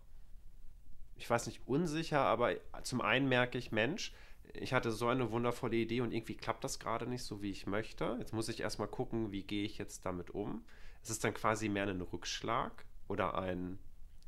ich 1.16 1.30
weiß 1.30 1.48
nicht, 1.48 1.62
unsicher, 1.68 2.22
aber 2.22 2.56
zum 2.84 3.02
einen 3.02 3.30
merke 3.30 3.58
ich, 3.58 3.72
Mensch, 3.72 4.14
ich 4.54 4.74
hatte 4.74 4.92
so 4.92 5.08
eine 5.08 5.32
wundervolle 5.32 5.76
Idee 5.76 6.02
und 6.02 6.12
irgendwie 6.12 6.36
klappt 6.36 6.64
das 6.64 6.80
gerade 6.80 7.08
nicht 7.08 7.24
so, 7.24 7.42
wie 7.42 7.52
ich 7.52 7.68
möchte. 7.68 8.18
Jetzt 8.20 8.34
muss 8.34 8.50
ich 8.50 8.62
erstmal 8.62 8.88
gucken, 8.88 9.32
wie 9.32 9.44
gehe 9.44 9.64
ich 9.64 9.78
jetzt 9.78 10.06
damit 10.06 10.32
um. 10.32 10.64
Es 11.04 11.10
ist 11.10 11.24
dann 11.24 11.34
quasi 11.34 11.70
mehr 11.70 11.88
ein 11.88 12.02
Rückschlag 12.02 12.86
oder 13.08 13.38
ein. 13.38 13.80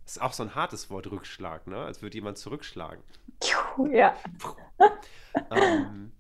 Es 0.06 0.14
ist 0.14 0.22
auch 0.22 0.34
so 0.34 0.44
ein 0.44 0.56
hartes 0.56 0.90
Wort, 0.90 1.10
Rückschlag, 1.10 1.68
ne? 1.68 1.78
Als 1.78 2.02
würde 2.02 2.16
jemand 2.16 2.38
zurückschlagen. 2.38 3.04
Ja. 3.92 4.16
ähm, 5.52 6.12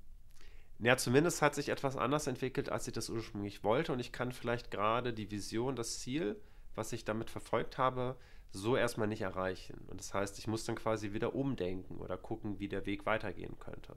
ja, 0.79 0.97
zumindest 0.97 1.41
hat 1.41 1.55
sich 1.55 1.69
etwas 1.69 1.95
anders 1.95 2.27
entwickelt, 2.27 2.69
als 2.69 2.87
ich 2.87 2.93
das 2.93 3.09
ursprünglich 3.09 3.63
wollte. 3.63 3.93
Und 3.93 3.99
ich 3.99 4.11
kann 4.11 4.31
vielleicht 4.31 4.71
gerade 4.71 5.13
die 5.13 5.29
Vision, 5.29 5.75
das 5.75 5.99
Ziel, 5.99 6.39
was 6.75 6.93
ich 6.93 7.05
damit 7.05 7.29
verfolgt 7.29 7.77
habe, 7.77 8.15
so 8.51 8.75
erstmal 8.75 9.07
nicht 9.07 9.21
erreichen. 9.21 9.79
Und 9.87 9.99
das 9.99 10.13
heißt, 10.13 10.37
ich 10.39 10.47
muss 10.47 10.65
dann 10.65 10.75
quasi 10.75 11.13
wieder 11.13 11.35
umdenken 11.35 11.97
oder 11.97 12.17
gucken, 12.17 12.59
wie 12.59 12.67
der 12.67 12.85
Weg 12.85 13.05
weitergehen 13.05 13.57
könnte. 13.59 13.95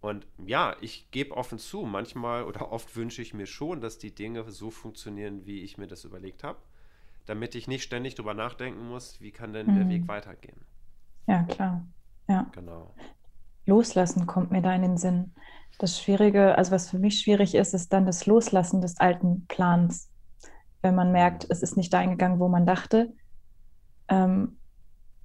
Und 0.00 0.26
ja, 0.44 0.76
ich 0.80 1.10
gebe 1.10 1.36
offen 1.36 1.58
zu, 1.58 1.82
manchmal 1.82 2.44
oder 2.44 2.72
oft 2.72 2.94
wünsche 2.96 3.22
ich 3.22 3.34
mir 3.34 3.46
schon, 3.46 3.80
dass 3.80 3.98
die 3.98 4.14
Dinge 4.14 4.48
so 4.50 4.70
funktionieren, 4.70 5.46
wie 5.46 5.62
ich 5.62 5.78
mir 5.78 5.86
das 5.86 6.04
überlegt 6.04 6.44
habe, 6.44 6.58
damit 7.26 7.54
ich 7.54 7.68
nicht 7.68 7.82
ständig 7.82 8.14
darüber 8.14 8.34
nachdenken 8.34 8.88
muss, 8.88 9.20
wie 9.20 9.30
kann 9.30 9.52
denn 9.52 9.66
mhm. 9.66 9.76
der 9.76 9.88
Weg 9.88 10.08
weitergehen. 10.08 10.60
Ja, 11.26 11.42
klar. 11.44 11.84
Ja. 12.28 12.46
Genau. 12.52 12.94
Loslassen 13.66 14.26
kommt 14.26 14.50
mir 14.50 14.62
da 14.62 14.74
in 14.74 14.82
den 14.82 14.96
Sinn. 14.96 15.32
Das 15.78 16.00
Schwierige, 16.00 16.56
also 16.56 16.72
was 16.72 16.90
für 16.90 16.98
mich 16.98 17.20
schwierig 17.20 17.54
ist, 17.54 17.74
ist 17.74 17.92
dann 17.92 18.06
das 18.06 18.26
Loslassen 18.26 18.80
des 18.80 18.98
alten 18.98 19.46
Plans. 19.46 20.10
Wenn 20.80 20.94
man 20.94 21.12
merkt, 21.12 21.46
es 21.50 21.62
ist 21.62 21.76
nicht 21.76 21.92
da 21.92 21.98
eingegangen, 21.98 22.40
wo 22.40 22.48
man 22.48 22.66
dachte, 22.66 23.12
ähm, 24.08 24.58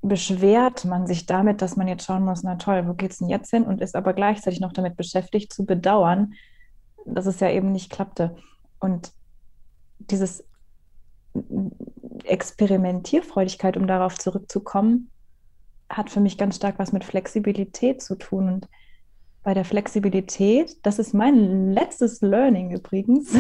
beschwert 0.02 0.84
man 0.86 1.08
sich 1.08 1.26
damit, 1.26 1.62
dass 1.62 1.78
man 1.78 1.88
jetzt 1.88 2.06
schauen 2.06 2.26
muss, 2.26 2.44
na 2.44 2.56
toll, 2.56 2.88
wo 2.88 2.94
geht 2.94 3.12
es 3.12 3.20
denn 3.20 3.30
jetzt 3.30 3.50
hin? 3.50 3.64
Und 3.64 3.82
ist 3.82 3.96
aber 3.96 4.14
gleichzeitig 4.14 4.60
noch 4.60 4.74
damit 4.74 4.98
beschäftigt, 4.98 5.54
zu 5.54 5.66
bedauern, 5.66 6.34
dass 7.06 7.26
es 7.26 7.40
ja 7.40 7.50
eben 7.50 7.72
nicht 7.72 7.90
klappte. 7.90 8.36
Und 8.80 9.14
dieses 10.00 10.44
Experimentierfreudigkeit, 12.26 13.78
um 13.78 13.88
darauf 13.88 14.20
zurückzukommen, 14.20 15.10
hat 15.90 16.10
für 16.10 16.20
mich 16.20 16.38
ganz 16.38 16.58
stark 16.58 16.80
was 16.80 16.92
mit 16.92 17.06
Flexibilität 17.06 18.02
zu 18.02 18.16
tun. 18.16 18.50
Und 18.50 18.68
bei 19.42 19.54
der 19.54 19.66
Flexibilität, 19.66 20.78
das 20.86 21.00
ist 21.00 21.14
mein 21.14 21.72
letztes 21.72 22.22
Learning 22.22 22.72
übrigens, 22.72 23.34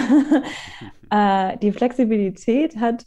äh, 1.09 1.57
die 1.57 1.73
Flexibilität 1.73 2.77
hat 2.77 3.05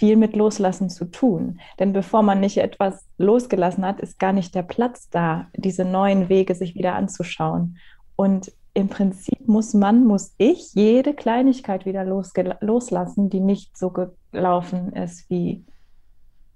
viel 0.00 0.16
mit 0.16 0.34
Loslassen 0.34 0.88
zu 0.88 1.04
tun. 1.04 1.60
Denn 1.78 1.92
bevor 1.92 2.22
man 2.22 2.40
nicht 2.40 2.56
etwas 2.56 3.04
losgelassen 3.18 3.84
hat, 3.84 4.00
ist 4.00 4.18
gar 4.18 4.32
nicht 4.32 4.54
der 4.54 4.62
Platz 4.62 5.10
da, 5.10 5.48
diese 5.54 5.84
neuen 5.84 6.30
Wege 6.30 6.54
sich 6.54 6.74
wieder 6.74 6.94
anzuschauen. 6.94 7.76
Und 8.16 8.50
im 8.72 8.88
Prinzip 8.88 9.46
muss 9.46 9.74
man, 9.74 10.06
muss 10.06 10.34
ich 10.38 10.72
jede 10.72 11.12
Kleinigkeit 11.12 11.84
wieder 11.84 12.02
loslassen, 12.04 13.28
die 13.28 13.40
nicht 13.40 13.76
so 13.76 13.90
gelaufen 13.90 14.94
ist 14.94 15.28
wie, 15.28 15.66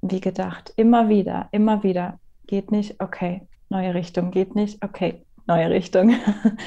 wie 0.01 0.23
gedacht. 0.23 0.73
Immer 0.77 1.11
wieder, 1.11 1.49
immer 1.53 1.83
wieder. 1.83 2.19
Geht 2.47 2.71
nicht, 2.71 2.99
okay, 3.03 3.43
neue 3.69 3.93
Richtung, 3.93 4.31
geht 4.31 4.55
nicht, 4.55 4.83
okay, 4.83 5.23
neue 5.47 5.69
Richtung. 5.69 6.15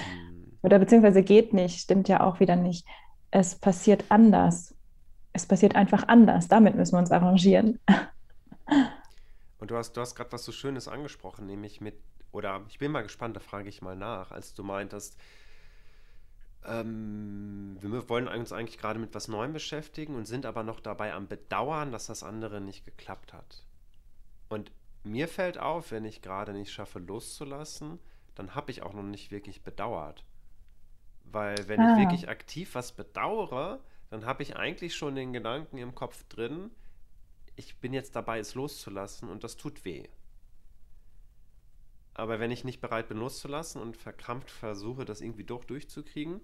Oder 0.62 0.78
beziehungsweise 0.78 1.24
geht 1.24 1.54
nicht, 1.54 1.80
stimmt 1.80 2.08
ja 2.08 2.22
auch 2.22 2.40
wieder 2.40 2.56
nicht. 2.56 2.86
Es 3.32 3.56
passiert 3.56 4.06
anders 4.10 4.77
es 5.38 5.46
passiert 5.46 5.76
einfach 5.76 6.08
anders. 6.08 6.48
Damit 6.48 6.76
müssen 6.76 6.94
wir 6.94 7.00
uns 7.00 7.12
arrangieren. 7.12 7.80
Und 9.60 9.72
du 9.72 9.78
hast, 9.78 9.94
du 9.94 10.02
hast 10.02 10.16
gerade 10.16 10.32
was 10.32 10.44
so 10.44 10.52
Schönes 10.52 10.88
angesprochen, 10.88 11.48
nämlich 11.48 11.82
mit, 11.82 11.96
oder 12.32 12.62
ich 12.70 12.78
bin 12.78 12.92
mal 12.92 13.02
gespannt, 13.02 13.36
da 13.36 13.40
frage 13.40 13.70
ich 13.70 13.82
mal 13.82 13.96
nach, 13.96 14.32
als 14.32 14.54
du 14.54 14.64
meintest, 14.64 15.18
ähm, 16.66 17.78
wir 17.82 18.08
wollen 18.10 18.28
uns 18.28 18.52
eigentlich 18.52 18.78
gerade 18.78 19.00
mit 19.00 19.16
was 19.16 19.28
Neuem 19.28 19.54
beschäftigen 19.54 20.16
und 20.16 20.26
sind 20.26 20.46
aber 20.46 20.64
noch 20.64 20.80
dabei 20.80 21.14
am 21.14 21.28
Bedauern, 21.28 21.92
dass 21.92 22.08
das 22.08 22.24
andere 22.24 22.62
nicht 22.62 22.86
geklappt 22.86 23.34
hat. 23.34 23.64
Und 24.50 24.72
mir 25.04 25.28
fällt 25.28 25.58
auf, 25.58 25.92
wenn 25.92 26.06
ich 26.06 26.22
gerade 26.22 26.54
nicht 26.54 26.72
schaffe 26.72 27.00
loszulassen, 27.00 28.00
dann 28.36 28.54
habe 28.54 28.72
ich 28.72 28.84
auch 28.84 28.94
noch 28.94 29.04
nicht 29.04 29.32
wirklich 29.32 29.64
bedauert. 29.64 30.24
Weil 31.24 31.68
wenn 31.68 31.82
ah. 31.82 31.94
ich 31.94 32.00
wirklich 32.00 32.30
aktiv 32.30 32.76
was 32.76 32.92
bedauere, 32.92 33.80
dann 34.10 34.26
habe 34.26 34.44
ich 34.44 34.56
eigentlich 34.56 34.96
schon 34.96 35.16
den 35.16 35.34
Gedanken 35.34 35.78
im 35.78 35.96
Kopf 35.96 36.24
drin, 36.30 36.72
ich 37.56 37.78
bin 37.78 37.94
jetzt 37.94 38.16
dabei, 38.16 38.40
es 38.40 38.56
loszulassen 38.56 39.30
und 39.30 39.44
das 39.44 39.58
tut 39.58 39.84
weh. 39.84 40.08
Aber 42.14 42.40
wenn 42.40 42.52
ich 42.52 42.64
nicht 42.64 42.82
bereit 42.82 43.10
bin 43.10 43.18
loszulassen 43.18 43.82
und 43.82 43.98
verkrampft 43.98 44.50
versuche, 44.50 45.06
das 45.06 45.22
irgendwie 45.22 45.44
doch 45.44 45.64
durchzukriegen, 45.64 46.42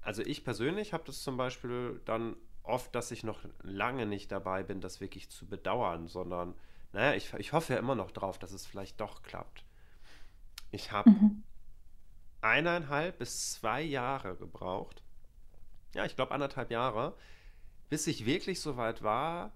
also 0.00 0.22
ich 0.22 0.44
persönlich 0.44 0.92
habe 0.92 1.04
das 1.04 1.22
zum 1.22 1.36
Beispiel 1.36 2.00
dann 2.04 2.36
oft, 2.62 2.94
dass 2.94 3.10
ich 3.10 3.24
noch 3.24 3.40
lange 3.62 4.06
nicht 4.06 4.32
dabei 4.32 4.62
bin, 4.62 4.80
das 4.80 5.00
wirklich 5.00 5.30
zu 5.30 5.46
bedauern, 5.46 6.08
sondern, 6.08 6.54
naja, 6.92 7.14
ich, 7.14 7.32
ich 7.34 7.52
hoffe 7.52 7.74
ja 7.74 7.78
immer 7.78 7.94
noch 7.94 8.10
drauf, 8.10 8.38
dass 8.38 8.52
es 8.52 8.66
vielleicht 8.66 9.00
doch 9.00 9.22
klappt. 9.22 9.64
Ich 10.70 10.92
habe 10.92 11.10
mhm. 11.10 11.42
eineinhalb 12.40 13.18
bis 13.18 13.52
zwei 13.52 13.82
Jahre 13.82 14.36
gebraucht, 14.36 15.02
ja, 15.94 16.04
ich 16.04 16.16
glaube 16.16 16.32
anderthalb 16.32 16.70
Jahre, 16.70 17.14
bis 17.88 18.06
ich 18.06 18.26
wirklich 18.26 18.60
so 18.60 18.76
weit 18.76 19.02
war, 19.02 19.52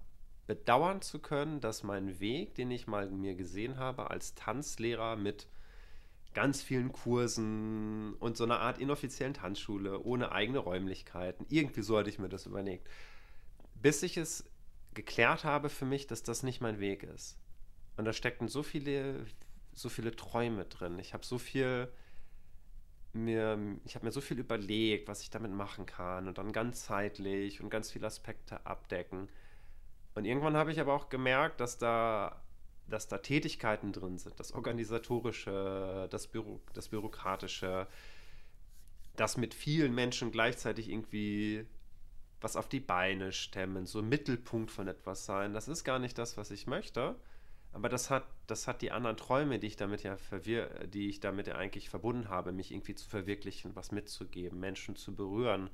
bedauern 0.47 1.01
zu 1.01 1.19
können, 1.19 1.59
dass 1.59 1.83
mein 1.83 2.19
Weg, 2.19 2.55
den 2.55 2.69
ich 2.71 2.87
mal 2.87 3.09
mir 3.09 3.35
gesehen 3.35 3.77
habe 3.77 4.11
als 4.11 4.35
Tanzlehrer 4.35 5.15
mit 5.15 5.47
ganz 6.33 6.61
vielen 6.61 6.91
Kursen 6.91 8.13
und 8.15 8.37
so 8.37 8.43
einer 8.43 8.59
Art 8.59 8.77
inoffiziellen 8.77 9.33
Tanzschule 9.33 10.01
ohne 10.01 10.31
eigene 10.33 10.59
Räumlichkeiten, 10.59 11.45
irgendwie 11.49 11.81
so 11.81 11.97
hatte 11.97 12.09
ich 12.09 12.19
mir 12.19 12.29
das 12.29 12.45
überlegt, 12.45 12.89
bis 13.81 14.03
ich 14.03 14.17
es 14.17 14.43
geklärt 14.93 15.43
habe 15.43 15.69
für 15.69 15.85
mich, 15.85 16.07
dass 16.07 16.23
das 16.23 16.43
nicht 16.43 16.61
mein 16.61 16.79
Weg 16.79 17.03
ist. 17.03 17.37
Und 17.97 18.05
da 18.05 18.13
steckten 18.13 18.49
so 18.49 18.63
viele, 18.63 19.25
so 19.73 19.89
viele 19.89 20.15
Träume 20.15 20.65
drin. 20.65 20.99
Ich 20.99 21.13
habe 21.13 21.25
so 21.25 21.37
viel 21.37 21.89
mir, 23.15 23.57
ich 23.85 23.95
habe 23.95 24.05
mir 24.05 24.11
so 24.11 24.21
viel 24.21 24.39
überlegt, 24.39 25.07
was 25.07 25.21
ich 25.21 25.29
damit 25.29 25.51
machen 25.51 25.85
kann 25.85 26.27
und 26.27 26.37
dann 26.37 26.51
ganzheitlich 26.51 27.61
und 27.61 27.69
ganz 27.69 27.91
viele 27.91 28.07
Aspekte 28.07 28.65
abdecken. 28.65 29.29
Und 30.15 30.25
irgendwann 30.25 30.55
habe 30.55 30.71
ich 30.71 30.79
aber 30.79 30.93
auch 30.93 31.09
gemerkt, 31.09 31.59
dass 31.59 31.77
da, 31.77 32.41
dass 32.87 33.07
da 33.07 33.17
Tätigkeiten 33.17 33.91
drin 33.91 34.17
sind, 34.17 34.39
das 34.39 34.53
Organisatorische, 34.53 36.07
das, 36.09 36.27
Büro, 36.27 36.61
das 36.73 36.89
Bürokratische, 36.89 37.87
das 39.15 39.37
mit 39.37 39.53
vielen 39.53 39.95
Menschen 39.95 40.31
gleichzeitig 40.31 40.89
irgendwie 40.89 41.65
was 42.41 42.55
auf 42.55 42.69
die 42.69 42.79
Beine 42.79 43.31
stemmen, 43.31 43.85
so 43.85 44.01
Mittelpunkt 44.03 44.69
von 44.69 44.87
etwas 44.87 45.25
sein. 45.25 45.53
Das 45.53 45.67
ist 45.67 45.83
gar 45.83 45.99
nicht 45.99 46.17
das, 46.17 46.37
was 46.37 46.51
ich 46.51 46.67
möchte. 46.67 47.15
Aber 47.75 47.89
das 47.89 48.09
hat, 48.09 48.23
das 48.47 48.69
hat 48.69 48.81
die 48.81 48.91
anderen 48.91 49.17
Träume, 49.17 49.59
die 49.59 49.67
ich 49.67 49.75
damit 49.75 50.01
ja 50.01 50.15
verwir 50.15 50.87
die 50.87 51.09
ich 51.09 51.19
damit 51.19 51.47
ja 51.47 51.55
eigentlich 51.55 51.89
verbunden 51.89 52.29
habe, 52.29 52.53
mich 52.53 52.71
irgendwie 52.71 52.95
zu 52.95 53.05
verwirklichen, 53.09 53.75
was 53.75 53.91
mitzugeben, 53.91 54.61
Menschen 54.61 54.95
zu 54.95 55.13
berühren. 55.13 55.69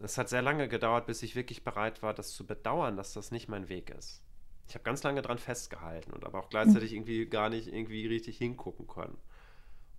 Es 0.00 0.18
hat 0.18 0.28
sehr 0.28 0.42
lange 0.42 0.68
gedauert, 0.68 1.06
bis 1.06 1.22
ich 1.22 1.34
wirklich 1.34 1.64
bereit 1.64 2.02
war, 2.02 2.12
das 2.12 2.34
zu 2.34 2.46
bedauern, 2.46 2.98
dass 2.98 3.14
das 3.14 3.30
nicht 3.30 3.48
mein 3.48 3.70
Weg 3.70 3.88
ist. 3.88 4.20
Ich 4.68 4.74
habe 4.74 4.84
ganz 4.84 5.02
lange 5.02 5.22
daran 5.22 5.38
festgehalten 5.38 6.12
und 6.12 6.26
aber 6.26 6.40
auch 6.40 6.50
gleichzeitig 6.50 6.92
irgendwie 6.92 7.24
gar 7.24 7.48
nicht 7.48 7.68
irgendwie 7.68 8.06
richtig 8.06 8.36
hingucken 8.36 8.86
können. 8.86 9.16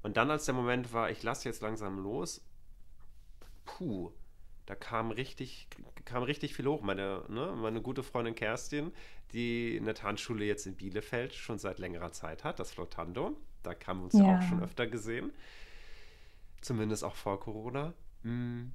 Und 0.03 0.15
dann, 0.15 0.29
als 0.29 0.45
der 0.45 0.53
Moment 0.53 0.93
war, 0.93 1.09
ich 1.09 1.23
lasse 1.23 1.49
jetzt 1.49 1.61
langsam 1.61 1.97
los, 1.97 2.45
puh, 3.65 4.11
da 4.67 4.75
kam 4.75 5.11
richtig, 5.11 5.67
kam 6.03 6.23
richtig 6.23 6.53
viel 6.53 6.67
hoch. 6.67 6.81
Meine, 6.81 7.23
ne, 7.29 7.55
meine 7.55 7.81
gute 7.81 8.03
Freundin 8.03 8.35
Kerstin, 8.35 8.91
die 9.31 9.77
eine 9.81 9.93
Tanzschule 9.93 10.43
jetzt 10.43 10.67
in 10.67 10.75
Bielefeld 10.75 11.33
schon 11.33 11.57
seit 11.57 11.79
längerer 11.79 12.11
Zeit 12.11 12.43
hat, 12.43 12.59
das 12.59 12.71
Flotando. 12.71 13.37
Da 13.63 13.73
haben 13.87 13.99
wir 13.99 14.03
uns 14.05 14.13
ja. 14.13 14.37
auch 14.37 14.41
schon 14.41 14.61
öfter 14.61 14.85
gesehen. 14.85 15.31
zumindest 16.59 17.05
auch 17.05 17.15
vor 17.15 17.39
Corona. 17.39 17.93
Mm. 18.23 18.65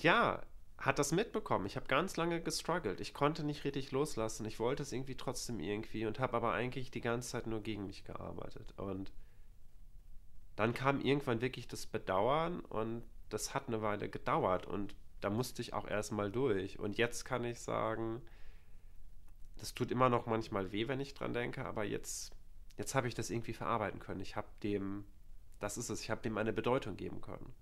Ja, 0.00 0.42
hat 0.78 1.00
das 1.00 1.10
mitbekommen. 1.10 1.66
Ich 1.66 1.74
habe 1.74 1.86
ganz 1.86 2.16
lange 2.16 2.40
gestruggelt. 2.40 3.00
Ich 3.00 3.14
konnte 3.14 3.42
nicht 3.42 3.64
richtig 3.64 3.90
loslassen. 3.90 4.46
Ich 4.46 4.60
wollte 4.60 4.84
es 4.84 4.92
irgendwie 4.92 5.16
trotzdem 5.16 5.58
irgendwie 5.58 6.06
und 6.06 6.20
habe 6.20 6.36
aber 6.36 6.52
eigentlich 6.52 6.92
die 6.92 7.00
ganze 7.00 7.30
Zeit 7.30 7.48
nur 7.48 7.62
gegen 7.62 7.86
mich 7.86 8.04
gearbeitet. 8.04 8.74
Und 8.76 9.10
dann 10.54 10.72
kam 10.72 11.00
irgendwann 11.00 11.40
wirklich 11.40 11.66
das 11.66 11.86
Bedauern 11.86 12.60
und 12.60 13.02
das 13.28 13.54
hat 13.54 13.68
eine 13.68 13.82
Weile 13.82 14.08
gedauert 14.08 14.66
und 14.66 14.94
da 15.20 15.30
musste 15.30 15.62
ich 15.62 15.72
auch 15.72 15.88
erstmal 15.88 16.30
durch. 16.30 16.78
Und 16.78 16.98
jetzt 16.98 17.24
kann 17.24 17.44
ich 17.44 17.60
sagen, 17.60 18.20
das 19.56 19.74
tut 19.74 19.90
immer 19.90 20.08
noch 20.08 20.26
manchmal 20.26 20.72
weh, 20.72 20.88
wenn 20.88 21.00
ich 21.00 21.14
dran 21.14 21.32
denke, 21.32 21.64
aber 21.64 21.84
jetzt, 21.84 22.32
jetzt 22.76 22.94
habe 22.94 23.08
ich 23.08 23.14
das 23.14 23.30
irgendwie 23.30 23.54
verarbeiten 23.54 24.00
können. 24.00 24.20
Ich 24.20 24.36
habe 24.36 24.48
dem, 24.62 25.04
das 25.60 25.78
ist 25.78 25.88
es, 25.88 26.02
ich 26.02 26.10
habe 26.10 26.22
dem 26.22 26.36
eine 26.36 26.52
Bedeutung 26.52 26.96
geben 26.96 27.20
können. 27.20 27.52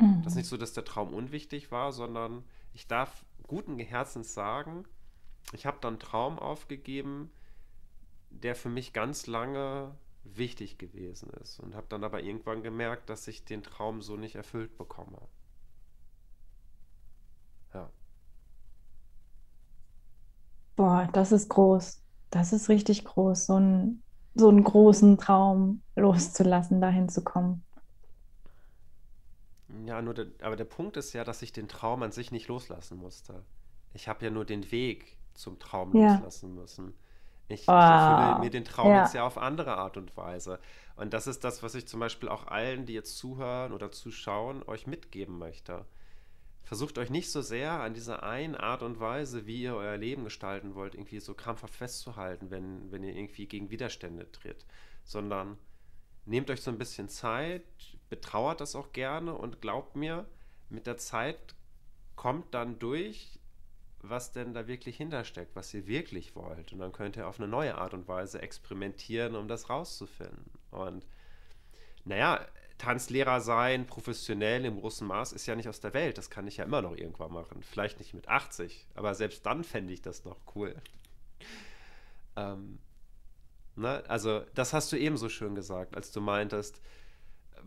Mhm. 0.00 0.22
Das 0.22 0.32
ist 0.32 0.36
nicht 0.36 0.48
so, 0.48 0.56
dass 0.56 0.72
der 0.72 0.84
Traum 0.84 1.14
unwichtig 1.14 1.70
war, 1.70 1.92
sondern 1.92 2.44
ich 2.74 2.86
darf 2.86 3.24
guten 3.46 3.78
Herzens 3.78 4.34
sagen, 4.34 4.84
ich 5.52 5.66
habe 5.66 5.78
dann 5.80 5.94
einen 5.94 6.00
Traum 6.00 6.38
aufgegeben, 6.38 7.30
der 8.30 8.54
für 8.54 8.68
mich 8.68 8.92
ganz 8.92 9.26
lange 9.26 9.94
wichtig 10.24 10.78
gewesen 10.78 11.30
ist 11.42 11.60
und 11.60 11.74
habe 11.74 11.86
dann 11.88 12.04
aber 12.04 12.22
irgendwann 12.22 12.62
gemerkt, 12.62 13.10
dass 13.10 13.28
ich 13.28 13.44
den 13.44 13.62
Traum 13.62 14.02
so 14.02 14.16
nicht 14.16 14.34
erfüllt 14.36 14.76
bekomme. 14.78 15.18
Ja. 17.74 17.90
Boah, 20.76 21.08
das 21.12 21.32
ist 21.32 21.48
groß. 21.48 22.02
Das 22.30 22.52
ist 22.52 22.68
richtig 22.68 23.04
groß, 23.04 23.46
so, 23.46 23.56
ein, 23.58 24.02
so 24.34 24.48
einen 24.48 24.64
großen 24.64 25.18
Traum 25.18 25.82
loszulassen, 25.96 26.80
dahin 26.80 27.08
zu 27.08 27.22
kommen. 27.24 27.64
Ja, 29.86 30.02
nur 30.02 30.14
der, 30.14 30.26
aber 30.42 30.56
der 30.56 30.64
Punkt 30.64 30.96
ist 30.96 31.12
ja, 31.14 31.24
dass 31.24 31.42
ich 31.42 31.52
den 31.52 31.68
Traum 31.68 32.02
an 32.02 32.12
sich 32.12 32.30
nicht 32.30 32.48
loslassen 32.48 32.98
musste. 32.98 33.44
Ich 33.94 34.08
habe 34.08 34.24
ja 34.24 34.30
nur 34.30 34.44
den 34.44 34.70
Weg 34.70 35.16
zum 35.34 35.58
Traum 35.58 35.92
Ja. 35.92 36.22
loslassen 36.22 36.54
müssen. 36.54 36.94
Ich, 37.52 37.62
ich 37.62 37.68
erfülle 37.68 38.40
mir 38.40 38.50
den 38.50 38.64
Traum 38.64 38.94
jetzt 38.94 39.14
Ja. 39.14 39.20
ja 39.20 39.26
auf 39.26 39.38
andere 39.38 39.76
Art 39.76 39.96
und 39.96 40.16
Weise. 40.16 40.58
Und 40.96 41.12
das 41.14 41.26
ist 41.26 41.44
das, 41.44 41.62
was 41.62 41.74
ich 41.74 41.86
zum 41.86 42.00
Beispiel 42.00 42.28
auch 42.28 42.46
allen, 42.46 42.86
die 42.86 42.92
jetzt 42.94 43.16
zuhören 43.16 43.72
oder 43.72 43.90
zuschauen, 43.92 44.62
euch 44.66 44.86
mitgeben 44.86 45.38
möchte. 45.38 45.84
Versucht 46.62 46.96
euch 46.98 47.10
nicht 47.10 47.30
so 47.30 47.42
sehr 47.42 47.72
an 47.80 47.92
dieser 47.94 48.22
einen 48.22 48.54
Art 48.54 48.82
und 48.82 49.00
Weise, 49.00 49.46
wie 49.46 49.62
ihr 49.62 49.74
euer 49.74 49.96
Leben 49.96 50.24
gestalten 50.24 50.74
wollt, 50.74 50.94
irgendwie 50.94 51.20
so 51.20 51.34
krampfhaft 51.34 51.74
festzuhalten, 51.74 52.50
wenn, 52.50 52.90
wenn 52.92 53.02
ihr 53.02 53.14
irgendwie 53.14 53.46
gegen 53.46 53.70
Widerstände 53.70 54.30
tritt, 54.32 54.64
sondern 55.04 55.58
nehmt 56.24 56.50
euch 56.50 56.62
so 56.62 56.70
ein 56.70 56.78
bisschen 56.78 57.08
Zeit, 57.08 57.64
betrauert 58.08 58.60
das 58.60 58.76
auch 58.76 58.92
gerne 58.92 59.34
und 59.34 59.60
glaubt 59.60 59.96
mir, 59.96 60.26
mit 60.68 60.86
der 60.86 60.96
Zeit 60.96 61.54
kommt 62.16 62.54
dann 62.54 62.78
durch, 62.78 63.38
was 64.02 64.32
denn 64.32 64.52
da 64.52 64.66
wirklich 64.66 64.96
hintersteckt, 64.96 65.54
was 65.54 65.72
ihr 65.72 65.86
wirklich 65.86 66.34
wollt. 66.34 66.72
Und 66.72 66.80
dann 66.80 66.92
könnt 66.92 67.16
ihr 67.16 67.28
auf 67.28 67.38
eine 67.38 67.48
neue 67.48 67.76
Art 67.76 67.94
und 67.94 68.08
Weise 68.08 68.42
experimentieren, 68.42 69.36
um 69.36 69.48
das 69.48 69.70
rauszufinden. 69.70 70.50
Und 70.70 71.06
naja, 72.04 72.44
Tanzlehrer 72.78 73.40
sein, 73.40 73.86
professionell 73.86 74.64
im 74.64 74.80
großen 74.80 75.06
Maß, 75.06 75.32
ist 75.32 75.46
ja 75.46 75.54
nicht 75.54 75.68
aus 75.68 75.78
der 75.78 75.94
Welt. 75.94 76.18
Das 76.18 76.30
kann 76.30 76.48
ich 76.48 76.56
ja 76.56 76.64
immer 76.64 76.82
noch 76.82 76.96
irgendwann 76.96 77.32
machen. 77.32 77.62
Vielleicht 77.62 78.00
nicht 78.00 78.12
mit 78.12 78.28
80, 78.28 78.88
aber 78.94 79.14
selbst 79.14 79.46
dann 79.46 79.62
fände 79.62 79.92
ich 79.92 80.02
das 80.02 80.24
noch 80.24 80.38
cool. 80.56 80.74
Ähm, 82.34 82.80
ne? 83.76 84.02
Also, 84.08 84.42
das 84.54 84.72
hast 84.72 84.90
du 84.90 84.96
eben 84.96 85.16
so 85.16 85.28
schön 85.28 85.54
gesagt, 85.54 85.94
als 85.94 86.10
du 86.10 86.20
meintest, 86.20 86.80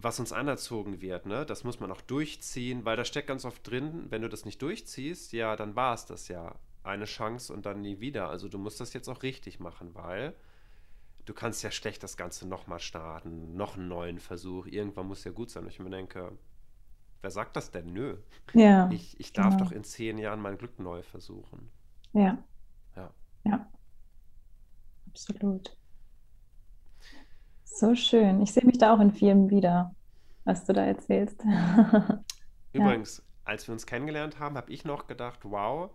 was 0.01 0.19
uns 0.19 0.31
anerzogen 0.33 1.01
wird, 1.01 1.25
ne? 1.25 1.45
Das 1.45 1.63
muss 1.63 1.79
man 1.79 1.91
auch 1.91 2.01
durchziehen, 2.01 2.85
weil 2.85 2.97
da 2.97 3.05
steckt 3.05 3.27
ganz 3.27 3.45
oft 3.45 3.69
drin, 3.69 4.05
wenn 4.09 4.21
du 4.21 4.29
das 4.29 4.45
nicht 4.45 4.61
durchziehst, 4.61 5.33
ja, 5.33 5.55
dann 5.55 5.75
war 5.75 5.93
es 5.93 6.05
das 6.05 6.27
ja. 6.27 6.55
Eine 6.83 7.05
Chance 7.05 7.51
und 7.53 7.65
dann 7.65 7.81
nie 7.81 7.99
wieder. 7.99 8.29
Also 8.29 8.47
du 8.47 8.59
musst 8.59 8.79
das 8.79 8.93
jetzt 8.93 9.09
auch 9.09 9.23
richtig 9.23 9.59
machen, 9.59 9.95
weil 9.95 10.35
du 11.25 11.33
kannst 11.33 11.63
ja 11.63 11.71
schlecht 11.71 12.03
das 12.03 12.17
Ganze 12.17 12.47
nochmal 12.47 12.79
starten, 12.79 13.55
noch 13.55 13.77
einen 13.77 13.87
neuen 13.89 14.19
Versuch. 14.19 14.67
Irgendwann 14.67 15.07
muss 15.07 15.23
ja 15.23 15.31
gut 15.31 15.49
sein. 15.51 15.63
Und 15.63 15.69
ich 15.69 15.79
mir 15.79 15.89
denke, 15.89 16.37
wer 17.21 17.31
sagt 17.31 17.55
das 17.55 17.71
denn? 17.71 17.93
Nö. 17.93 18.17
Ja, 18.53 18.89
Ich, 18.89 19.19
ich 19.19 19.33
darf 19.33 19.57
doch 19.57 19.69
genau. 19.69 19.77
in 19.77 19.83
zehn 19.83 20.17
Jahren 20.17 20.41
mein 20.41 20.57
Glück 20.57 20.79
neu 20.79 21.03
versuchen. 21.03 21.71
Ja, 22.13 22.43
Ja. 22.95 23.13
ja, 23.45 23.71
absolut. 25.09 25.75
So 27.65 27.95
schön. 27.95 28.41
Ich 28.41 28.53
sehe 28.53 28.65
mich 28.65 28.77
da 28.77 28.93
auch 28.93 28.99
in 28.99 29.11
vielem 29.11 29.49
wieder, 29.49 29.93
was 30.45 30.65
du 30.65 30.73
da 30.73 30.85
erzählst. 30.85 31.41
Ja, 32.73 32.79
Übrigens, 32.79 33.23
als 33.43 33.67
wir 33.67 33.73
uns 33.73 33.85
kennengelernt 33.85 34.39
haben, 34.39 34.57
habe 34.57 34.71
ich 34.71 34.85
noch 34.85 35.07
gedacht, 35.07 35.39
wow, 35.43 35.91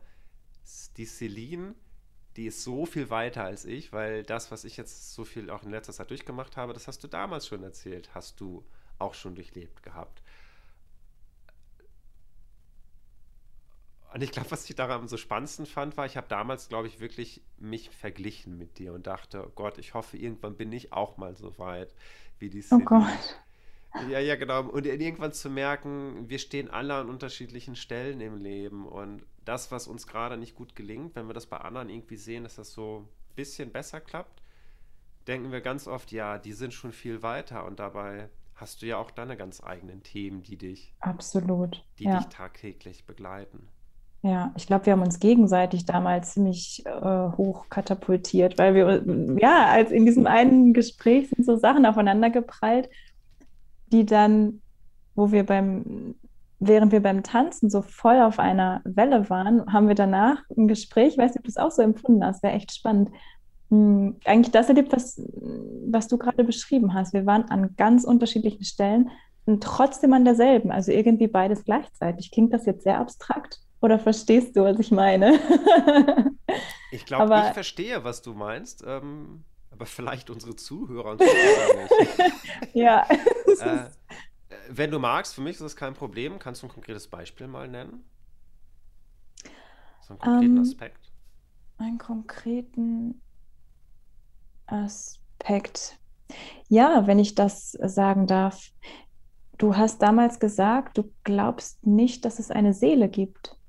die 0.96 1.06
Celine, 1.06 1.74
die 2.36 2.46
ist 2.46 2.62
so 2.64 2.86
viel 2.86 3.10
weiter 3.10 3.44
als 3.44 3.64
ich, 3.64 3.92
weil 3.92 4.22
das, 4.24 4.50
was 4.50 4.64
ich 4.64 4.76
jetzt 4.76 5.14
so 5.14 5.24
viel 5.24 5.50
auch 5.50 5.62
in 5.64 5.70
letzter 5.70 5.92
Zeit 5.92 6.10
durchgemacht 6.10 6.56
habe, 6.56 6.72
das 6.72 6.88
hast 6.88 7.04
du 7.04 7.08
damals 7.08 7.46
schon 7.46 7.62
erzählt, 7.62 8.14
hast 8.14 8.40
du 8.40 8.64
auch 8.98 9.14
schon 9.14 9.34
durchlebt 9.34 9.82
gehabt. 9.82 10.22
Und 14.12 14.22
ich 14.22 14.32
glaube, 14.32 14.50
was 14.50 14.68
ich 14.68 14.74
daran 14.76 15.06
so 15.08 15.16
spannendsten 15.16 15.66
fand, 15.66 15.96
war, 15.96 16.06
ich 16.06 16.16
habe 16.16 16.26
damals, 16.28 16.68
glaube 16.68 16.88
ich, 16.88 17.00
wirklich 17.00 17.42
mich 17.58 17.90
verglichen 17.90 18.58
mit 18.58 18.78
dir 18.78 18.92
und 18.92 19.06
dachte, 19.06 19.46
oh 19.46 19.52
Gott, 19.54 19.78
ich 19.78 19.94
hoffe, 19.94 20.16
irgendwann 20.16 20.56
bin 20.56 20.72
ich 20.72 20.92
auch 20.92 21.16
mal 21.16 21.36
so 21.36 21.58
weit 21.58 21.94
wie 22.38 22.50
die 22.50 22.62
oh 22.70 22.80
Celine. 22.80 22.84
Gott. 22.84 23.40
Ja, 23.94 24.18
ja, 24.20 24.36
genau. 24.36 24.62
Und 24.68 24.86
irgendwann 24.86 25.32
zu 25.32 25.50
merken, 25.50 26.28
wir 26.28 26.38
stehen 26.38 26.70
alle 26.70 26.94
an 26.94 27.08
unterschiedlichen 27.10 27.76
Stellen 27.76 28.20
im 28.20 28.36
Leben. 28.38 28.86
Und 28.86 29.24
das, 29.44 29.70
was 29.72 29.88
uns 29.88 30.06
gerade 30.06 30.36
nicht 30.36 30.54
gut 30.54 30.76
gelingt, 30.76 31.14
wenn 31.16 31.26
wir 31.28 31.34
das 31.34 31.46
bei 31.46 31.58
anderen 31.58 31.88
irgendwie 31.90 32.16
sehen, 32.16 32.44
dass 32.44 32.56
das 32.56 32.72
so 32.72 33.06
ein 33.32 33.34
bisschen 33.36 33.72
besser 33.72 34.00
klappt, 34.00 34.42
denken 35.26 35.52
wir 35.52 35.60
ganz 35.60 35.86
oft, 35.86 36.12
ja, 36.12 36.38
die 36.38 36.52
sind 36.52 36.74
schon 36.74 36.92
viel 36.92 37.22
weiter. 37.22 37.64
Und 37.64 37.78
dabei 37.80 38.30
hast 38.54 38.82
du 38.82 38.86
ja 38.86 38.98
auch 38.98 39.10
deine 39.10 39.36
ganz 39.36 39.62
eigenen 39.62 40.02
Themen, 40.02 40.42
die 40.42 40.56
dich, 40.56 40.94
Absolut. 41.00 41.84
die 41.98 42.08
dich 42.08 42.24
Ja, 42.24 42.24
tagtäglich 42.26 43.06
begleiten. 43.06 43.68
Ja. 44.22 44.52
Ich 44.56 44.66
glaube, 44.66 44.86
wir 44.86 44.92
haben 44.92 45.02
uns 45.02 45.18
gegenseitig 45.18 45.86
damals 45.86 46.34
ziemlich 46.34 46.84
äh, 46.84 47.30
hoch 47.36 47.68
katapultiert, 47.70 48.58
weil 48.58 48.74
wir, 48.74 49.02
ja, 49.40 49.66
als 49.66 49.90
in 49.90 50.04
diesem 50.04 50.26
einen 50.26 50.74
Gespräch 50.74 51.30
sind 51.30 51.46
so 51.46 51.56
Sachen 51.56 51.86
aufeinander 51.86 52.28
geprallt, 52.28 52.90
die 53.86 54.04
dann, 54.04 54.60
wo 55.14 55.32
wir 55.32 55.46
beim, 55.46 56.16
während 56.58 56.92
wir 56.92 57.02
beim 57.02 57.22
Tanzen 57.22 57.70
so 57.70 57.80
voll 57.80 58.20
auf 58.20 58.38
einer 58.38 58.82
Welle 58.84 59.30
waren, 59.30 59.72
haben 59.72 59.88
wir 59.88 59.94
danach 59.94 60.42
ein 60.54 60.68
Gespräch, 60.68 61.14
ich 61.14 61.18
weiß 61.18 61.32
nicht, 61.32 61.38
ob 61.38 61.44
du 61.44 61.50
es 61.50 61.56
auch 61.56 61.70
so 61.70 61.80
empfunden 61.80 62.24
hast, 62.24 62.42
wäre 62.42 62.54
echt 62.54 62.74
spannend. 62.74 63.10
Hm, 63.70 64.16
Eigentlich 64.26 64.52
das 64.52 64.68
erlebt, 64.68 64.92
was, 64.92 65.18
was 65.86 66.08
du 66.08 66.18
gerade 66.18 66.44
beschrieben 66.44 66.92
hast. 66.92 67.14
Wir 67.14 67.24
waren 67.24 67.50
an 67.50 67.74
ganz 67.76 68.04
unterschiedlichen 68.04 68.64
Stellen 68.64 69.08
und 69.46 69.62
trotzdem 69.62 70.12
an 70.12 70.26
derselben, 70.26 70.70
also 70.70 70.92
irgendwie 70.92 71.26
beides 71.28 71.64
gleichzeitig. 71.64 72.30
Klingt 72.30 72.52
das 72.52 72.66
jetzt 72.66 72.84
sehr 72.84 72.98
abstrakt 72.98 73.60
oder 73.80 73.98
verstehst 73.98 74.56
du, 74.56 74.64
was 74.64 74.78
ich 74.78 74.90
meine? 74.90 75.38
Ich 76.92 77.06
glaube, 77.06 77.32
ich 77.46 77.54
verstehe, 77.54 78.02
was 78.02 78.20
du 78.20 78.34
meinst, 78.34 78.82
ähm, 78.84 79.44
aber 79.70 79.86
vielleicht 79.86 80.28
unsere 80.28 80.56
Zuhörer 80.56 81.12
und 81.12 81.22
Zuhörer 81.22 81.82
nicht. 81.82 81.94
ja, 82.74 83.06
Äh, 83.60 83.86
ist 83.86 84.00
wenn 84.68 84.90
du 84.90 84.98
magst, 84.98 85.34
für 85.34 85.40
mich 85.40 85.52
ist 85.52 85.62
das 85.62 85.76
kein 85.76 85.94
Problem. 85.94 86.38
Kannst 86.38 86.62
du 86.62 86.66
ein 86.66 86.70
konkretes 86.70 87.06
Beispiel 87.06 87.46
mal 87.46 87.68
nennen? 87.68 88.04
So 90.00 90.14
einen 90.14 90.18
konkreten 90.18 90.56
ähm, 90.56 90.62
Aspekt? 90.62 91.12
einen 91.78 91.98
konkreten 91.98 93.22
Aspekt. 94.66 95.98
Ja, 96.68 97.06
wenn 97.06 97.18
ich 97.18 97.34
das 97.34 97.72
sagen 97.72 98.26
darf. 98.26 98.70
Du 99.58 99.76
hast 99.76 100.00
damals 100.00 100.40
gesagt, 100.40 100.96
du 100.98 101.12
glaubst 101.24 101.84
nicht, 101.86 102.24
dass 102.24 102.38
es 102.38 102.50
eine 102.50 102.72
Seele 102.72 103.08
gibt. 103.08 103.59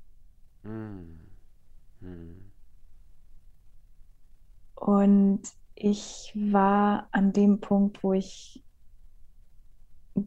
Und 4.76 5.42
ich 5.76 6.34
war 6.36 7.08
an 7.12 7.34
dem 7.34 7.60
Punkt, 7.60 8.04
wo 8.04 8.14
ich 8.14 8.64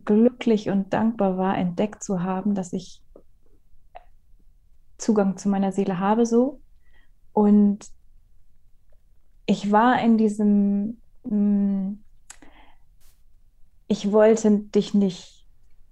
glücklich 0.04 0.70
und 0.70 0.92
dankbar 0.92 1.36
war, 1.36 1.56
entdeckt 1.56 2.02
zu 2.02 2.22
haben, 2.22 2.54
dass 2.54 2.72
ich 2.72 3.02
Zugang 4.98 5.36
zu 5.36 5.48
meiner 5.48 5.72
Seele 5.72 5.98
habe 5.98 6.24
so. 6.24 6.60
Und 7.32 7.90
ich 9.46 9.70
war 9.70 10.00
in 10.00 10.16
diesem, 10.16 11.00
mm, 11.24 11.98
ich 13.88 14.10
wollte 14.12 14.58
dich 14.58 14.94
nicht 14.94 15.46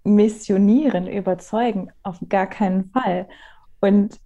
missionieren, 0.04 1.06
überzeugen, 1.06 1.90
auf 2.02 2.18
gar 2.28 2.46
keinen 2.46 2.90
Fall. 2.90 3.28
Und 3.80 4.18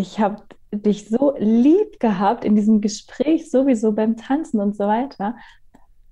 ich 0.00 0.18
habe 0.18 0.42
dich 0.72 1.08
so 1.08 1.34
lieb 1.38 2.00
gehabt 2.00 2.44
in 2.44 2.56
diesem 2.56 2.80
Gespräch, 2.80 3.50
sowieso 3.50 3.92
beim 3.92 4.16
Tanzen 4.16 4.60
und 4.60 4.76
so 4.76 4.84
weiter. 4.84 5.36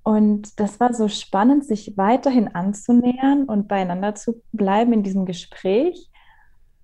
Und 0.02 0.58
das 0.60 0.80
war 0.80 0.94
so 0.94 1.08
spannend, 1.08 1.64
sich 1.64 1.96
weiterhin 1.96 2.48
anzunähern 2.48 3.44
und 3.44 3.68
beieinander 3.68 4.14
zu 4.14 4.42
bleiben 4.52 4.92
in 4.92 5.02
diesem 5.02 5.26
Gespräch, 5.26 6.10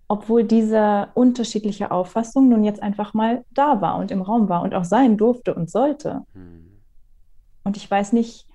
obwohl 0.09 0.45
diese 0.45 1.09
unterschiedliche 1.15 1.91
Auffassung 1.91 2.49
nun 2.49 2.65
jetzt 2.65 2.83
einfach 2.83 3.15
mal 3.15 3.45
da 3.51 3.81
war 3.81 3.97
und 3.97 4.11
im 4.11 4.23
Raum 4.23 4.49
war 4.49 4.63
und 4.63 4.75
auch 4.75 4.85
sein 4.85 5.17
durfte 5.17 5.55
und 5.55 5.71
sollte. 5.71 6.23
Hm. 6.35 6.83
Und 7.65 7.77
ich 7.77 7.91
weiß 7.91 8.13
nicht, 8.13 8.47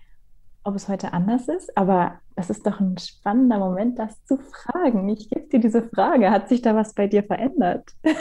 ob 0.64 0.76
es 0.76 0.88
heute 0.88 1.14
anders 1.14 1.48
ist, 1.48 1.76
aber 1.76 2.20
es 2.40 2.50
ist 2.50 2.66
doch 2.66 2.80
ein 2.80 2.98
spannender 2.98 3.60
Moment, 3.60 4.00
das 4.00 4.24
zu 4.26 4.38
fragen. 4.38 5.10
Ich 5.10 5.30
gebe 5.30 5.48
dir 5.48 5.60
diese 5.60 5.88
Frage. 5.90 6.32
Hat 6.32 6.50
sich 6.50 6.62
da 6.62 6.76
was 6.76 6.94
bei 6.94 7.08
dir 7.08 7.24
verändert? 7.24 7.94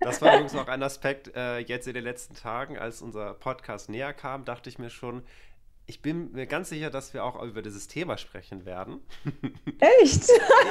Das 0.00 0.20
war 0.20 0.34
übrigens 0.34 0.54
auch 0.54 0.68
ein 0.68 0.82
Aspekt 0.82 1.34
äh, 1.34 1.60
jetzt 1.60 1.88
in 1.88 1.94
den 1.94 2.04
letzten 2.04 2.34
Tagen, 2.34 2.76
als 2.76 3.00
unser 3.00 3.32
Podcast 3.32 3.88
näher 3.88 4.12
kam, 4.12 4.44
dachte 4.44 4.68
ich 4.68 4.78
mir 4.78 4.90
schon, 4.90 5.22
ich 5.86 6.02
bin 6.02 6.32
mir 6.32 6.46
ganz 6.46 6.68
sicher, 6.68 6.90
dass 6.90 7.14
wir 7.14 7.24
auch 7.24 7.42
über 7.42 7.62
dieses 7.62 7.88
Thema 7.88 8.18
sprechen 8.18 8.66
werden. 8.66 9.00
Echt? 10.02 10.28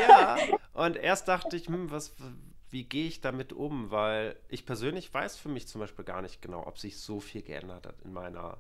ja. 0.08 0.38
Und 0.74 0.98
erst 0.98 1.28
dachte 1.28 1.56
ich, 1.56 1.68
hm, 1.68 1.90
was, 1.90 2.16
wie 2.70 2.84
gehe 2.84 3.08
ich 3.08 3.22
damit 3.22 3.54
um? 3.54 3.92
Weil 3.92 4.36
ich 4.50 4.66
persönlich 4.66 5.14
weiß 5.14 5.38
für 5.38 5.50
mich 5.50 5.68
zum 5.68 5.82
Beispiel 5.82 6.06
gar 6.06 6.22
nicht 6.22 6.42
genau, 6.42 6.66
ob 6.66 6.78
sich 6.78 7.00
so 7.00 7.20
viel 7.20 7.42
geändert 7.42 7.88
hat 7.88 8.02
in 8.04 8.14
meiner, 8.14 8.58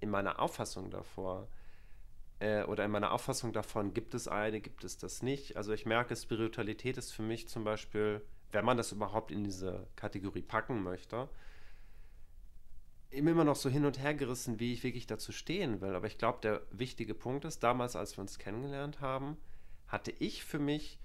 in 0.00 0.10
meiner 0.10 0.40
Auffassung 0.40 0.90
davor. 0.90 1.48
Äh, 2.40 2.64
oder 2.64 2.84
in 2.84 2.90
meiner 2.90 3.12
Auffassung 3.12 3.52
davon, 3.52 3.94
gibt 3.94 4.14
es 4.14 4.28
eine, 4.28 4.60
gibt 4.60 4.84
es 4.84 4.96
das 4.96 5.22
nicht. 5.22 5.56
Also 5.56 5.72
ich 5.72 5.86
merke, 5.86 6.14
Spiritualität 6.14 6.96
ist 6.96 7.12
für 7.12 7.22
mich 7.22 7.48
zum 7.48 7.64
Beispiel 7.64 8.22
wenn 8.52 8.64
man 8.64 8.76
das 8.76 8.92
überhaupt 8.92 9.30
in 9.30 9.44
diese 9.44 9.86
Kategorie 9.96 10.42
packen 10.42 10.82
möchte, 10.82 11.28
immer 13.10 13.44
noch 13.44 13.56
so 13.56 13.68
hin 13.68 13.84
und 13.84 13.98
her 13.98 14.14
gerissen, 14.14 14.60
wie 14.60 14.72
ich 14.72 14.82
wirklich 14.82 15.06
dazu 15.06 15.32
stehen 15.32 15.80
will. 15.80 15.94
Aber 15.94 16.06
ich 16.06 16.18
glaube, 16.18 16.38
der 16.42 16.62
wichtige 16.70 17.14
Punkt 17.14 17.44
ist, 17.44 17.62
damals, 17.62 17.96
als 17.96 18.16
wir 18.16 18.22
uns 18.22 18.38
kennengelernt 18.38 19.00
haben, 19.00 19.36
hatte 19.86 20.12
ich 20.18 20.44
für 20.44 20.58
mich 20.58 20.98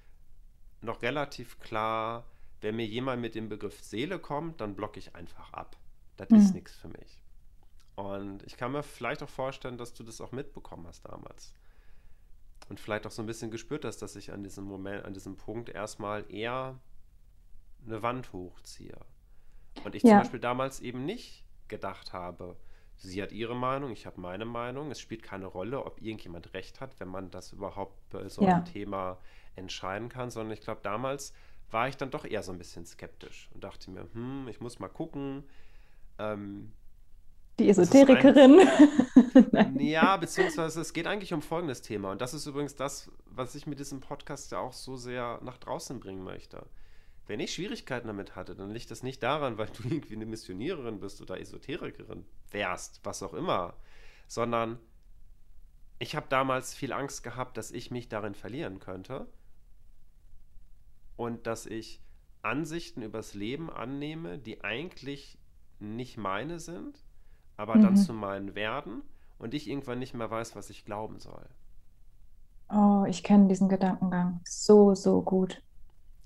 noch 0.82 1.02
relativ 1.02 1.60
klar, 1.60 2.26
wenn 2.62 2.76
mir 2.76 2.86
jemand 2.86 3.22
mit 3.22 3.36
dem 3.36 3.50
Begriff 3.50 3.82
Seele 3.82 4.20
kommt, 4.20 4.62
dann 4.62 4.76
blocke 4.76 5.00
ich 5.00 5.16
einfach 5.16 5.54
ab. 5.54 5.78
Das 6.18 6.30
mhm. 6.30 6.38
ist 6.38 6.54
nichts 6.54 6.76
für 6.76 6.90
mich. 6.90 7.23
Und 7.96 8.44
ich 8.44 8.58
kann 8.58 8.72
mir 8.72 8.84
vielleicht 8.84 9.22
auch 9.22 9.30
vorstellen, 9.30 9.78
dass 9.78 9.94
du 9.94 10.04
das 10.04 10.20
auch 10.22 10.32
mitbekommen 10.32 10.88
hast 10.88 11.06
damals. 11.06 11.54
Und 12.70 12.80
vielleicht 12.80 13.06
auch 13.06 13.12
so 13.12 13.22
ein 13.22 13.28
bisschen 13.28 13.52
gespürt 13.52 13.86
hast, 13.86 13.98
dass 14.02 14.16
ich 14.16 14.32
an 14.32 14.44
diesem 14.44 14.64
Moment, 14.64 15.06
an 15.06 15.14
diesem 15.14 15.36
Punkt 15.36 15.70
erstmal 15.70 16.30
eher 16.32 16.80
eine 17.86 18.02
Wand 18.02 18.34
hochziehe. 18.34 18.98
Und 19.84 19.96
ich 19.96 20.04
ja. 20.04 20.10
zum 20.10 20.18
Beispiel 20.20 20.40
damals 20.40 20.80
eben 20.80 21.06
nicht 21.06 21.44
gedacht 21.68 22.14
habe, 22.14 22.56
sie 22.98 23.22
hat 23.22 23.32
ihre 23.32 23.56
Meinung, 23.56 23.92
ich 23.92 24.06
habe 24.06 24.20
meine 24.22 24.46
Meinung. 24.46 24.92
Es 24.92 25.00
spielt 25.00 25.24
keine 25.24 25.46
Rolle, 25.46 25.84
ob 25.86 26.02
irgendjemand 26.02 26.54
recht 26.54 26.82
hat, 26.82 27.00
wenn 27.00 27.10
man 27.10 27.32
das 27.32 27.52
überhaupt 27.52 28.10
bei 28.10 28.28
so 28.30 28.42
einem 28.42 28.50
ja. 28.50 28.62
Thema 28.62 29.18
entscheiden 29.56 30.10
kann, 30.10 30.32
sondern 30.32 30.54
ich 30.54 30.62
glaube, 30.62 30.82
damals 30.84 31.34
war 31.70 31.88
ich 31.88 31.98
dann 31.98 32.12
doch 32.12 32.26
eher 32.26 32.44
so 32.44 32.52
ein 32.52 32.58
bisschen 32.58 32.86
skeptisch 32.86 33.50
und 33.54 33.64
dachte 33.64 33.92
mir, 33.92 34.08
hm, 34.14 34.48
ich 34.48 34.62
muss 34.62 34.80
mal 34.80 34.90
gucken. 34.90 35.44
Ähm, 36.20 36.72
die 37.60 37.70
Esoterikerin. 37.70 38.60
Ein, 39.54 39.80
ja, 39.80 40.18
beziehungsweise 40.18 40.82
es 40.82 40.94
geht 40.94 41.08
eigentlich 41.08 41.34
um 41.34 41.42
folgendes 41.42 41.82
Thema. 41.82 42.12
Und 42.12 42.22
das 42.22 42.34
ist 42.34 42.46
übrigens 42.46 42.76
das, 42.76 43.12
was 43.26 43.56
ich 43.56 43.68
mit 43.68 43.80
diesem 43.80 44.00
Podcast 44.00 44.52
ja 44.52 44.60
auch 44.60 44.74
so 44.74 44.96
sehr 44.96 45.40
nach 45.44 45.58
draußen 45.58 46.00
bringen 46.00 46.24
möchte. 46.24 46.66
Wenn 47.26 47.40
ich 47.40 47.54
Schwierigkeiten 47.54 48.08
damit 48.08 48.36
hatte, 48.36 48.56
dann 48.56 48.72
liegt 48.72 48.92
das 48.92 49.04
nicht 49.04 49.24
daran, 49.24 49.58
weil 49.58 49.68
du 49.68 49.84
irgendwie 49.90 50.16
eine 50.16 50.26
Missioniererin 50.26 51.00
bist 51.00 51.22
oder 51.22 51.40
Esoterikerin 51.40 52.26
wärst, 52.52 53.02
was 53.04 53.24
auch 53.24 53.34
immer, 53.34 53.76
sondern 54.28 54.80
ich 56.00 56.16
habe 56.16 56.26
damals 56.28 56.74
viel 56.74 56.92
Angst 56.92 57.24
gehabt, 57.24 57.56
dass 57.58 57.72
ich 57.72 57.92
mich 57.92 58.10
darin 58.10 58.36
verlieren 58.36 58.80
könnte 58.80 59.28
und 61.16 61.48
dass 61.48 61.66
ich 61.66 62.02
Ansichten 62.42 63.04
übers 63.04 63.36
Leben 63.36 63.70
annehme, 63.70 64.38
die 64.38 64.64
eigentlich 64.64 65.38
nicht 65.80 66.18
meine 66.18 66.60
sind, 66.60 67.03
aber 67.58 67.76
mhm. 67.76 67.82
dann 67.82 67.98
zu 67.98 68.14
meinen 68.14 68.56
werden 68.56 69.02
und 69.38 69.54
ich 69.54 69.70
irgendwann 69.70 70.00
nicht 70.00 70.14
mehr 70.14 70.30
weiß, 70.30 70.56
was 70.56 70.70
ich 70.70 70.86
glauben 70.86 71.20
soll. 71.20 71.46
Oh, 72.70 73.06
ich 73.08 73.24
kenne 73.24 73.48
diesen 73.48 73.70
Gedankengang 73.70 74.40
so, 74.46 74.96
so 74.96 75.22
gut. 75.22 75.62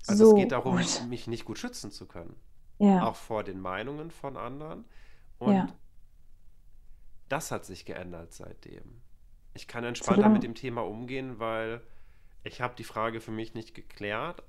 Also 0.06 0.26
so 0.26 0.30
es 0.30 0.42
geht 0.42 0.52
darum, 0.52 0.76
gut. 0.76 1.06
mich 1.08 1.26
nicht 1.26 1.44
gut 1.44 1.58
schützen 1.58 1.90
zu 1.90 2.06
können. 2.06 2.34
Ja. 2.78 3.06
Auch 3.06 3.16
vor 3.16 3.44
den 3.44 3.60
Meinungen 3.60 4.10
von 4.10 4.36
anderen. 4.36 4.84
Und 5.38 5.54
ja. 5.54 5.68
das 7.28 7.50
hat 7.50 7.64
sich 7.64 7.84
geändert 7.84 8.32
seitdem. 8.32 9.02
Ich 9.54 9.66
kann 9.66 9.84
entspannter 9.84 10.28
mit 10.28 10.44
dem 10.44 10.54
Thema 10.54 10.82
umgehen, 10.82 11.38
weil 11.40 11.82
ich 12.44 12.60
habe 12.60 12.74
die 12.76 12.84
Frage 12.84 13.20
für 13.20 13.32
mich 13.32 13.54
nicht 13.54 13.74
geklärt. 13.74 14.42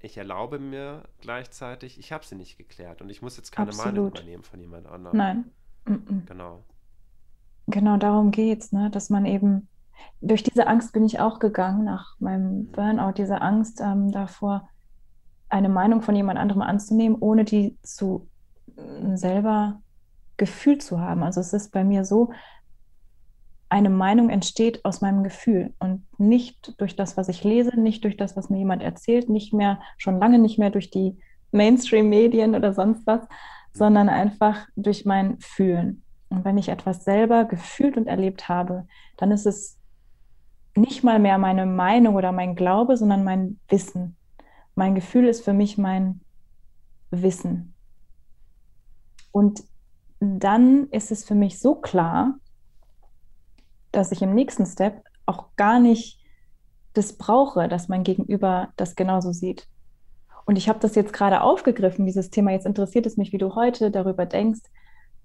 Ich 0.00 0.18
erlaube 0.18 0.58
mir 0.58 1.04
gleichzeitig, 1.20 1.98
ich 1.98 2.12
habe 2.12 2.24
sie 2.24 2.34
nicht 2.34 2.58
geklärt 2.58 3.00
und 3.00 3.08
ich 3.08 3.22
muss 3.22 3.36
jetzt 3.36 3.52
keine 3.52 3.68
Absolut. 3.68 3.94
Meinung 3.94 4.08
übernehmen 4.08 4.42
von 4.42 4.60
jemand 4.60 4.86
anderem. 4.86 5.16
Nein. 5.16 5.50
Genau. 6.26 6.62
Genau 7.68 7.96
darum 7.96 8.30
geht 8.30 8.62
es, 8.62 8.72
ne? 8.72 8.90
dass 8.90 9.10
man 9.10 9.24
eben 9.26 9.68
durch 10.20 10.42
diese 10.42 10.66
Angst 10.66 10.92
bin 10.92 11.04
ich 11.04 11.20
auch 11.20 11.38
gegangen 11.38 11.84
nach 11.84 12.18
meinem 12.18 12.58
mhm. 12.58 12.72
Burnout, 12.72 13.12
diese 13.12 13.40
Angst 13.40 13.80
ähm, 13.80 14.12
davor, 14.12 14.68
eine 15.48 15.68
Meinung 15.68 16.02
von 16.02 16.16
jemand 16.16 16.38
anderem 16.38 16.62
anzunehmen, 16.62 17.16
ohne 17.20 17.44
die 17.44 17.76
zu 17.82 18.28
äh, 18.76 19.16
selber 19.16 19.80
gefühlt 20.36 20.82
zu 20.82 21.00
haben. 21.00 21.22
Also 21.22 21.40
es 21.40 21.52
ist 21.52 21.72
bei 21.72 21.84
mir 21.84 22.04
so, 22.04 22.32
eine 23.68 23.90
Meinung 23.90 24.30
entsteht 24.30 24.84
aus 24.84 25.00
meinem 25.00 25.24
Gefühl 25.24 25.74
und 25.80 26.06
nicht 26.18 26.80
durch 26.80 26.94
das, 26.94 27.16
was 27.16 27.28
ich 27.28 27.42
lese, 27.42 27.78
nicht 27.78 28.04
durch 28.04 28.16
das, 28.16 28.36
was 28.36 28.48
mir 28.48 28.58
jemand 28.58 28.82
erzählt, 28.82 29.28
nicht 29.28 29.52
mehr, 29.52 29.80
schon 29.98 30.20
lange 30.20 30.38
nicht 30.38 30.58
mehr 30.58 30.70
durch 30.70 30.90
die 30.90 31.18
Mainstream-Medien 31.50 32.54
oder 32.54 32.72
sonst 32.72 33.06
was, 33.06 33.22
sondern 33.76 34.08
einfach 34.08 34.66
durch 34.74 35.04
mein 35.04 35.38
Fühlen. 35.38 36.02
Und 36.30 36.44
wenn 36.44 36.56
ich 36.56 36.70
etwas 36.70 37.04
selber 37.04 37.44
gefühlt 37.44 37.98
und 37.98 38.06
erlebt 38.06 38.48
habe, 38.48 38.86
dann 39.18 39.30
ist 39.30 39.44
es 39.44 39.78
nicht 40.74 41.04
mal 41.04 41.18
mehr 41.18 41.36
meine 41.36 41.66
Meinung 41.66 42.14
oder 42.14 42.32
mein 42.32 42.56
Glaube, 42.56 42.96
sondern 42.96 43.22
mein 43.22 43.60
Wissen. 43.68 44.16
Mein 44.74 44.94
Gefühl 44.94 45.28
ist 45.28 45.44
für 45.44 45.52
mich 45.52 45.76
mein 45.76 46.20
Wissen. 47.10 47.74
Und 49.30 49.62
dann 50.20 50.88
ist 50.88 51.12
es 51.12 51.24
für 51.24 51.34
mich 51.34 51.60
so 51.60 51.74
klar, 51.74 52.38
dass 53.92 54.10
ich 54.10 54.22
im 54.22 54.34
nächsten 54.34 54.64
Step 54.64 55.04
auch 55.26 55.54
gar 55.56 55.80
nicht 55.80 56.18
das 56.94 57.18
brauche, 57.18 57.68
dass 57.68 57.88
mein 57.88 58.04
Gegenüber 58.04 58.72
das 58.76 58.96
genauso 58.96 59.32
sieht. 59.32 59.68
Und 60.46 60.56
ich 60.56 60.68
habe 60.68 60.78
das 60.78 60.94
jetzt 60.94 61.12
gerade 61.12 61.42
aufgegriffen, 61.42 62.06
dieses 62.06 62.30
Thema. 62.30 62.52
Jetzt 62.52 62.66
interessiert 62.66 63.04
es 63.06 63.16
mich, 63.16 63.32
wie 63.32 63.38
du 63.38 63.54
heute 63.54 63.90
darüber 63.90 64.24
denkst. 64.26 64.62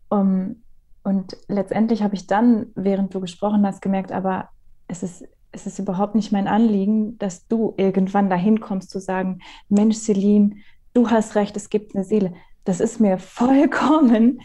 Um, 0.10 0.64
und 1.04 1.38
letztendlich 1.48 2.04
habe 2.04 2.16
ich 2.16 2.28
dann, 2.28 2.68
während 2.76 3.14
du 3.16 3.22
gesprochen 3.22 3.66
hast, 3.66 3.82
gemerkt, 3.82 4.12
aber 4.12 4.50
es 4.88 5.04
ist 5.04 5.24
es 5.52 5.68
ist 5.68 5.80
überhaupt 5.80 6.16
nicht 6.16 6.32
mein 6.32 6.48
Anliegen, 6.48 7.18
dass 7.18 7.48
du 7.48 7.74
irgendwann 7.78 8.30
dahin 8.30 8.60
kommst 8.60 8.90
zu 8.90 9.00
sagen, 9.00 9.40
Mensch, 9.70 9.98
Celine, 9.98 10.56
du 10.94 11.10
hast 11.10 11.36
recht, 11.36 11.56
es 11.58 11.70
gibt 11.70 11.96
eine 11.96 12.04
Seele. 12.04 12.34
Das 12.64 12.80
ist 12.80 13.00
mir 13.00 13.18
vollkommen 13.18 14.42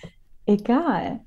egal, 0.46 1.20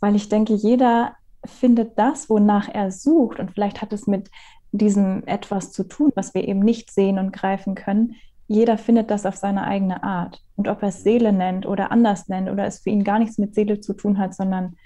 weil 0.00 0.16
ich 0.16 0.28
denke, 0.28 0.54
jeder 0.54 1.14
findet 1.44 1.98
das, 1.98 2.28
wonach 2.28 2.68
er 2.68 2.90
sucht. 2.90 3.38
Und 3.38 3.52
vielleicht 3.52 3.82
hat 3.82 3.92
es 3.92 4.06
mit 4.06 4.30
diesem 4.72 5.26
etwas 5.26 5.72
zu 5.72 5.84
tun, 5.84 6.12
was 6.14 6.34
wir 6.34 6.46
eben 6.46 6.60
nicht 6.60 6.90
sehen 6.90 7.18
und 7.18 7.32
greifen 7.32 7.74
können. 7.74 8.16
Jeder 8.50 8.78
findet 8.78 9.10
das 9.10 9.26
auf 9.26 9.36
seine 9.36 9.64
eigene 9.64 10.02
Art. 10.02 10.42
Und 10.56 10.66
ob 10.66 10.82
er 10.82 10.88
es 10.88 11.04
Seele 11.04 11.32
nennt 11.32 11.66
oder 11.66 11.92
anders 11.92 12.28
nennt 12.28 12.50
oder 12.50 12.66
es 12.66 12.80
für 12.80 12.90
ihn 12.90 13.04
gar 13.04 13.20
nichts 13.20 13.38
mit 13.38 13.54
Seele 13.54 13.80
zu 13.80 13.94
tun 13.94 14.18
hat, 14.18 14.34
sondern 14.34 14.76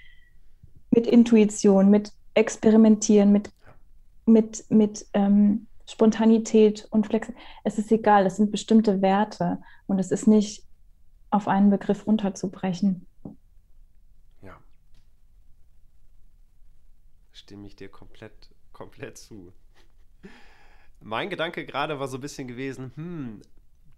mit 0.91 1.07
Intuition, 1.07 1.89
mit 1.89 2.11
Experimentieren, 2.35 3.31
mit 3.31 3.49
mit, 4.25 4.69
mit 4.69 5.05
ähm, 5.13 5.67
Spontanität 5.87 6.87
und 6.91 7.07
Flexibilität. 7.07 7.47
Es 7.63 7.77
ist 7.77 7.91
egal, 7.91 8.25
es 8.25 8.37
sind 8.37 8.51
bestimmte 8.51 9.01
Werte 9.01 9.61
und 9.87 9.99
es 9.99 10.11
ist 10.11 10.27
nicht 10.27 10.63
auf 11.29 11.47
einen 11.47 11.69
Begriff 11.69 12.07
runterzubrechen. 12.07 13.05
Ja. 14.41 14.57
Stimme 17.31 17.67
ich 17.67 17.75
dir 17.75 17.89
komplett, 17.89 18.49
komplett 18.73 19.17
zu. 19.17 19.53
Mein 21.01 21.29
Gedanke 21.29 21.65
gerade 21.65 21.99
war 21.99 22.07
so 22.07 22.17
ein 22.17 22.21
bisschen 22.21 22.47
gewesen, 22.47 22.91
hm, 22.95 23.41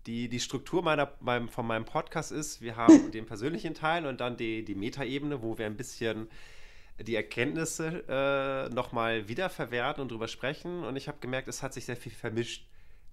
die, 0.07 0.29
die 0.29 0.39
Struktur 0.39 0.81
meiner, 0.81 1.11
meinem, 1.19 1.49
von 1.49 1.67
meinem 1.67 1.85
Podcast 1.85 2.31
ist, 2.31 2.61
wir 2.61 2.75
haben 2.75 3.11
den 3.11 3.25
persönlichen 3.25 3.73
Teil 3.73 4.05
und 4.05 4.21
dann 4.21 4.37
die, 4.37 4.63
die 4.63 4.75
Metaebene, 4.75 5.41
wo 5.41 5.57
wir 5.57 5.65
ein 5.65 5.77
bisschen 5.77 6.29
die 6.99 7.15
Erkenntnisse 7.15 8.03
äh, 8.07 8.73
nochmal 8.73 9.27
wiederverwerten 9.27 10.01
und 10.01 10.11
drüber 10.11 10.27
sprechen. 10.27 10.83
Und 10.83 10.95
ich 10.95 11.07
habe 11.07 11.19
gemerkt, 11.19 11.47
es 11.47 11.61
hat 11.61 11.73
sich 11.73 11.85
sehr 11.85 11.97
viel 11.97 12.11
vermischt, 12.11 12.65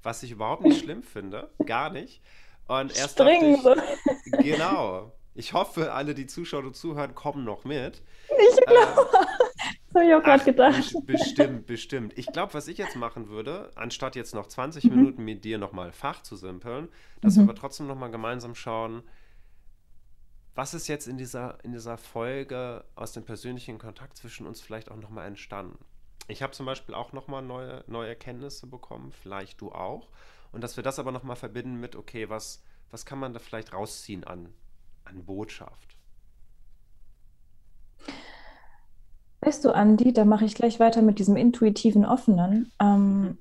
was 0.02 0.22
ich 0.22 0.30
überhaupt 0.30 0.62
nicht 0.62 0.80
schlimm 0.82 1.02
finde. 1.02 1.50
Gar 1.66 1.90
nicht. 1.90 2.22
Und 2.66 2.96
erst 2.96 3.20
dachte 3.20 3.44
ich, 3.44 4.42
genau. 4.42 5.12
Ich 5.34 5.52
hoffe, 5.52 5.92
alle, 5.92 6.14
die 6.14 6.26
Zuschauer 6.26 6.64
und 6.64 6.76
zuhören, 6.76 7.14
kommen 7.14 7.44
noch 7.44 7.64
mit. 7.64 8.00
Ich 8.28 8.64
glaube. 8.64 9.08
Äh, 9.12 9.53
das 9.86 9.94
habe 9.94 10.06
ich 10.06 10.14
auch 10.14 10.22
gerade 10.22 10.44
gedacht. 10.44 10.94
Bestimmt, 11.06 11.66
bestimmt. 11.66 12.18
Ich 12.18 12.26
glaube, 12.26 12.54
was 12.54 12.68
ich 12.68 12.78
jetzt 12.78 12.96
machen 12.96 13.28
würde, 13.28 13.70
anstatt 13.74 14.16
jetzt 14.16 14.34
noch 14.34 14.46
20 14.46 14.84
mhm. 14.84 14.90
Minuten 14.96 15.24
mit 15.24 15.44
dir 15.44 15.58
nochmal 15.58 15.92
Fach 15.92 16.22
zu 16.22 16.36
simpeln, 16.36 16.88
dass 17.20 17.34
mhm. 17.34 17.40
wir 17.40 17.42
aber 17.44 17.54
trotzdem 17.54 17.86
nochmal 17.86 18.10
gemeinsam 18.10 18.54
schauen, 18.54 19.02
was 20.54 20.72
ist 20.72 20.86
jetzt 20.86 21.08
in 21.08 21.18
dieser, 21.18 21.58
in 21.64 21.72
dieser 21.72 21.98
Folge 21.98 22.84
aus 22.94 23.12
dem 23.12 23.24
persönlichen 23.24 23.78
Kontakt 23.78 24.16
zwischen 24.16 24.46
uns 24.46 24.60
vielleicht 24.60 24.90
auch 24.90 24.96
nochmal 24.96 25.26
entstanden? 25.26 25.84
Ich 26.28 26.42
habe 26.42 26.52
zum 26.52 26.64
Beispiel 26.64 26.94
auch 26.94 27.12
nochmal 27.12 27.42
neue, 27.42 27.84
neue 27.86 28.08
Erkenntnisse 28.08 28.66
bekommen, 28.66 29.12
vielleicht 29.12 29.60
du 29.60 29.72
auch. 29.72 30.08
Und 30.52 30.62
dass 30.62 30.76
wir 30.76 30.84
das 30.84 30.98
aber 30.98 31.12
nochmal 31.12 31.36
verbinden 31.36 31.80
mit, 31.80 31.96
okay, 31.96 32.28
was, 32.28 32.62
was 32.90 33.04
kann 33.04 33.18
man 33.18 33.32
da 33.32 33.40
vielleicht 33.40 33.72
rausziehen 33.72 34.24
an, 34.24 34.54
an 35.04 35.24
Botschaft? 35.24 35.96
Weißt 39.44 39.64
du, 39.64 39.74
Andi, 39.74 40.14
da 40.14 40.24
mache 40.24 40.46
ich 40.46 40.54
gleich 40.54 40.80
weiter 40.80 41.02
mit 41.02 41.18
diesem 41.18 41.36
intuitiven 41.36 42.06
Offenen. 42.06 42.72
Ähm. 42.80 43.38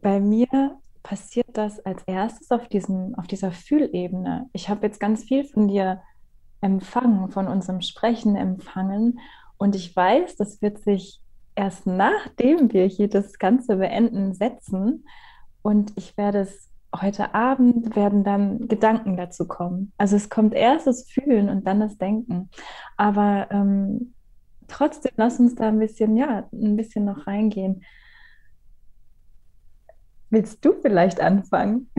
Bei 0.00 0.20
mir 0.20 0.78
passiert 1.02 1.48
das 1.54 1.80
als 1.80 2.02
erstes 2.06 2.50
auf 2.50 2.68
diesem, 2.68 3.14
auf 3.16 3.26
dieser 3.26 3.50
Fühlebene. 3.50 4.48
Ich 4.52 4.68
habe 4.68 4.86
jetzt 4.86 5.00
ganz 5.00 5.24
viel 5.24 5.44
von 5.44 5.68
dir 5.68 6.02
empfangen, 6.60 7.30
von 7.30 7.46
unserem 7.48 7.80
Sprechen 7.80 8.36
empfangen. 8.36 9.18
Und 9.56 9.74
ich 9.74 9.94
weiß, 9.94 10.36
das 10.36 10.62
wird 10.62 10.82
sich 10.82 11.20
erst 11.54 11.86
nachdem 11.86 12.72
wir 12.72 12.86
hier 12.86 13.08
das 13.08 13.38
Ganze 13.38 13.76
beenden, 13.76 14.34
setzen. 14.34 15.04
Und 15.62 15.92
ich 15.96 16.16
werde 16.16 16.40
es 16.40 16.70
heute 16.94 17.34
Abend 17.34 17.94
werden 17.96 18.24
dann 18.24 18.66
Gedanken 18.68 19.16
dazu 19.16 19.46
kommen. 19.46 19.92
Also 19.98 20.16
es 20.16 20.30
kommt 20.30 20.54
erst 20.54 20.86
das 20.86 21.08
Fühlen 21.08 21.48
und 21.48 21.66
dann 21.66 21.80
das 21.80 21.98
Denken. 21.98 22.50
Aber 22.96 23.48
ähm, 23.50 24.14
trotzdem 24.68 25.12
lass 25.16 25.40
uns 25.40 25.54
da 25.54 25.68
ein 25.68 25.78
bisschen, 25.78 26.16
ja, 26.16 26.48
ein 26.52 26.76
bisschen 26.76 27.04
noch 27.04 27.26
reingehen. 27.26 27.84
Willst 30.30 30.64
du 30.64 30.74
vielleicht 30.80 31.20
anfangen? 31.20 31.90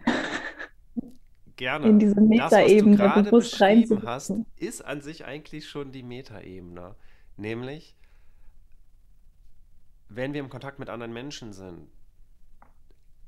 Gerne. 1.55 1.87
In 1.87 1.99
diese 1.99 2.21
Metaebene 2.21 2.95
bewusst 3.23 3.59
reinzukommen. 3.59 4.07
hast, 4.07 4.33
ist 4.55 4.85
an 4.85 5.01
sich 5.01 5.25
eigentlich 5.25 5.67
schon 5.67 5.91
die 5.91 6.03
Metaebene. 6.03 6.95
Nämlich, 7.35 7.97
wenn 10.07 10.33
wir 10.33 10.39
im 10.39 10.49
Kontakt 10.49 10.79
mit 10.79 10.89
anderen 10.89 11.11
Menschen 11.11 11.51
sind, 11.51 11.89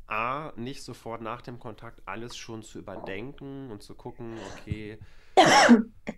A, 0.07 0.53
nicht 0.55 0.83
sofort 0.83 1.21
nach 1.21 1.41
dem 1.41 1.59
Kontakt 1.59 2.01
alles 2.05 2.35
schon 2.35 2.63
zu 2.63 2.79
überdenken 2.79 3.71
und 3.71 3.81
zu 3.81 3.95
gucken, 3.95 4.37
okay, 4.53 4.97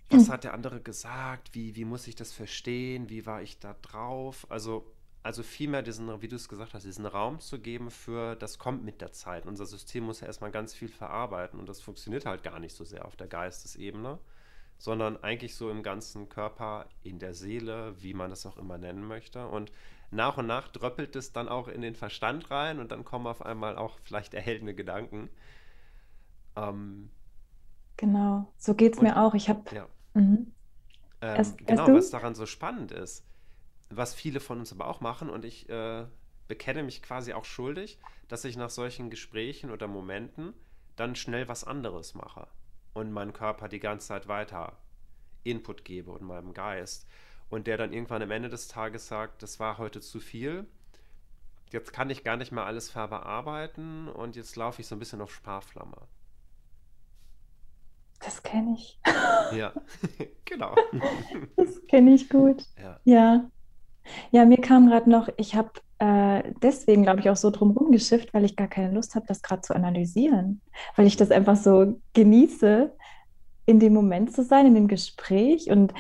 was 0.10 0.30
hat 0.30 0.44
der 0.44 0.54
andere 0.54 0.82
gesagt, 0.82 1.54
wie, 1.54 1.76
wie 1.76 1.86
muss 1.86 2.08
ich 2.08 2.16
das 2.16 2.32
verstehen, 2.32 3.10
wie 3.10 3.26
war 3.26 3.42
ich 3.42 3.60
da 3.60 3.76
drauf? 3.82 4.48
Also 4.50 4.94
also 5.24 5.42
vielmehr 5.42 5.82
diesen, 5.82 6.22
wie 6.22 6.28
du 6.28 6.36
es 6.36 6.50
gesagt 6.50 6.74
hast, 6.74 6.84
diesen 6.84 7.06
Raum 7.06 7.40
zu 7.40 7.58
geben 7.60 7.90
für, 7.90 8.36
das 8.36 8.60
kommt 8.60 8.84
mit 8.84 9.00
der 9.00 9.14
Zeit. 9.14 9.46
Unser 9.46 9.66
System 9.66 10.04
muss 10.04 10.20
ja 10.20 10.28
erstmal 10.28 10.52
ganz 10.52 10.74
viel 10.74 10.90
verarbeiten 10.90 11.60
und 11.60 11.70
das 11.70 11.80
funktioniert 11.82 12.26
halt 12.26 12.44
gar 12.44 12.60
nicht 12.60 12.76
so 12.76 12.84
sehr 12.84 13.06
auf 13.06 13.16
der 13.16 13.28
Geistesebene, 13.28 14.20
sondern 14.78 15.24
eigentlich 15.24 15.56
so 15.56 15.70
im 15.70 15.82
ganzen 15.82 16.28
Körper, 16.28 16.90
in 17.04 17.20
der 17.20 17.34
Seele, 17.34 17.96
wie 18.04 18.14
man 18.14 18.32
das 18.32 18.46
auch 18.46 18.58
immer 18.58 18.78
nennen 18.78 19.08
möchte. 19.08 19.48
Und 19.48 19.72
nach 20.12 20.38
und 20.38 20.46
nach 20.46 20.68
dröppelt 20.68 21.16
es 21.16 21.32
dann 21.32 21.48
auch 21.48 21.70
in 21.70 21.82
den 21.82 21.96
Verstand 21.96 22.52
rein 22.52 22.80
und 22.80 22.92
dann 22.92 23.06
kommen 23.06 23.26
auf 23.26 23.46
einmal 23.46 23.78
auch 23.78 23.98
vielleicht 24.04 24.34
erhellende 24.34 24.76
Gedanken. 24.76 25.30
Ähm, 26.58 27.10
genau, 27.98 28.52
so 28.58 28.74
geht 28.74 28.96
es 28.96 29.02
mir 29.02 29.18
auch. 29.18 29.34
Ich 29.34 29.50
habe. 29.50 29.64
Ja. 29.76 29.88
Mhm. 30.14 30.52
Ähm, 31.22 31.56
genau, 31.66 31.88
was 31.94 32.10
daran 32.10 32.36
so 32.36 32.46
spannend 32.46 32.92
ist 32.92 33.26
was 33.98 34.14
viele 34.14 34.40
von 34.40 34.60
uns 34.60 34.72
aber 34.72 34.88
auch 34.88 35.02
machen 35.02 35.30
und 35.30 35.46
ich 35.46 35.70
äh, 35.70 36.06
bekenne 36.48 36.84
mich 36.84 37.02
quasi 37.02 37.34
auch 37.34 37.46
schuldig, 37.46 38.00
dass 38.28 38.46
ich 38.46 38.58
nach 38.58 38.70
solchen 38.70 39.10
Gesprächen 39.10 39.72
oder 39.72 39.88
Momenten 39.88 40.54
dann 40.96 41.16
schnell 41.16 41.48
was 41.48 41.64
anderes 41.64 42.14
mache 42.14 42.48
und 42.94 43.12
meinem 43.12 43.34
Körper 43.34 43.68
die 43.68 43.80
ganze 43.80 44.08
Zeit 44.08 44.28
weiter 44.28 44.78
Input 45.44 45.84
gebe 45.86 46.12
und 46.12 46.24
meinem 46.24 46.54
Geist 46.54 47.08
und 47.50 47.68
der 47.68 47.78
dann 47.78 47.94
irgendwann 47.94 48.22
am 48.22 48.32
Ende 48.32 48.50
des 48.50 48.68
Tages 48.68 49.08
sagt, 49.08 49.44
das 49.44 49.60
war 49.60 49.78
heute 49.78 50.02
zu 50.02 50.20
viel, 50.20 50.66
jetzt 51.72 51.94
kann 51.94 52.10
ich 52.10 52.24
gar 52.24 52.38
nicht 52.38 52.52
mehr 52.52 52.66
alles 52.66 52.90
verarbeiten 52.90 54.08
und 54.08 54.36
jetzt 54.36 54.56
laufe 54.56 54.82
ich 54.82 54.88
so 54.88 54.96
ein 54.96 55.00
bisschen 55.00 55.22
auf 55.22 55.34
Sparflamme. 55.34 55.98
Das 58.24 58.42
kenne 58.44 58.76
ich. 58.76 59.00
Ja, 59.56 59.74
genau. 60.46 60.76
Das 61.56 61.86
kenne 61.88 62.14
ich 62.14 62.30
gut. 62.30 62.64
Ja. 62.82 63.00
ja. 63.04 63.50
Ja, 64.32 64.46
mir 64.46 64.58
kam 64.58 64.88
gerade 64.88 65.10
noch, 65.10 65.30
ich 65.38 65.56
habe 65.56 65.72
äh, 66.00 66.52
deswegen, 66.62 67.04
glaube 67.04 67.22
ich, 67.22 67.30
auch 67.30 67.38
so 67.38 67.50
drum 67.52 67.74
geschifft, 67.92 68.34
weil 68.34 68.44
ich 68.44 68.58
gar 68.58 68.68
keine 68.68 68.94
Lust 68.94 69.16
habe, 69.16 69.26
das 69.28 69.42
gerade 69.42 69.62
zu 69.62 69.74
analysieren. 69.74 70.62
Weil 70.96 71.08
ich 71.08 71.16
das 71.16 71.32
einfach 71.32 71.56
so 71.56 72.02
genieße, 72.14 72.94
in 73.66 73.80
dem 73.80 73.94
Moment 73.94 74.34
zu 74.34 74.44
sein, 74.44 74.66
in 74.66 74.76
dem 74.76 74.88
Gespräch 74.90 75.70
und 75.70 75.94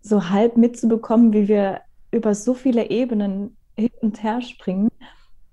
so 0.00 0.30
halb 0.30 0.56
mitzubekommen, 0.56 1.32
wie 1.32 1.48
wir 1.48 1.80
über 2.12 2.34
so 2.34 2.54
viele 2.54 2.90
Ebenen 2.90 3.56
hin 3.76 3.90
und 4.00 4.22
her 4.22 4.40
springen. 4.42 4.90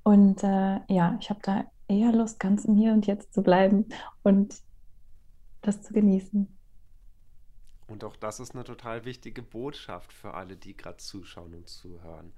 Und 0.04 0.44
äh, 0.44 0.80
ja, 0.88 1.18
ich 1.20 1.32
habe 1.32 1.40
da 1.42 1.66
eher 1.88 2.12
Lust, 2.12 2.40
ganz 2.40 2.66
im 2.66 2.76
Hier 2.76 2.94
und 2.94 3.08
Jetzt 3.08 3.34
zu 3.34 3.42
bleiben 3.42 3.86
und 4.22 4.56
das 5.68 5.82
zu 5.82 5.94
genießen. 5.94 6.48
Und 7.88 8.04
auch 8.04 8.16
das 8.16 8.40
ist 8.40 8.54
eine 8.56 8.64
total 8.64 9.06
wichtige 9.06 9.44
Botschaft 9.44 10.12
für 10.12 10.34
alle, 10.34 10.58
die 10.58 10.76
gerade 10.76 10.98
zuschauen 10.98 11.54
und 11.54 11.70
zuhören. 11.70 12.34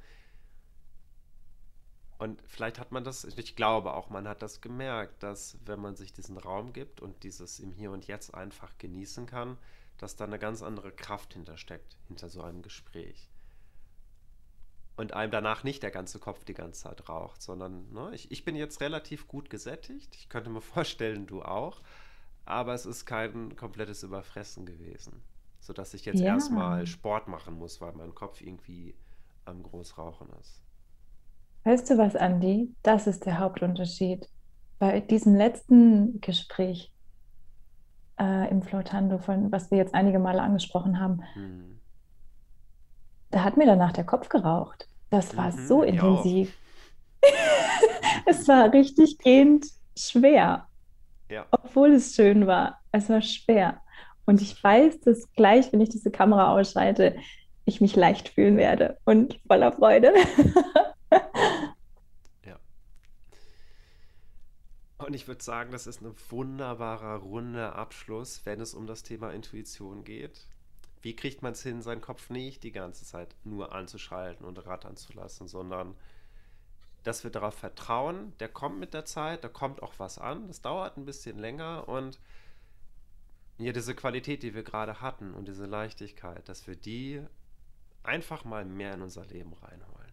Und 2.17 2.41
vielleicht 2.47 2.79
hat 2.79 2.91
man 2.91 3.03
das, 3.03 3.23
ich 3.23 3.55
glaube 3.55 3.93
auch, 3.93 4.09
man 4.09 4.27
hat 4.27 4.41
das 4.41 4.59
gemerkt, 4.59 5.21
dass 5.21 5.57
wenn 5.65 5.79
man 5.79 5.95
sich 5.95 6.13
diesen 6.13 6.37
Raum 6.37 6.73
gibt 6.73 6.99
und 6.99 7.23
dieses 7.23 7.59
im 7.59 7.71
Hier 7.71 7.91
und 7.91 8.07
Jetzt 8.07 8.33
einfach 8.33 8.75
genießen 8.79 9.27
kann, 9.27 9.57
dass 9.97 10.15
da 10.15 10.25
eine 10.25 10.39
ganz 10.39 10.63
andere 10.63 10.91
Kraft 10.91 11.33
hintersteckt, 11.33 11.97
hinter 12.07 12.29
so 12.29 12.41
einem 12.41 12.61
Gespräch. 12.61 13.29
Und 14.95 15.13
einem 15.13 15.31
danach 15.31 15.63
nicht 15.63 15.83
der 15.83 15.91
ganze 15.91 16.17
Kopf 16.17 16.43
die 16.43 16.55
ganze 16.55 16.81
Zeit 16.81 17.07
raucht, 17.07 17.41
sondern 17.43 17.91
ne, 17.93 18.09
ich, 18.13 18.31
ich 18.31 18.43
bin 18.43 18.55
jetzt 18.55 18.81
relativ 18.81 19.27
gut 19.27 19.51
gesättigt. 19.51 20.15
Ich 20.15 20.27
könnte 20.27 20.49
mir 20.49 20.61
vorstellen, 20.75 21.27
du 21.27 21.43
auch. 21.43 21.81
Aber 22.47 22.73
es 22.73 22.85
ist 22.85 23.05
kein 23.05 23.55
komplettes 23.55 24.03
Überfressen 24.03 24.65
gewesen 24.65 25.21
sodass 25.67 25.93
ich 25.93 26.05
jetzt 26.05 26.21
ja. 26.21 26.33
erstmal 26.33 26.87
Sport 26.87 27.27
machen 27.27 27.57
muss, 27.57 27.81
weil 27.81 27.91
mein 27.91 28.15
Kopf 28.15 28.41
irgendwie 28.41 28.95
am 29.43 29.61
Großrauchen 29.63 30.29
ist. 30.39 30.63
Weißt 31.65 31.89
du 31.89 31.97
was, 31.97 32.15
Andi? 32.15 32.73
Das 32.83 33.05
ist 33.05 33.25
der 33.25 33.39
Hauptunterschied. 33.39 34.29
Bei 34.79 35.01
diesem 35.01 35.35
letzten 35.35 36.21
Gespräch 36.21 36.91
äh, 38.17 38.49
im 38.49 38.61
Flotando, 38.61 39.17
von 39.17 39.51
was 39.51 39.69
wir 39.69 39.77
jetzt 39.77 39.93
einige 39.93 40.19
Male 40.19 40.41
angesprochen 40.41 40.99
haben, 40.99 41.21
hm. 41.33 41.79
da 43.31 43.43
hat 43.43 43.57
mir 43.57 43.65
danach 43.65 43.91
der 43.91 44.05
Kopf 44.05 44.29
geraucht. 44.29 44.87
Das 45.09 45.35
war 45.35 45.51
mhm, 45.51 45.67
so 45.67 45.83
intensiv. 45.83 46.57
es 48.25 48.47
war 48.47 48.71
richtig 48.71 49.17
gehend 49.17 49.65
schwer. 49.97 50.66
Ja. 51.29 51.45
Obwohl 51.51 51.93
es 51.93 52.15
schön 52.15 52.47
war. 52.47 52.81
Es 52.91 53.09
war 53.09 53.21
schwer. 53.21 53.81
Und 54.25 54.41
ich 54.41 54.61
weiß, 54.61 55.01
dass 55.01 55.31
gleich, 55.33 55.71
wenn 55.71 55.81
ich 55.81 55.89
diese 55.89 56.11
Kamera 56.11 56.53
ausschalte, 56.53 57.17
ich 57.65 57.81
mich 57.81 57.95
leicht 57.95 58.29
fühlen 58.29 58.57
werde 58.57 58.97
und 59.05 59.39
voller 59.47 59.71
Freude. 59.71 60.13
ja. 62.45 62.57
Und 64.97 65.13
ich 65.13 65.27
würde 65.27 65.43
sagen, 65.43 65.71
das 65.71 65.87
ist 65.87 66.01
ein 66.01 66.13
wunderbarer, 66.29 67.17
runder 67.17 67.75
Abschluss, 67.75 68.45
wenn 68.45 68.61
es 68.61 68.73
um 68.73 68.87
das 68.87 69.03
Thema 69.03 69.31
Intuition 69.31 70.03
geht. 70.03 70.47
Wie 71.01 71.15
kriegt 71.15 71.41
man 71.41 71.53
es 71.53 71.63
hin, 71.63 71.81
seinen 71.81 72.01
Kopf 72.01 72.29
nicht 72.29 72.63
die 72.63 72.71
ganze 72.71 73.05
Zeit 73.05 73.35
nur 73.43 73.73
anzuschalten 73.73 74.45
und 74.45 74.65
rattern 74.65 74.97
zu 74.97 75.13
lassen, 75.13 75.47
sondern 75.47 75.95
dass 77.07 77.23
wir 77.23 77.31
darauf 77.31 77.55
vertrauen, 77.55 78.33
der 78.39 78.49
kommt 78.49 78.79
mit 78.79 78.93
der 78.93 79.05
Zeit, 79.05 79.43
da 79.43 79.47
kommt 79.47 79.81
auch 79.81 79.93
was 79.97 80.17
an, 80.19 80.47
das 80.47 80.61
dauert 80.61 80.97
ein 80.97 81.05
bisschen 81.05 81.37
länger 81.37 81.87
und 81.87 82.19
ja, 83.57 83.71
diese 83.71 83.95
Qualität, 83.95 84.43
die 84.43 84.53
wir 84.53 84.63
gerade 84.63 85.01
hatten 85.01 85.33
und 85.33 85.47
diese 85.47 85.65
Leichtigkeit, 85.65 86.47
dass 86.47 86.67
wir 86.67 86.75
die 86.75 87.21
einfach 88.03 88.45
mal 88.45 88.65
mehr 88.65 88.93
in 88.93 89.01
unser 89.01 89.25
Leben 89.25 89.53
reinholen. 89.53 90.11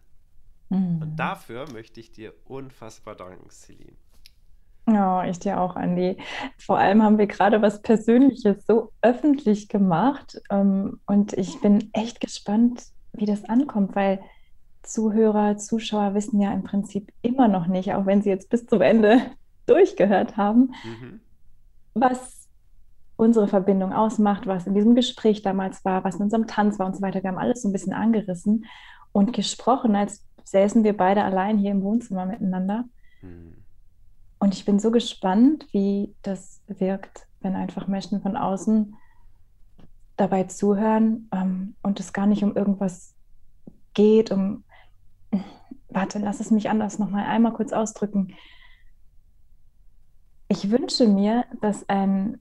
Mhm. 0.69 1.01
Und 1.01 1.15
dafür 1.17 1.71
möchte 1.71 1.99
ich 1.99 2.11
dir 2.11 2.33
unfassbar 2.45 3.15
danken, 3.15 3.49
Celine. 3.49 3.97
Ja, 4.87 5.19
oh, 5.19 5.23
ich 5.29 5.39
dir 5.39 5.59
auch, 5.59 5.75
Andi. 5.75 6.17
Vor 6.57 6.77
allem 6.77 7.01
haben 7.01 7.17
wir 7.17 7.25
gerade 7.25 7.61
was 7.61 7.81
Persönliches 7.81 8.65
so 8.67 8.91
öffentlich 9.01 9.67
gemacht. 9.67 10.39
Ähm, 10.51 10.99
und 11.07 11.33
ich 11.33 11.59
bin 11.61 11.89
echt 11.93 12.21
gespannt, 12.21 12.83
wie 13.13 13.25
das 13.25 13.43
ankommt, 13.45 13.95
weil 13.95 14.19
Zuhörer, 14.85 15.57
Zuschauer 15.57 16.13
wissen 16.13 16.39
ja 16.39 16.53
im 16.53 16.63
Prinzip 16.63 17.11
immer 17.21 17.47
noch 17.47 17.67
nicht, 17.67 17.93
auch 17.93 18.05
wenn 18.05 18.21
sie 18.21 18.29
jetzt 18.29 18.49
bis 18.49 18.65
zum 18.65 18.81
Ende 18.81 19.21
durchgehört 19.65 20.37
haben, 20.37 20.73
mhm. 20.83 21.19
was 21.93 22.47
unsere 23.17 23.47
Verbindung 23.47 23.93
ausmacht, 23.93 24.45
was 24.45 24.67
in 24.67 24.73
diesem 24.73 24.95
Gespräch 24.95 25.41
damals 25.41 25.85
war, 25.85 26.03
was 26.03 26.15
in 26.15 26.23
unserem 26.23 26.47
Tanz 26.47 26.79
war 26.79 26.87
und 26.87 26.95
so 26.95 27.01
weiter. 27.01 27.23
Wir 27.23 27.29
haben 27.29 27.37
alles 27.37 27.61
so 27.61 27.69
ein 27.69 27.71
bisschen 27.71 27.93
angerissen 27.93 28.65
und 29.11 29.33
gesprochen, 29.33 29.95
als 29.95 30.23
säßen 30.43 30.83
wir 30.83 30.95
beide 30.95 31.23
allein 31.23 31.57
hier 31.57 31.71
im 31.71 31.81
Wohnzimmer 31.81 32.25
miteinander. 32.25 32.85
Mhm. 33.21 33.55
Und 34.39 34.53
ich 34.53 34.65
bin 34.65 34.79
so 34.79 34.91
gespannt, 34.91 35.67
wie 35.71 36.13
das 36.21 36.61
wirkt, 36.67 37.27
wenn 37.41 37.55
einfach 37.55 37.87
Menschen 37.87 38.21
von 38.21 38.35
außen 38.35 38.95
dabei 40.17 40.43
zuhören 40.43 41.29
ähm, 41.31 41.75
und 41.81 41.99
es 41.99 42.13
gar 42.13 42.27
nicht 42.27 42.43
um 42.43 42.55
irgendwas 42.55 43.15
geht, 43.93 44.31
um, 44.31 44.63
warte, 45.89 46.19
lass 46.19 46.39
es 46.39 46.51
mich 46.51 46.69
anders 46.69 46.99
nochmal 46.99 47.25
einmal 47.25 47.53
kurz 47.53 47.73
ausdrücken. 47.73 48.35
Ich 50.47 50.69
wünsche 50.69 51.07
mir, 51.07 51.45
dass 51.61 51.87
ein 51.89 52.39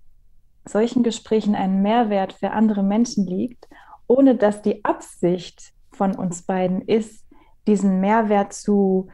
solchen 0.67 1.03
Gesprächen 1.03 1.55
ein 1.55 1.83
Mehrwert 1.83 2.35
für 2.35 2.51
andere 2.51 2.83
Menschen 2.83 3.27
liegt, 3.27 3.69
ohne 4.07 4.35
dass 4.35 4.63
die 4.63 4.85
Absicht 4.85 5.73
von 5.93 6.15
uns 6.15 6.43
beiden 6.43 6.83
ist, 6.83 7.27
diesen 7.67 8.01
Mehrwert 8.01 8.53
zu 8.53 9.09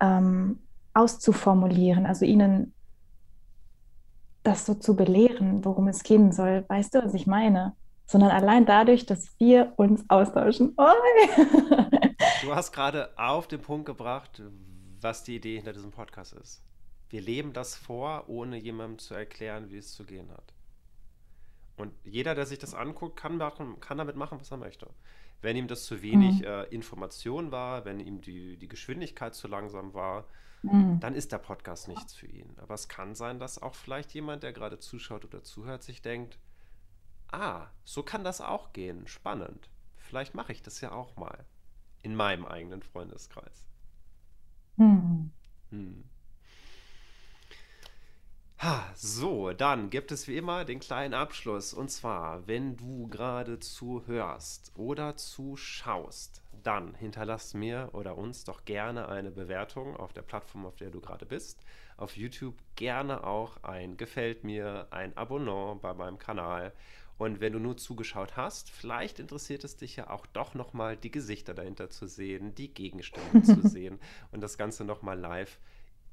ähm, 0.00 0.60
auszuformulieren, 0.94 2.06
also 2.06 2.24
ihnen 2.24 2.74
das 4.42 4.64
so 4.64 4.74
zu 4.74 4.96
belehren, 4.96 5.64
worum 5.64 5.88
es 5.88 6.02
gehen 6.02 6.32
soll. 6.32 6.64
Weißt 6.68 6.94
du, 6.94 7.04
was 7.04 7.14
ich 7.14 7.26
meine? 7.26 7.74
Sondern 8.06 8.30
allein 8.30 8.64
dadurch, 8.64 9.04
dass 9.04 9.34
wir 9.38 9.72
uns 9.76 10.04
austauschen. 10.08 10.74
Oh. 10.76 10.84
Du 12.42 12.54
hast 12.54 12.72
gerade 12.72 13.16
auf 13.18 13.48
den 13.48 13.60
Punkt 13.60 13.86
gebracht, 13.86 14.42
was 15.00 15.24
die 15.24 15.36
Idee 15.36 15.56
hinter 15.56 15.72
diesem 15.72 15.90
Podcast 15.90 16.32
ist. 16.32 16.62
Wir 17.08 17.20
leben 17.20 17.52
das 17.52 17.76
vor, 17.76 18.28
ohne 18.28 18.56
jemandem 18.56 18.98
zu 18.98 19.14
erklären, 19.14 19.70
wie 19.70 19.78
es 19.78 19.92
zu 19.92 20.04
gehen 20.04 20.30
hat. 20.30 20.52
Und 21.76 21.92
jeder, 22.04 22.34
der 22.34 22.46
sich 22.46 22.58
das 22.58 22.74
anguckt, 22.74 23.16
kann, 23.16 23.36
machen, 23.36 23.80
kann 23.80 23.98
damit 23.98 24.16
machen, 24.16 24.40
was 24.40 24.50
er 24.50 24.56
möchte. 24.56 24.88
Wenn 25.42 25.56
ihm 25.56 25.68
das 25.68 25.84
zu 25.84 26.02
wenig 26.02 26.40
mhm. 26.40 26.46
äh, 26.46 26.64
Information 26.64 27.52
war, 27.52 27.84
wenn 27.84 28.00
ihm 28.00 28.20
die, 28.22 28.56
die 28.56 28.68
Geschwindigkeit 28.68 29.34
zu 29.34 29.46
langsam 29.46 29.92
war, 29.92 30.24
mhm. 30.62 30.98
dann 31.00 31.14
ist 31.14 31.32
der 31.32 31.38
Podcast 31.38 31.88
nichts 31.88 32.14
für 32.14 32.26
ihn. 32.26 32.56
Aber 32.56 32.74
es 32.74 32.88
kann 32.88 33.14
sein, 33.14 33.38
dass 33.38 33.62
auch 33.62 33.74
vielleicht 33.74 34.14
jemand, 34.14 34.42
der 34.42 34.54
gerade 34.54 34.78
zuschaut 34.78 35.24
oder 35.24 35.42
zuhört, 35.42 35.82
sich 35.82 36.00
denkt, 36.00 36.38
ah, 37.30 37.66
so 37.84 38.02
kann 38.02 38.24
das 38.24 38.40
auch 38.40 38.72
gehen, 38.72 39.06
spannend. 39.06 39.68
Vielleicht 39.98 40.34
mache 40.34 40.52
ich 40.52 40.62
das 40.62 40.80
ja 40.80 40.92
auch 40.92 41.16
mal 41.16 41.44
in 42.06 42.14
meinem 42.14 42.46
eigenen 42.46 42.82
Freundeskreis. 42.82 43.66
Mhm. 44.76 45.32
Hm. 45.70 46.04
Ha, 48.58 48.84
so, 48.94 49.52
dann 49.52 49.90
gibt 49.90 50.12
es 50.12 50.28
wie 50.28 50.36
immer 50.36 50.64
den 50.64 50.78
kleinen 50.78 51.14
Abschluss. 51.14 51.74
Und 51.74 51.90
zwar, 51.90 52.46
wenn 52.46 52.76
du 52.76 53.08
gerade 53.08 53.58
zuhörst 53.58 54.70
oder 54.76 55.16
zuschaust, 55.16 56.42
dann 56.62 56.94
hinterlass 56.94 57.54
mir 57.54 57.90
oder 57.92 58.16
uns 58.16 58.44
doch 58.44 58.64
gerne 58.64 59.08
eine 59.08 59.32
Bewertung 59.32 59.96
auf 59.96 60.12
der 60.12 60.22
Plattform, 60.22 60.64
auf 60.64 60.76
der 60.76 60.90
du 60.90 61.00
gerade 61.00 61.26
bist. 61.26 61.60
Auf 61.96 62.16
YouTube 62.16 62.54
gerne 62.76 63.24
auch 63.24 63.64
ein 63.64 63.96
Gefällt 63.96 64.44
mir, 64.44 64.86
ein 64.90 65.16
Abonnement 65.16 65.82
bei 65.82 65.92
meinem 65.92 66.20
Kanal. 66.20 66.72
Und 67.18 67.40
wenn 67.40 67.52
du 67.54 67.58
nur 67.58 67.76
zugeschaut 67.76 68.36
hast, 68.36 68.70
vielleicht 68.70 69.18
interessiert 69.18 69.64
es 69.64 69.76
dich 69.76 69.96
ja 69.96 70.10
auch 70.10 70.26
doch 70.26 70.54
nochmal 70.54 70.96
die 70.96 71.10
Gesichter 71.10 71.54
dahinter 71.54 71.88
zu 71.88 72.06
sehen, 72.06 72.54
die 72.54 72.72
Gegenstände 72.72 73.42
zu 73.42 73.66
sehen 73.66 73.98
und 74.32 74.42
das 74.42 74.58
Ganze 74.58 74.84
nochmal 74.84 75.18
live 75.18 75.58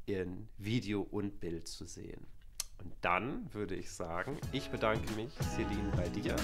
in 0.06 0.48
Video 0.58 1.02
und 1.02 1.40
Bild 1.40 1.68
zu 1.68 1.86
sehen. 1.86 2.26
Und 2.84 2.94
dann 3.02 3.48
würde 3.54 3.76
ich 3.76 3.92
sagen, 3.92 4.38
ich 4.52 4.70
bedanke 4.70 5.14
mich, 5.14 5.32
Celine, 5.54 5.90
bei 5.96 6.10
dir 6.10 6.36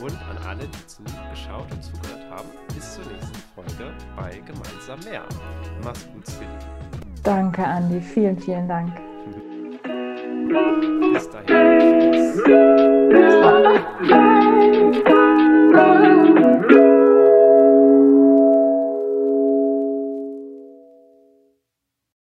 und 0.00 0.12
an 0.28 0.36
alle, 0.46 0.68
die 0.68 0.86
zugeschaut 0.86 1.70
und 1.72 1.82
zugehört 1.82 2.30
haben. 2.30 2.48
Bis 2.74 2.94
zur 2.94 3.04
nächsten 3.06 3.38
Folge 3.54 3.94
bei 4.14 4.38
Gemeinsam 4.40 5.00
mehr. 5.00 5.26
Mach's 5.82 6.06
gut, 6.12 6.26
Celine. 6.26 6.58
Danke, 7.22 7.64
Andi. 7.64 8.00
Vielen, 8.00 8.38
vielen 8.38 8.68
Dank. 8.68 8.94
Bis 11.12 11.30
dahin. 11.30 12.87
Bye. 13.98 14.98